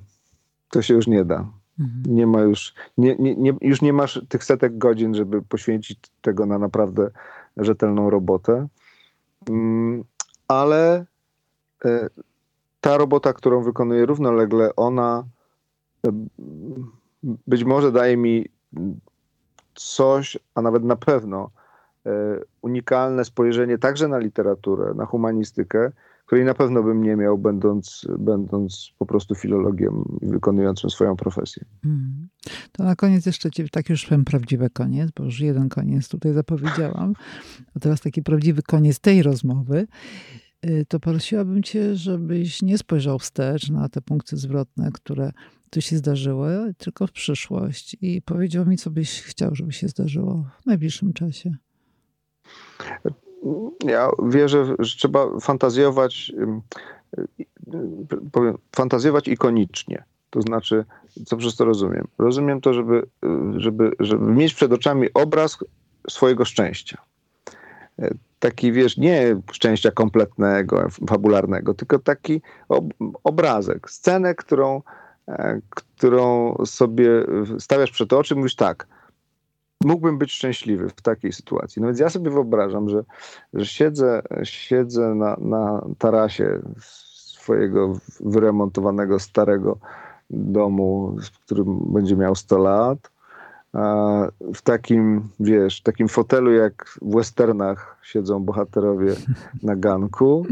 to 0.70 0.82
się 0.82 0.94
już 0.94 1.06
nie 1.06 1.24
da 1.24 1.46
Mhm. 1.80 2.16
Nie 2.16 2.26
ma 2.26 2.40
już, 2.40 2.74
nie, 2.98 3.16
nie, 3.16 3.36
nie, 3.36 3.52
już 3.60 3.82
nie 3.82 3.92
masz 3.92 4.20
tych 4.28 4.44
setek 4.44 4.78
godzin, 4.78 5.14
żeby 5.14 5.42
poświęcić 5.42 6.00
tego 6.20 6.46
na 6.46 6.58
naprawdę 6.58 7.10
rzetelną 7.56 8.10
robotę. 8.10 8.68
Mm, 9.48 10.04
ale 10.48 11.06
e, 11.84 12.08
ta 12.80 12.96
robota, 12.96 13.32
którą 13.32 13.62
wykonuję 13.62 14.06
równolegle, 14.06 14.76
ona 14.76 15.24
e, 16.06 16.10
być 17.46 17.64
może 17.64 17.92
daje 17.92 18.16
mi 18.16 18.48
coś, 19.74 20.38
a 20.54 20.62
nawet 20.62 20.84
na 20.84 20.96
pewno 20.96 21.50
unikalne 22.62 23.24
spojrzenie 23.24 23.78
także 23.78 24.08
na 24.08 24.18
literaturę, 24.18 24.94
na 24.94 25.06
humanistykę, 25.06 25.92
której 26.26 26.44
na 26.44 26.54
pewno 26.54 26.82
bym 26.82 27.02
nie 27.02 27.16
miał, 27.16 27.38
będąc, 27.38 28.06
będąc 28.18 28.92
po 28.98 29.06
prostu 29.06 29.34
filologiem 29.34 30.18
i 30.20 30.26
wykonującym 30.26 30.90
swoją 30.90 31.16
profesję. 31.16 31.64
Mm. 31.84 32.28
To 32.72 32.84
na 32.84 32.96
koniec 32.96 33.26
jeszcze 33.26 33.50
tak 33.72 33.88
już 33.88 34.06
powiem 34.06 34.24
prawdziwy 34.24 34.70
koniec, 34.70 35.10
bo 35.16 35.24
już 35.24 35.40
jeden 35.40 35.68
koniec 35.68 36.08
tutaj 36.08 36.32
zapowiedziałam, 36.32 37.12
a 37.76 37.80
teraz 37.80 38.00
taki 38.00 38.22
prawdziwy 38.22 38.62
koniec 38.62 39.00
tej 39.00 39.22
rozmowy. 39.22 39.86
Y, 40.66 40.86
to 40.88 41.00
prosiłabym 41.00 41.62
cię, 41.62 41.96
żebyś 41.96 42.62
nie 42.62 42.78
spojrzał 42.78 43.18
wstecz 43.18 43.70
na 43.70 43.88
te 43.88 44.02
punkty 44.02 44.36
zwrotne, 44.36 44.90
które 44.92 45.32
tu 45.70 45.80
się 45.80 45.96
zdarzyły, 45.96 46.74
tylko 46.78 47.06
w 47.06 47.12
przyszłość 47.12 47.96
i 48.00 48.22
powiedział 48.22 48.66
mi, 48.66 48.76
co 48.76 48.90
byś 48.90 49.22
chciał, 49.22 49.54
żeby 49.54 49.72
się 49.72 49.88
zdarzyło 49.88 50.46
w 50.62 50.66
najbliższym 50.66 51.12
czasie 51.12 51.56
ja 53.86 54.10
wierzę, 54.28 54.74
że 54.78 54.96
trzeba 54.96 55.40
fantazjować, 55.40 56.32
powiem, 58.32 58.58
fantazjować 58.76 59.28
ikonicznie. 59.28 60.04
To 60.30 60.42
znaczy, 60.42 60.84
co 61.26 61.36
przez 61.36 61.56
to 61.56 61.64
rozumiem? 61.64 62.08
Rozumiem 62.18 62.60
to, 62.60 62.74
żeby, 62.74 63.02
żeby, 63.56 63.90
żeby 64.00 64.32
mieć 64.32 64.54
przed 64.54 64.72
oczami 64.72 65.08
obraz 65.14 65.58
swojego 66.10 66.44
szczęścia. 66.44 66.98
Taki, 68.38 68.72
wiesz, 68.72 68.96
nie 68.96 69.36
szczęścia 69.52 69.90
kompletnego, 69.90 70.88
fabularnego, 71.08 71.74
tylko 71.74 71.98
taki 71.98 72.42
ob 72.68 72.84
obrazek, 73.24 73.90
scenę, 73.90 74.34
którą, 74.34 74.82
e, 75.28 75.60
którą 75.70 76.54
sobie 76.66 77.10
stawiasz 77.58 77.90
przed 77.90 78.12
oczy, 78.12 78.36
mówisz 78.36 78.56
tak, 78.56 78.86
mógłbym 79.84 80.18
być 80.18 80.32
szczęśliwy 80.32 80.88
w 80.88 81.02
takiej 81.02 81.32
sytuacji. 81.32 81.82
No 81.82 81.88
więc 81.88 81.98
ja 81.98 82.10
sobie 82.10 82.30
wyobrażam, 82.30 82.88
że, 82.88 83.04
że 83.54 83.66
siedzę, 83.66 84.22
siedzę 84.42 85.14
na, 85.14 85.36
na 85.40 85.84
tarasie 85.98 86.60
swojego 86.78 87.98
wyremontowanego 88.20 89.18
starego 89.18 89.78
domu, 90.30 91.16
w 91.22 91.44
którym 91.44 91.78
będzie 91.92 92.16
miał 92.16 92.34
100 92.34 92.58
lat, 92.58 93.12
w 94.54 94.62
takim, 94.62 95.28
wiesz, 95.40 95.80
takim 95.80 96.08
fotelu 96.08 96.52
jak 96.52 96.98
w 97.02 97.14
westernach 97.14 97.96
siedzą 98.02 98.40
bohaterowie 98.40 99.14
na 99.62 99.76
ganku, 99.76 100.46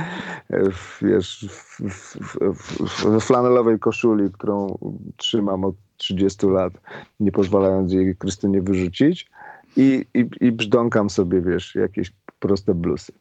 wiesz, 1.02 1.48
w, 1.50 1.80
w, 1.90 2.16
w, 2.54 3.04
w 3.04 3.20
flanelowej 3.20 3.78
koszuli, 3.78 4.30
którą 4.30 4.78
trzymam 5.16 5.64
od 5.64 5.74
30 6.00 6.46
lat, 6.46 6.72
nie 7.20 7.32
pozwalając 7.32 7.92
jej 7.92 8.16
Krystynie 8.16 8.62
wyrzucić 8.62 9.30
i, 9.76 10.06
i, 10.14 10.24
i 10.40 10.52
brzdąkam 10.52 11.10
sobie, 11.10 11.40
wiesz, 11.40 11.74
jakieś 11.74 12.12
proste 12.38 12.74
bluesy. 12.74 13.12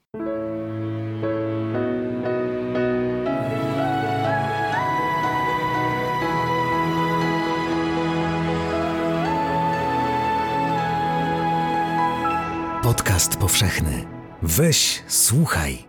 Podcast 12.84 13.38
powszechny. 13.38 14.06
Weź, 14.42 15.04
słuchaj. 15.08 15.89